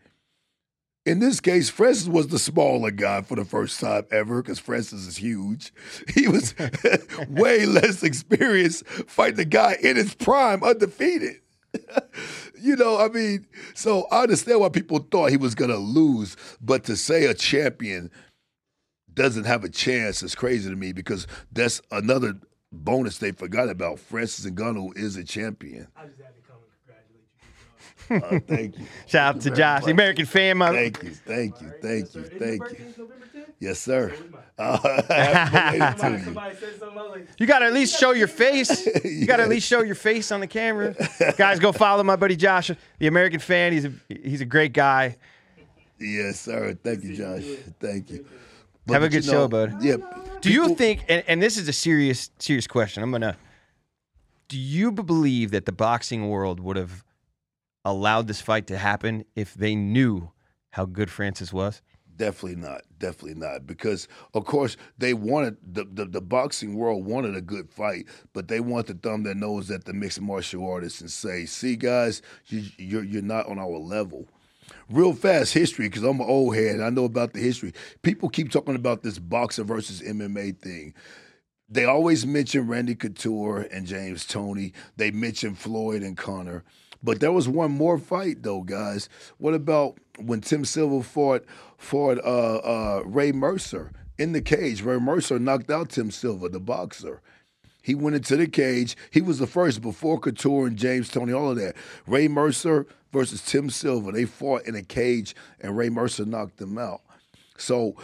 In 1.07 1.19
this 1.19 1.39
case, 1.39 1.69
Francis 1.69 2.09
was 2.09 2.29
the 2.29 2.39
smaller 2.39 2.91
guy 2.91 3.21
for 3.23 3.37
the 3.37 3.45
first 3.45 3.79
time 3.79 4.07
ever 4.11 4.41
because 4.41 4.59
Francis 4.59 5.07
is 5.07 5.19
huge. 5.19 5.73
He 6.15 6.29
was 6.29 6.55
way 7.29 7.67
less 7.67 8.03
experienced 8.03 8.87
fighting 8.87 9.37
the 9.37 9.45
guy 9.45 9.77
in 9.83 9.97
his 9.97 10.15
prime, 10.15 10.63
undefeated. 10.63 11.41
you 12.61 12.77
know, 12.77 12.99
I 12.99 13.09
mean, 13.09 13.47
so 13.75 14.07
I 14.11 14.23
understand 14.23 14.61
why 14.61 14.69
people 14.69 14.99
thought 15.11 15.31
he 15.31 15.37
was 15.37 15.55
going 15.55 15.71
to 15.71 15.77
lose, 15.77 16.37
but 16.61 16.85
to 16.85 16.97
say 16.97 17.27
a 17.27 17.35
champion 17.35 18.11
doesn't 19.13 19.45
have 19.45 19.65
a 19.65 19.69
chance 19.69 20.23
is 20.23 20.35
crazy 20.35 20.71
to 20.71 20.77
me 20.77 20.93
because 20.93 21.27
that's 21.53 21.81
another 21.91 22.35
bonus 22.73 23.19
they 23.19 23.33
forgot 23.33 23.69
about. 23.69 23.99
Francis 23.99 24.47
Ngannou 24.47 24.97
is 24.97 25.17
a 25.17 25.25
champion. 25.25 25.89
I 25.97 26.07
just 26.07 26.21
had 26.21 26.35
to 26.35 26.43
come 26.43 26.57
and 26.57 26.73
congratulate 26.85 27.25
you. 27.35 27.94
Uh, 28.11 28.39
thank 28.47 28.79
you. 28.79 28.87
Shout 29.07 29.37
out 29.37 29.41
to 29.43 29.51
Josh, 29.51 29.85
the 29.85 29.91
American 29.91 30.27
fan. 30.27 30.59
My, 30.59 30.71
Thank 30.73 31.03
you, 31.03 31.11
thank 31.11 31.61
you, 31.61 31.73
thank 31.81 32.15
you, 32.15 32.21
And 32.23 32.31
your 32.31 32.41
thank 32.41 32.53
you. 32.53 32.59
birthday's 32.59 32.99
November 32.99 33.27
10th? 33.35 33.45
Yes, 33.61 33.79
sir. 33.81 34.11
So 34.11 34.25
is 34.25 34.31
mine. 34.31 34.41
Uh, 34.57 34.79
Somebody, 34.79 35.79
to 35.79 36.19
you. 36.19 36.25
somebody 36.25 36.57
said 36.57 36.79
something, 36.79 36.99
I 36.99 37.03
was 37.03 37.11
like, 37.13 37.29
You 37.39 37.47
got 37.47 37.59
to 37.61 37.67
at 37.67 37.73
least 37.73 37.99
show 37.99 38.13
your 38.13 38.29
face. 38.29 38.87
You 39.05 39.27
got 39.27 39.37
to 39.39 39.43
at 39.45 39.49
least 39.49 39.67
show 39.67 39.83
your 39.83 39.95
face 39.95 40.31
on 40.33 40.41
the 40.41 40.47
camera. 40.47 40.95
Guys, 41.37 41.59
go 41.59 41.73
follow 41.73 42.03
my 42.03 42.17
buddy 42.17 42.37
Josh, 42.37 42.71
the 42.99 43.07
American 43.07 43.41
fan. 43.41 43.73
He's 43.73 43.85
a 43.87 43.93
he's 44.09 44.41
a 44.41 44.45
great 44.47 44.73
guy. 44.73 45.17
Yes, 45.99 46.41
sir. 46.41 46.77
Thank 46.83 47.05
you, 47.05 47.17
Josh. 47.17 47.43
Thank 47.81 48.11
you. 48.11 48.27
But, 48.87 48.95
Have 48.95 49.03
a 49.05 49.09
good 49.09 49.25
you 49.25 49.31
show, 49.31 49.43
know, 49.43 49.49
bud. 49.49 49.83
Yeah. 49.83 49.97
Do 50.43 50.53
you 50.53 50.75
think, 50.75 51.05
and, 51.09 51.25
and 51.27 51.43
this 51.43 51.57
is 51.57 51.67
a 51.69 51.73
serious, 51.73 52.31
serious 52.39 52.67
question. 52.67 53.03
I'm 53.03 53.11
gonna. 53.11 53.37
Do 54.49 54.59
you 54.59 54.93
believe 54.93 55.53
that 55.53 55.65
the 55.65 55.73
boxing 55.73 56.29
world 56.29 56.61
would 56.61 56.77
have 56.77 57.03
allowed 57.85 58.27
this 58.27 58.41
fight 58.41 58.67
to 58.69 58.79
happen 58.79 59.25
if 59.35 59.55
they 59.55 59.75
knew 59.75 60.31
how 60.71 60.87
good 60.87 61.11
Francis 61.11 61.53
was? 61.53 61.83
Definitely 62.17 62.61
not. 62.61 62.83
Definitely 62.99 63.35
not. 63.35 63.67
Because 63.67 64.07
of 64.35 64.45
course 64.45 64.77
they 64.99 65.15
wanted 65.15 65.57
the, 65.63 65.85
the 65.85 66.05
the 66.05 66.21
boxing 66.21 66.77
world 66.77 67.05
wanted 67.05 67.35
a 67.35 67.41
good 67.41 67.69
fight, 67.69 68.07
but 68.33 68.47
they 68.47 68.61
want 68.61 68.87
the 68.87 68.95
thumb 68.95 69.25
that 69.25 69.37
knows 69.37 69.69
that 69.69 69.85
the 69.85 69.93
mixed 69.93 70.21
martial 70.21 70.69
artists 70.69 71.01
and 71.01 71.11
say, 71.11 71.45
"See, 71.45 71.75
guys, 71.75 72.23
you, 72.47 72.63
you're 72.79 73.05
you're 73.05 73.23
not 73.23 73.47
on 73.47 73.59
our 73.59 73.79
level." 73.79 74.29
Real 74.89 75.13
fast 75.13 75.53
history, 75.53 75.89
because 75.89 76.05
I'm 76.05 76.21
an 76.21 76.29
old 76.29 76.55
head. 76.55 76.81
I 76.81 76.91
know 76.91 77.05
about 77.05 77.33
the 77.33 77.41
history. 77.41 77.73
People 78.03 78.29
keep 78.29 78.51
talking 78.51 78.77
about 78.77 79.03
this 79.03 79.19
boxer 79.19 79.65
versus 79.65 80.01
MMA 80.01 80.59
thing. 80.59 80.95
They 81.69 81.85
always 81.85 82.27
mention 82.27 82.69
Randy 82.69 82.95
Couture 82.95 83.67
and 83.73 83.87
James 83.87 84.27
Toney. 84.27 84.73
They 84.97 85.11
mention 85.11 85.55
Floyd 85.55 86.03
and 86.03 86.17
Conor. 86.17 86.63
But 87.05 87.21
there 87.21 87.33
was 87.33 87.47
one 87.47 87.71
more 87.71 87.99
fight 87.99 88.43
though, 88.43 88.63
guys. 88.63 89.11
What 89.37 89.53
about 89.53 89.99
when 90.19 90.41
Tim 90.41 90.65
Sylvia 90.65 91.03
fought 91.03 91.45
fought 91.77 92.19
uh, 92.25 92.57
uh, 92.57 93.03
Ray 93.05 93.31
Mercer 93.31 93.93
in 94.19 94.33
the 94.33 94.41
cage? 94.41 94.83
Ray 94.83 94.99
Mercer 94.99 95.39
knocked 95.39 95.71
out 95.71 95.91
Tim 95.91 96.11
Sylvia, 96.11 96.49
the 96.49 96.61
boxer. 96.61 97.21
He 97.83 97.95
went 97.95 98.17
into 98.17 98.37
the 98.37 98.47
cage. 98.47 98.97
He 99.11 99.21
was 99.21 99.39
the 99.39 99.47
first 99.47 99.83
before 99.83 100.19
Couture 100.19 100.67
and 100.67 100.79
James 100.79 101.11
Toney, 101.11 101.35
all 101.35 101.51
of 101.51 101.59
that. 101.59 101.77
Ray 102.07 102.29
Mercer 102.29 102.87
versus 103.13 103.43
Tim 103.43 103.69
Sylvia. 103.69 104.13
They 104.13 104.25
fought 104.25 104.65
in 104.65 104.75
a 104.75 104.83
cage, 104.83 105.37
and 105.61 105.77
Ray 105.77 105.91
Mercer 105.91 106.25
knocked 106.25 106.57
them 106.57 106.79
out. 106.79 107.03
So 107.59 107.97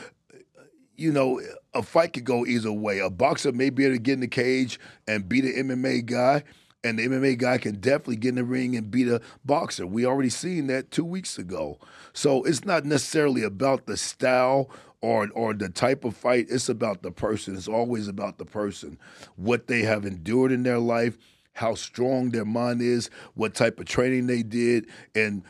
you 1.01 1.11
know, 1.11 1.41
a 1.73 1.83
fight 1.83 2.13
could 2.13 2.25
go 2.25 2.45
either 2.45 2.71
way. 2.71 2.99
A 2.99 3.09
boxer 3.09 3.53
may 3.53 3.71
be 3.71 3.87
able 3.87 3.95
to 3.95 3.99
get 3.99 4.13
in 4.15 4.21
the 4.21 4.29
cage 4.29 4.79
and 5.09 5.27
beat 5.27 5.45
an 5.45 5.69
MMA 5.69 6.05
guy, 6.05 6.45
and 6.83 6.99
the 6.99 7.07
MMA 7.07 7.39
guy 7.39 7.59
can 7.59 7.77
definitely 7.77 8.17
get 8.17 8.31
in 8.31 8.35
the 8.37 8.45
ring 8.45 8.77
and 8.77 8.91
beat 8.91 9.09
a 9.09 9.21
boxer. 9.45 9.87
We 9.87 10.07
already 10.07 10.31
seen 10.31 10.67
that 10.69 10.91
two 10.91 11.05
weeks 11.05 11.39
ago. 11.39 11.79
So 12.13 12.43
it's 12.45 12.65
not 12.65 12.85
necessarily 12.85 13.43
about 13.43 13.87
the 13.87 13.97
style 13.97 14.71
or 15.03 15.29
or 15.35 15.55
the 15.55 15.69
type 15.69 16.05
of 16.05 16.17
fight. 16.17 16.47
It's 16.49 16.69
about 16.69 17.03
the 17.03 17.11
person. 17.11 17.55
It's 17.57 17.69
always 17.69 18.09
about 18.09 18.39
the 18.39 18.45
person, 18.45 18.99
what 19.37 19.67
they 19.67 19.83
have 19.83 20.05
endured 20.05 20.53
in 20.53 20.63
their 20.63 20.79
life, 20.79 21.17
how 21.55 21.75
strong 21.75 22.31
their 22.31 22.45
mind 22.45 22.83
is, 22.83 23.11
what 23.35 23.55
type 23.55 23.81
of 23.81 23.87
training 23.87 24.27
they 24.27 24.43
did, 24.43 24.87
and 25.15 25.43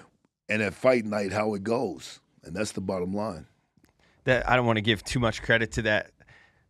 and 0.49 0.62
at 0.62 0.74
fight 0.74 1.05
night 1.05 1.33
how 1.33 1.55
it 1.55 1.62
goes. 1.62 2.20
And 2.43 2.57
that's 2.57 2.72
the 2.72 2.81
bottom 2.81 3.14
line. 3.14 3.47
that 4.24 4.49
I 4.49 4.57
don't 4.57 4.66
want 4.66 4.78
to 4.78 4.83
give 4.83 5.05
too 5.05 5.20
much 5.20 5.43
credit 5.43 5.72
to 5.72 5.83
that 5.83 6.12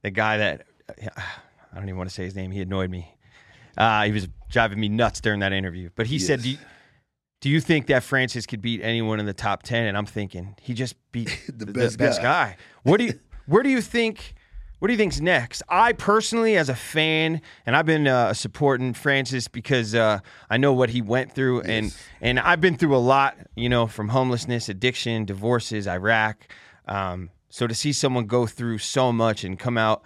the 0.03 0.11
guy 0.11 0.39
that 0.39 0.67
I 0.99 1.77
don't 1.77 1.85
even 1.85 1.97
want 1.97 2.11
to 2.11 2.15
say 2.15 2.25
his 2.25 2.35
name. 2.35 2.51
He 2.51 2.61
annoyed 2.61 2.91
me. 2.91 3.15
Uh, 3.77 4.03
he 4.05 4.11
was 4.11 4.29
driving 4.51 4.79
me 4.81 4.89
nuts 4.89 5.21
during 5.21 5.41
that 5.41 5.53
interview. 5.53 5.89
But 5.97 6.07
he 6.09 6.19
said, 6.19 6.43
do 6.43 6.51
you, 6.51 6.59
"Do 7.41 7.49
you 7.49 7.61
think 7.61 7.87
that 7.87 8.03
Francis 8.03 8.45
could 8.47 8.61
beat 8.61 8.83
anyone 8.83 9.19
in 9.21 9.27
the 9.27 9.33
top 9.33 9.63
10? 9.63 9.87
And 9.87 9.97
I'm 9.97 10.07
thinking 10.07 10.57
he 10.61 10.75
just 10.75 10.95
beat 11.13 11.29
The 11.49 11.65
the, 11.67 11.73
best 11.73 11.99
guy. 11.99 12.23
guy. 12.23 12.57
What 12.83 12.99
do 12.99 13.05
you 13.05 13.19
where 13.47 13.63
do 13.63 13.71
you 13.71 13.81
think 13.81 14.35
what 14.79 14.87
do 14.89 14.95
you 14.95 14.99
think's 14.99 15.21
next? 15.21 15.63
I 15.69 15.93
personally, 15.93 16.57
as 16.57 16.71
a 16.71 16.75
fan, 16.75 17.43
and 17.67 17.77
I've 17.77 17.85
been 17.85 18.07
uh, 18.07 18.33
supporting 18.33 18.95
Francis 18.95 19.47
because 19.47 19.95
uh, 19.95 20.21
I 20.49 20.57
know 20.57 20.73
what 20.73 20.89
he 20.89 21.03
went 21.03 21.33
through, 21.33 21.61
and 21.63 21.87
Yes. 21.87 21.99
and 22.23 22.41
I've 22.41 22.63
been 22.63 22.77
through 22.79 22.97
a 22.97 22.99
lot, 22.99 23.37
you 23.57 23.69
know, 23.69 23.87
from 23.87 24.09
homelessness, 24.09 24.71
addiction, 24.71 25.27
divorces, 25.27 25.87
Iraq. 25.87 26.49
Um, 26.89 27.29
so 27.51 27.67
to 27.67 27.75
see 27.75 27.93
someone 27.93 28.25
go 28.25 28.47
through 28.47 28.79
so 28.79 29.13
much 29.13 29.45
and 29.45 29.59
come 29.59 29.77
out 29.77 30.03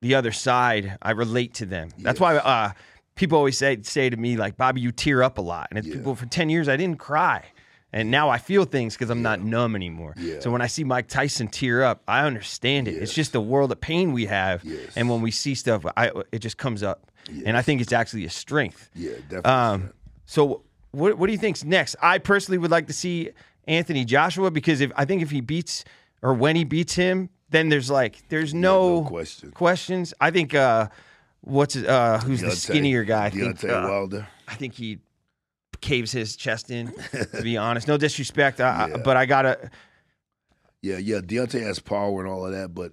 the 0.00 0.14
other 0.14 0.30
side, 0.30 0.96
I 1.02 1.10
relate 1.10 1.54
to 1.54 1.66
them. 1.66 1.88
That's 1.98 2.20
why 2.20 2.36
uh, 2.36 2.72
people 3.18 3.36
always 3.36 3.58
say 3.58 3.78
say 3.82 4.08
to 4.08 4.16
me 4.16 4.36
like, 4.38 4.56
"Bobby, 4.56 4.80
you 4.80 4.90
tear 4.92 5.22
up 5.22 5.36
a 5.36 5.42
lot," 5.42 5.66
and 5.70 5.78
it's 5.78 5.86
Yeah. 5.88 5.94
people 5.96 6.14
for 6.14 6.24
ten 6.26 6.48
years 6.48 6.68
I 6.68 6.76
didn't 6.78 6.98
cry, 6.98 7.44
and 7.92 8.10
now 8.10 8.30
I 8.30 8.38
feel 8.38 8.64
things 8.64 8.94
because 8.94 9.10
I'm 9.10 9.20
not 9.22 9.42
numb 9.42 9.76
anymore. 9.76 10.14
Yeah. 10.16 10.40
So 10.40 10.50
when 10.50 10.62
I 10.62 10.66
see 10.68 10.84
Mike 10.84 11.08
Tyson 11.08 11.48
tear 11.48 11.84
up, 11.84 12.02
I 12.08 12.24
understand 12.26 12.88
it. 12.88 12.94
It's 13.02 13.12
just 13.12 13.32
the 13.32 13.40
world 13.42 13.70
of 13.72 13.80
pain 13.80 14.12
we 14.12 14.24
have, 14.26 14.64
Yes. 14.64 14.96
and 14.96 15.10
when 15.10 15.20
we 15.20 15.30
see 15.30 15.54
stuff, 15.54 15.84
I 15.96 16.12
it 16.32 16.38
just 16.38 16.56
comes 16.56 16.82
up, 16.82 17.10
and 17.44 17.56
I 17.56 17.62
think 17.62 17.80
it's 17.82 17.92
actually 17.92 18.24
a 18.24 18.30
strength. 18.30 18.88
Yeah, 18.94 19.12
definitely. 19.28 19.50
Um, 19.50 19.90
so 20.24 20.62
what 20.92 21.18
what 21.18 21.26
do 21.26 21.32
you 21.32 21.38
think's 21.38 21.64
next? 21.64 21.96
I 22.00 22.18
personally 22.18 22.58
would 22.58 22.70
like 22.70 22.86
to 22.86 22.92
see 22.94 23.30
Anthony 23.66 24.04
Joshua 24.06 24.50
because 24.50 24.80
if 24.80 24.90
I 24.96 25.04
think 25.04 25.20
if 25.22 25.30
he 25.30 25.40
beats 25.42 25.84
or 26.22 26.32
when 26.34 26.56
he 26.56 26.64
beats 26.64 26.94
him, 26.94 27.28
then 27.50 27.68
there's 27.68 27.90
like 27.90 28.22
there's 28.28 28.54
no, 28.54 29.00
no 29.02 29.08
question. 29.08 29.50
questions. 29.52 30.14
I 30.20 30.30
think 30.30 30.54
uh, 30.54 30.88
what's 31.42 31.74
his- 31.74 31.84
uh, 31.84 32.20
who's 32.24 32.40
the 32.40 32.50
skinnier 32.52 33.04
guy? 33.04 33.26
I 33.26 33.30
think 33.30 33.58
Deontay 33.60 33.84
uh, 33.84 33.88
Wilder. 33.88 34.28
I 34.46 34.54
think 34.54 34.74
he 34.74 34.98
caves 35.80 36.10
his 36.12 36.36
chest 36.36 36.70
in. 36.70 36.92
to 37.32 37.42
be 37.42 37.56
honest, 37.58 37.86
no 37.88 37.96
disrespect, 37.96 38.60
I, 38.60 38.90
I- 38.94 38.96
but 38.98 39.16
I 39.16 39.26
gotta. 39.26 39.70
Yeah, 40.82 40.98
yeah. 40.98 41.18
Deontay 41.18 41.62
has 41.62 41.80
power 41.80 42.20
and 42.20 42.28
all 42.30 42.46
of 42.46 42.52
that, 42.52 42.74
but 42.74 42.92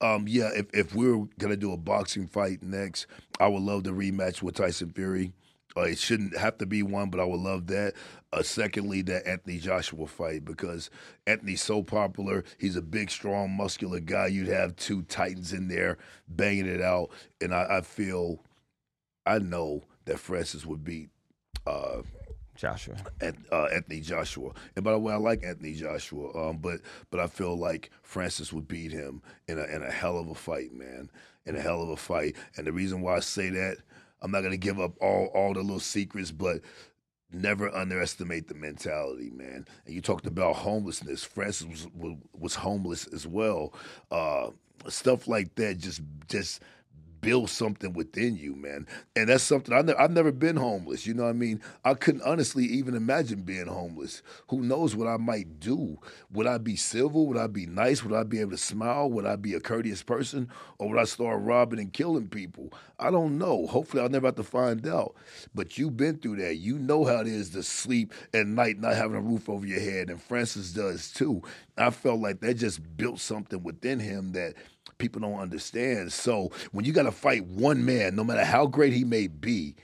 um, 0.00 0.26
yeah, 0.28 0.50
if 0.54 0.66
if 0.72 0.94
we 0.94 1.08
are 1.10 1.24
gonna 1.38 1.56
do 1.56 1.72
a 1.72 1.76
boxing 1.76 2.26
fight 2.26 2.62
next, 2.62 3.06
I 3.40 3.48
would 3.48 3.62
love 3.62 3.84
the 3.84 3.90
rematch 3.90 4.42
with 4.42 4.54
Tyson 4.56 4.90
Fury. 4.90 5.32
Uh, 5.76 5.82
it 5.82 5.98
shouldn't 5.98 6.36
have 6.36 6.56
to 6.58 6.66
be 6.66 6.82
one, 6.82 7.10
but 7.10 7.20
I 7.20 7.24
would 7.24 7.40
love 7.40 7.66
that. 7.66 7.94
Uh, 8.32 8.42
secondly, 8.42 9.02
that 9.02 9.26
Anthony 9.26 9.58
Joshua 9.58 10.06
fight 10.06 10.44
because 10.44 10.90
Anthony's 11.26 11.62
so 11.62 11.82
popular. 11.82 12.44
He's 12.58 12.76
a 12.76 12.82
big, 12.82 13.10
strong, 13.10 13.50
muscular 13.50 14.00
guy. 14.00 14.28
You'd 14.28 14.48
have 14.48 14.76
two 14.76 15.02
titans 15.02 15.52
in 15.52 15.68
there 15.68 15.98
banging 16.28 16.66
it 16.66 16.80
out, 16.80 17.10
and 17.40 17.54
I, 17.54 17.78
I 17.78 17.80
feel, 17.82 18.42
I 19.26 19.38
know 19.38 19.84
that 20.06 20.18
Francis 20.18 20.64
would 20.64 20.82
beat 20.84 21.10
uh, 21.66 22.02
Joshua. 22.56 22.96
Uh, 23.20 23.64
Anthony 23.66 24.00
Joshua. 24.00 24.52
And 24.74 24.84
by 24.84 24.92
the 24.92 24.98
way, 24.98 25.12
I 25.12 25.16
like 25.16 25.44
Anthony 25.44 25.74
Joshua, 25.74 26.48
um, 26.48 26.58
but 26.58 26.80
but 27.10 27.20
I 27.20 27.26
feel 27.26 27.56
like 27.56 27.90
Francis 28.02 28.52
would 28.52 28.66
beat 28.66 28.92
him 28.92 29.22
in 29.46 29.58
a 29.58 29.64
in 29.64 29.82
a 29.82 29.90
hell 29.90 30.18
of 30.18 30.28
a 30.28 30.34
fight, 30.34 30.72
man, 30.72 31.10
in 31.44 31.56
a 31.56 31.60
hell 31.60 31.82
of 31.82 31.90
a 31.90 31.96
fight. 31.96 32.34
And 32.56 32.66
the 32.66 32.72
reason 32.72 33.02
why 33.02 33.16
I 33.16 33.20
say 33.20 33.50
that, 33.50 33.78
I'm 34.22 34.30
not 34.30 34.42
gonna 34.42 34.56
give 34.56 34.80
up 34.80 34.94
all 35.00 35.26
all 35.34 35.54
the 35.54 35.62
little 35.62 35.80
secrets, 35.80 36.30
but 36.32 36.60
never 37.32 37.74
underestimate 37.74 38.48
the 38.48 38.54
mentality, 38.54 39.30
man. 39.30 39.66
And 39.84 39.94
you 39.94 40.00
talked 40.00 40.26
about 40.26 40.56
homelessness. 40.56 41.24
Francis 41.24 41.66
was 41.66 42.18
was, 42.34 42.54
homeless 42.54 43.06
as 43.08 43.26
well. 43.26 43.72
Uh, 44.10 44.50
stuff 44.88 45.28
like 45.28 45.54
that 45.56 45.78
just 45.78 46.00
just 46.28 46.62
build 47.26 47.50
something 47.50 47.92
within 47.92 48.36
you, 48.36 48.54
man. 48.54 48.86
And 49.16 49.28
that's 49.28 49.42
something 49.42 49.74
I 49.74 49.82
ne- 49.82 49.94
I've 49.94 50.12
never 50.12 50.30
been 50.30 50.54
homeless. 50.54 51.08
You 51.08 51.14
know 51.14 51.24
what 51.24 51.30
I 51.30 51.32
mean? 51.32 51.60
I 51.84 51.94
couldn't 51.94 52.22
honestly 52.22 52.64
even 52.64 52.94
imagine 52.94 53.42
being 53.42 53.66
homeless. 53.66 54.22
Who 54.48 54.60
knows 54.62 54.94
what 54.94 55.08
I 55.08 55.16
might 55.16 55.58
do? 55.58 55.98
Would 56.32 56.46
I 56.46 56.58
be 56.58 56.76
civil? 56.76 57.26
Would 57.26 57.36
I 57.36 57.48
be 57.48 57.66
nice? 57.66 58.04
Would 58.04 58.12
I 58.12 58.22
be 58.22 58.40
able 58.40 58.52
to 58.52 58.56
smile? 58.56 59.10
Would 59.10 59.26
I 59.26 59.34
be 59.34 59.54
a 59.54 59.60
courteous 59.60 60.04
person? 60.04 60.48
Or 60.78 60.88
would 60.88 61.00
I 61.00 61.04
start 61.04 61.42
robbing 61.42 61.80
and 61.80 61.92
killing 61.92 62.28
people? 62.28 62.72
I 63.00 63.10
don't 63.10 63.38
know. 63.38 63.66
Hopefully, 63.66 64.04
I'll 64.04 64.08
never 64.08 64.28
have 64.28 64.36
to 64.36 64.44
find 64.44 64.86
out. 64.86 65.16
But 65.52 65.76
you've 65.78 65.96
been 65.96 66.18
through 66.18 66.36
that. 66.36 66.56
You 66.56 66.78
know 66.78 67.04
how 67.04 67.22
it 67.22 67.26
is 67.26 67.50
to 67.50 67.64
sleep 67.64 68.14
at 68.32 68.46
night 68.46 68.78
not 68.78 68.94
having 68.94 69.16
a 69.16 69.20
roof 69.20 69.48
over 69.48 69.66
your 69.66 69.80
head. 69.80 70.10
And 70.10 70.22
Francis 70.22 70.72
does 70.72 71.10
too. 71.10 71.42
I 71.76 71.90
felt 71.90 72.20
like 72.20 72.40
that 72.40 72.54
just 72.54 72.96
built 72.96 73.18
something 73.18 73.64
within 73.64 73.98
him 73.98 74.30
that 74.32 74.54
people 74.98 75.20
don't 75.20 75.38
understand. 75.38 76.12
So 76.12 76.50
when 76.72 76.84
you 76.84 76.92
got 76.92 77.04
to 77.04 77.12
fight 77.12 77.46
one 77.46 77.84
man, 77.84 78.16
no 78.16 78.24
matter 78.24 78.44
how 78.44 78.66
great 78.66 78.92
he 78.92 79.04
may 79.04 79.26
be, 79.26 79.76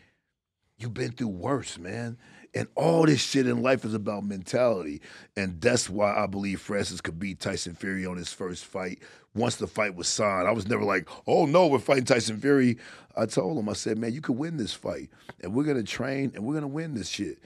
you've 0.79 0.95
been 0.95 1.13
through 1.13 1.29
worse, 1.29 1.79
man. 1.79 2.19
And 2.55 2.69
all 2.75 3.07
this 3.07 3.23
shit 3.23 3.47
in 3.47 3.63
life 3.63 3.85
is 3.85 3.95
about 3.95 4.25
mentality. 4.25 5.01
And 5.37 5.59
that's 5.61 5.89
why 5.89 6.15
I 6.15 6.27
believe 6.27 6.61
Francis 6.61 7.01
could 7.01 7.19
beat 7.19 7.41
Tyson 7.41 7.75
Fury 7.75 8.05
on 8.05 8.19
his 8.19 8.33
first 8.33 8.67
fight. 8.67 8.99
Once 9.35 9.57
the 9.57 9.67
fight 9.67 9.95
was 9.95 10.09
signed, 10.09 10.47
I 10.47 10.53
was 10.53 10.69
never 10.69 10.85
like, 10.85 11.09
oh 11.27 11.47
no, 11.47 11.67
we're 11.67 11.79
fighting 11.79 12.05
Tyson 12.05 12.39
Fury. 12.39 12.77
I 13.17 13.25
told 13.25 13.57
him, 13.57 13.71
I 13.71 13.73
said, 13.73 13.97
man, 13.97 14.13
you 14.13 14.21
could 14.21 14.37
win 14.37 14.59
this 14.59 14.75
fight. 14.75 15.09
And 15.41 15.55
we're 15.55 15.65
going 15.65 15.79
to 15.79 15.83
train 15.83 16.33
and 16.35 16.45
we're 16.45 16.53
going 16.53 16.63
to 16.63 16.69
win 16.69 16.95
this 16.95 17.09
shit 17.09 17.39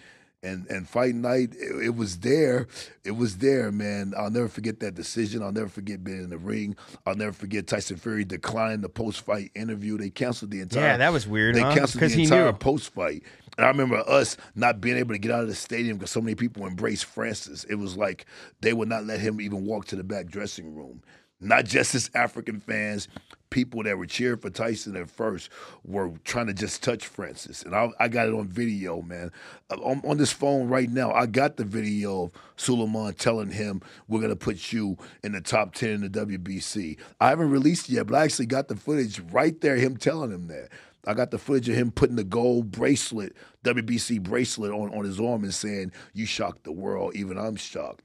and 0.47 0.67
and 0.69 0.89
fight 0.89 1.15
night 1.15 1.51
it, 1.59 1.87
it 1.87 1.97
was 1.97 2.19
there 2.19 2.67
it 3.05 3.13
was 3.13 3.39
there 3.39 3.71
man. 3.71 4.15
I'll 4.17 4.31
never 4.31 4.49
forget 4.49 4.81
that 4.81 4.95
decision. 4.95 5.43
I'll 5.43 5.53
never 5.53 5.69
forget 5.69 6.03
being 6.03 6.23
in 6.25 6.31
the 6.31 6.39
ring. 6.39 6.77
I'll 7.07 7.15
never 7.15 7.33
forget 7.33 7.67
tyson 7.67 7.97
fury 7.97 8.25
declining 8.25 8.81
the 8.81 8.89
post-fight 8.89 9.51
interview. 9.55 9.99
They 9.99 10.11
canceled 10.11 10.51
the 10.51 10.61
entire 10.61 10.83
Yeah, 10.83 10.97
that 10.99 11.13
was 11.13 11.27
weird. 11.27 11.55
they 11.55 11.61
huh? 11.61 11.75
canceled 11.75 12.03
the 12.03 12.09
he 12.09 12.23
entire 12.25 12.53
post-fight. 12.53 13.23
And 13.57 13.65
i 13.65 13.69
remember 13.69 13.99
us 14.09 14.37
not 14.55 14.81
being 14.81 14.97
able 14.99 15.15
to 15.15 15.19
get 15.19 15.33
out 15.33 15.43
of 15.43 15.49
the 15.49 15.55
stadium 15.55 15.97
because 15.97 16.11
so 16.11 16.21
many 16.21 16.35
people 16.35 16.67
embraced 16.67 17.05
francis. 17.07 17.65
It 17.65 17.77
was 17.77 17.97
like 17.97 18.27
they 18.61 18.73
would 18.73 18.89
not 18.89 19.05
let 19.05 19.21
him 19.21 19.41
even 19.41 19.65
walk 19.65 19.87
to 19.87 19.97
the 19.97 20.05
back 20.05 20.27
dressing 20.27 20.75
room 20.75 21.03
not 21.41 21.65
just 21.67 21.93
his 21.93 22.11
African 22.15 22.61
fans, 22.61 23.09
people 23.51 23.83
that 23.83 23.97
were 23.97 24.07
cheering 24.07 24.39
for 24.39 24.51
Tyson 24.51 24.97
at 24.97 25.11
first 25.11 25.51
were 25.85 26.13
trying 26.25 26.47
to 26.47 26.55
just 26.55 26.83
touch 26.83 27.07
Francis. 27.07 27.63
And 27.63 27.75
I, 27.75 27.91
I 28.01 28.09
got 28.09 28.29
it 28.29 28.35
on 28.35 28.49
video, 28.49 29.03
man. 29.03 29.31
Uh, 29.71 29.77
On, 29.83 30.01
on 30.05 30.17
this 30.17 30.33
phone 30.33 30.69
right 30.69 30.91
now, 30.91 31.13
I 31.13 31.27
got 31.27 31.57
the 31.57 31.65
video 31.65 32.25
of 32.25 32.33
Sulaiman 32.57 33.15
telling 33.15 33.51
him, 33.51 33.83
We're 34.09 34.21
going 34.21 34.31
to 34.31 34.37
put 34.37 34.73
you 34.73 34.97
in 35.23 35.33
the 35.33 35.41
top 35.41 35.75
10 35.75 35.91
in 35.91 36.01
the 36.01 36.09
WBC. 36.09 36.99
I 37.21 37.29
haven't 37.29 37.51
released 37.51 37.89
it 37.89 37.93
yet, 37.93 38.07
but 38.07 38.17
I 38.17 38.25
actually 38.25 38.47
got 38.47 38.69
the 38.69 38.77
footage 38.77 39.21
right 39.31 39.59
there, 39.61 39.77
him 39.77 39.97
telling 39.97 40.33
him 40.33 40.49
that. 40.49 40.71
I 41.07 41.15
got 41.15 41.31
the 41.31 41.39
footage 41.39 41.69
of 41.69 41.77
him 41.77 41.93
putting 41.93 42.17
the 42.17 42.25
gold 42.25 42.73
bracelet, 42.73 43.37
WBC 43.65 44.23
bracelet 44.23 44.73
on, 44.73 44.93
on 44.93 45.05
his 45.05 45.21
arm 45.21 45.45
and 45.45 45.55
saying, 45.55 45.93
You 46.15 46.27
shocked 46.27 46.65
the 46.65 46.73
world. 46.73 47.15
Even 47.15 47.39
I'm 47.39 47.57
shocked. 47.57 48.03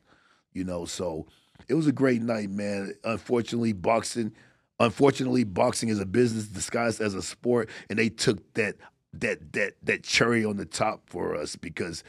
You 0.53 0.65
know, 0.65 0.85
so 0.85 1.27
it 1.67 1.73
was 1.73 1.87
a 1.87 1.91
great 1.91 2.21
night, 2.21 2.49
man. 2.49 2.93
Unfortunately, 3.03 3.73
boxing, 3.73 4.33
unfortunately, 4.79 5.43
boxing 5.43 5.89
is 5.89 5.99
a 5.99 6.05
business 6.05 6.45
disguised 6.45 7.01
as 7.01 7.13
a 7.13 7.21
sport, 7.21 7.69
and 7.89 7.97
they 7.97 8.09
took 8.09 8.53
that 8.53 8.75
that 9.13 9.53
that 9.53 9.73
that 9.83 10.03
cherry 10.03 10.45
on 10.45 10.57
the 10.57 10.65
top 10.65 11.09
for 11.09 11.35
us 11.35 11.55
because 11.55 12.03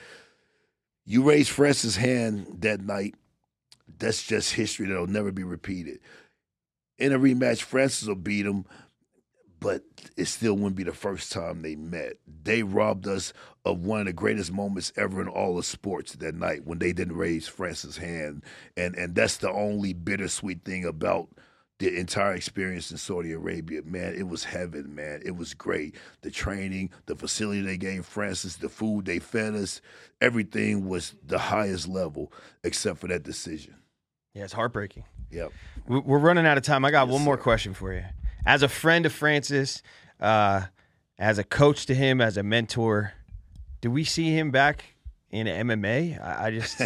you 1.05 1.23
raised 1.23 1.51
Francis' 1.51 1.97
hand 1.97 2.47
that 2.61 2.81
night. 2.81 3.15
That's 3.99 4.23
just 4.23 4.55
history 4.55 4.87
that'll 4.87 5.07
never 5.07 5.33
be 5.33 5.45
repeated. 5.45 6.01
In 6.99 7.13
a 7.13 7.19
rematch, 7.19 7.63
Francis 7.63 8.09
will 8.09 8.15
beat 8.15 8.47
him, 8.47 8.65
but 9.63 9.83
it 10.17 10.27
still 10.27 10.55
wouldn't 10.55 10.77
be 10.77 10.83
the 10.85 10.93
first 10.93 11.33
time 11.33 11.63
they 11.63 11.77
met. 11.77 12.15
They 12.45 12.63
robbed 12.63 13.07
us 13.07 13.33
of 13.65 13.85
one 13.87 14.01
of 14.01 14.07
the 14.07 14.13
greatest 14.13 14.53
moments 14.53 14.93
ever 14.97 15.21
in 15.23 15.29
all 15.29 15.59
of 15.59 15.65
sports 15.65 16.13
that 16.17 16.35
night 16.35 16.67
when 16.67 16.79
they 16.79 16.93
didn't 16.93 17.17
raise 17.17 17.47
Francis' 17.49 17.97
hand. 17.97 18.43
And 18.77 18.95
and 18.97 19.15
that's 19.15 19.37
the 19.39 19.51
only 19.51 19.93
bittersweet 19.93 20.65
thing 20.65 20.85
about 20.85 21.29
the 21.79 21.97
entire 21.99 22.35
experience 22.35 22.91
in 22.93 22.97
Saudi 22.97 23.33
Arabia. 23.33 23.83
Man, 23.85 24.15
it 24.15 24.29
was 24.29 24.45
heaven, 24.45 24.95
man. 24.95 25.21
It 25.25 25.37
was 25.37 25.53
great. 25.55 25.97
The 26.21 26.31
training, 26.31 26.91
the 27.07 27.17
facility 27.17 27.61
they 27.63 27.77
gave 27.77 28.05
Francis, 28.07 28.57
the 28.57 28.69
food 28.69 29.05
they 29.05 29.19
fed 29.19 29.55
us, 29.55 29.81
everything 30.21 30.89
was 30.89 31.15
the 31.27 31.39
highest 31.39 31.89
level 31.89 32.33
except 32.63 32.99
for 32.99 33.09
that 33.09 33.23
decision. 33.25 33.75
Yeah, 34.35 34.45
it's 34.45 34.53
heartbreaking. 34.53 35.05
Yep. 35.31 35.53
We- 35.89 36.01
We're 36.01 36.19
running 36.19 36.47
out 36.47 36.57
of 36.59 36.63
time. 36.65 36.85
I 36.85 36.91
got 36.91 37.09
one 37.09 37.23
more 37.23 37.37
question 37.37 37.75
for 37.75 37.93
you. 37.93 38.05
As 38.45 38.63
a 38.63 38.69
friend 38.69 39.07
of 39.07 39.13
Francis, 39.13 39.83
uh, 40.21 40.63
as 41.19 41.39
a 41.39 41.45
coach 41.45 41.87
to 41.87 41.95
him, 41.95 42.21
as 42.21 42.37
a 42.37 42.43
mentor, 42.43 43.13
do 43.81 43.91
we 43.91 44.05
see 44.05 44.37
him 44.37 44.51
back 44.51 44.85
in 45.31 45.47
MMA? 45.47 46.21
I, 46.21 46.47
I 46.47 46.51
just, 46.51 46.81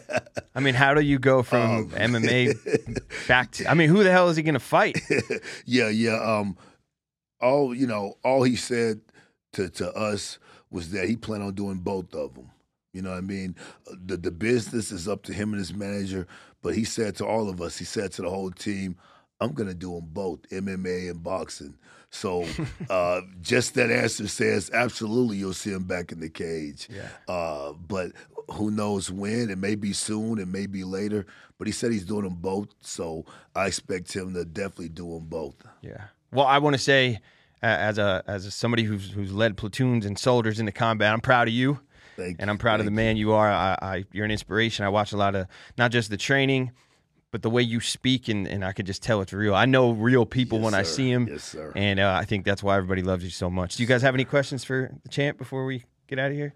I 0.54 0.60
mean, 0.60 0.74
how 0.74 0.94
do 0.94 1.00
you 1.00 1.18
go 1.18 1.42
from 1.42 1.90
MMA 1.90 2.98
back 3.28 3.52
to? 3.52 3.70
I 3.70 3.74
mean, 3.74 3.88
who 3.88 4.04
the 4.04 4.10
hell 4.10 4.28
is 4.28 4.36
he 4.36 4.42
going 4.42 4.54
to 4.54 4.60
fight? 4.60 4.98
yeah, 5.64 5.88
yeah. 5.88 6.20
Um, 6.20 6.56
all 7.40 7.74
you 7.74 7.86
know, 7.86 8.18
all 8.24 8.42
he 8.42 8.56
said 8.56 9.00
to 9.52 9.70
to 9.70 9.90
us 9.94 10.38
was 10.70 10.90
that 10.90 11.08
he 11.08 11.16
planned 11.16 11.42
on 11.42 11.54
doing 11.54 11.78
both 11.78 12.14
of 12.14 12.34
them. 12.34 12.50
You 12.92 13.02
know 13.02 13.10
what 13.10 13.18
I 13.18 13.22
mean? 13.22 13.54
The 13.86 14.16
the 14.16 14.30
business 14.30 14.92
is 14.92 15.08
up 15.08 15.22
to 15.24 15.32
him 15.32 15.50
and 15.50 15.58
his 15.58 15.72
manager, 15.72 16.26
but 16.62 16.74
he 16.74 16.84
said 16.84 17.16
to 17.16 17.26
all 17.26 17.48
of 17.48 17.62
us, 17.62 17.78
he 17.78 17.84
said 17.84 18.12
to 18.12 18.22
the 18.22 18.30
whole 18.30 18.50
team, 18.50 18.96
"I'm 19.40 19.52
gonna 19.52 19.74
do 19.74 19.94
them 19.94 20.08
both, 20.12 20.42
MMA 20.50 21.10
and 21.10 21.22
boxing." 21.22 21.74
So, 22.10 22.46
uh, 22.90 23.20
just 23.40 23.74
that 23.74 23.90
answer 23.90 24.28
says 24.28 24.70
absolutely 24.72 25.36
you'll 25.36 25.52
see 25.52 25.72
him 25.72 25.84
back 25.84 26.12
in 26.12 26.20
the 26.20 26.30
cage. 26.30 26.88
Yeah. 26.90 27.08
Uh, 27.32 27.72
but 27.72 28.12
who 28.52 28.70
knows 28.70 29.10
when? 29.10 29.50
It 29.50 29.58
may 29.58 29.74
be 29.74 29.92
soon, 29.92 30.38
it 30.38 30.48
may 30.48 30.66
be 30.66 30.84
later. 30.84 31.26
But 31.58 31.66
he 31.66 31.72
said 31.72 31.90
he's 31.92 32.04
doing 32.04 32.22
them 32.22 32.36
both, 32.36 32.68
so 32.80 33.24
I 33.54 33.66
expect 33.66 34.12
him 34.14 34.32
to 34.34 34.44
definitely 34.44 34.90
do 34.90 35.12
them 35.12 35.26
both. 35.26 35.56
Yeah. 35.82 36.04
Well, 36.32 36.46
I 36.46 36.58
want 36.58 36.74
to 36.74 36.82
say, 36.82 37.18
uh, 37.62 37.66
as 37.66 37.98
a 37.98 38.22
as 38.26 38.46
a, 38.46 38.50
somebody 38.50 38.84
who's 38.84 39.10
who's 39.10 39.32
led 39.32 39.56
platoons 39.56 40.06
and 40.06 40.18
soldiers 40.18 40.60
into 40.60 40.72
combat, 40.72 41.12
I'm 41.12 41.20
proud 41.20 41.48
of 41.48 41.54
you, 41.54 41.80
Thank 42.16 42.30
you. 42.30 42.36
and. 42.38 42.50
I'm 42.50 42.58
proud 42.58 42.78
of 42.80 42.86
the 42.86 42.92
man 42.92 43.16
you 43.16 43.32
are. 43.32 43.50
I, 43.50 43.76
I 43.82 44.04
you're 44.12 44.24
an 44.24 44.30
inspiration. 44.30 44.84
I 44.84 44.88
watch 44.88 45.12
a 45.12 45.16
lot 45.16 45.34
of 45.34 45.46
not 45.76 45.90
just 45.90 46.10
the 46.10 46.16
training, 46.16 46.70
but 47.30 47.42
the 47.42 47.50
way 47.50 47.62
you 47.62 47.80
speak, 47.80 48.28
and, 48.28 48.46
and 48.46 48.64
I 48.64 48.72
could 48.72 48.86
just 48.86 49.02
tell 49.02 49.20
it's 49.20 49.32
real. 49.32 49.54
I 49.54 49.66
know 49.66 49.92
real 49.92 50.24
people 50.26 50.58
Yes, 50.58 50.64
when 50.64 50.74
I 50.74 50.82
see 50.82 51.12
them, 51.12 51.28
Yes, 51.28 51.44
sir. 51.44 51.72
and 51.76 52.00
uh, 52.00 52.18
I 52.20 52.24
think 52.24 52.44
that's 52.44 52.62
why 52.62 52.76
everybody 52.76 53.02
loves 53.02 53.24
you 53.24 53.30
so 53.30 53.50
much. 53.50 53.76
Do 53.76 53.82
you 53.82 53.86
guys 53.88 54.02
have 54.02 54.14
any 54.14 54.24
questions 54.24 54.64
for 54.64 54.90
the 55.02 55.08
champ 55.08 55.38
before 55.38 55.64
we 55.66 55.84
get 56.06 56.18
out 56.18 56.30
of 56.30 56.36
here? 56.36 56.54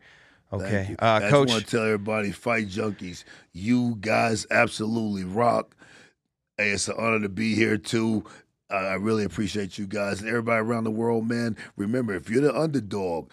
Okay, 0.52 0.94
uh, 1.00 1.04
I 1.06 1.20
just 1.20 1.30
coach. 1.30 1.48
want 1.48 1.64
to 1.64 1.70
tell 1.70 1.84
everybody, 1.84 2.30
fight 2.30 2.68
junkies, 2.68 3.24
you 3.52 3.96
guys 4.00 4.46
absolutely 4.50 5.24
rock. 5.24 5.74
Hey, 6.58 6.70
it's 6.70 6.88
an 6.88 6.94
honor 6.98 7.20
to 7.20 7.28
be 7.30 7.54
here 7.54 7.78
too. 7.78 8.24
I 8.70 8.94
really 8.94 9.24
appreciate 9.24 9.76
you 9.78 9.86
guys 9.86 10.20
and 10.20 10.28
everybody 10.28 10.60
around 10.60 10.84
the 10.84 10.90
world, 10.90 11.28
man. 11.28 11.56
Remember, 11.76 12.14
if 12.14 12.30
you're 12.30 12.40
the 12.42 12.58
underdog, 12.58 13.30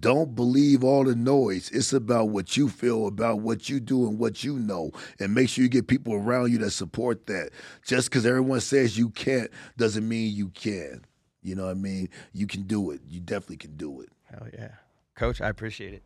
don't 0.00 0.34
believe 0.34 0.84
all 0.84 1.04
the 1.04 1.14
noise. 1.14 1.70
It's 1.70 1.92
about 1.92 2.28
what 2.28 2.56
you 2.56 2.68
feel, 2.68 3.06
about 3.06 3.40
what 3.40 3.68
you 3.68 3.80
do, 3.80 4.06
and 4.06 4.18
what 4.18 4.44
you 4.44 4.58
know. 4.58 4.92
And 5.18 5.34
make 5.34 5.48
sure 5.48 5.62
you 5.62 5.68
get 5.68 5.88
people 5.88 6.14
around 6.14 6.52
you 6.52 6.58
that 6.58 6.70
support 6.70 7.26
that. 7.26 7.50
Just 7.84 8.10
because 8.10 8.24
everyone 8.24 8.60
says 8.60 8.96
you 8.96 9.10
can't 9.10 9.50
doesn't 9.76 10.08
mean 10.08 10.34
you 10.34 10.48
can. 10.50 11.04
You 11.42 11.56
know 11.56 11.64
what 11.64 11.72
I 11.72 11.74
mean? 11.74 12.08
You 12.32 12.46
can 12.46 12.62
do 12.62 12.92
it. 12.92 13.00
You 13.08 13.20
definitely 13.20 13.56
can 13.56 13.76
do 13.76 14.00
it. 14.00 14.08
Hell 14.30 14.46
yeah, 14.52 14.70
coach. 15.16 15.40
I 15.40 15.48
appreciate 15.48 15.94
it. 15.94 16.02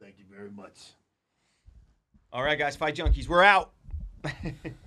Thank 0.00 0.18
you 0.18 0.24
very 0.30 0.50
much. 0.50 0.92
All 2.32 2.42
right, 2.42 2.58
guys, 2.58 2.76
fight 2.76 2.96
junkies. 2.96 3.28
We're 3.28 3.42
out. 3.42 3.72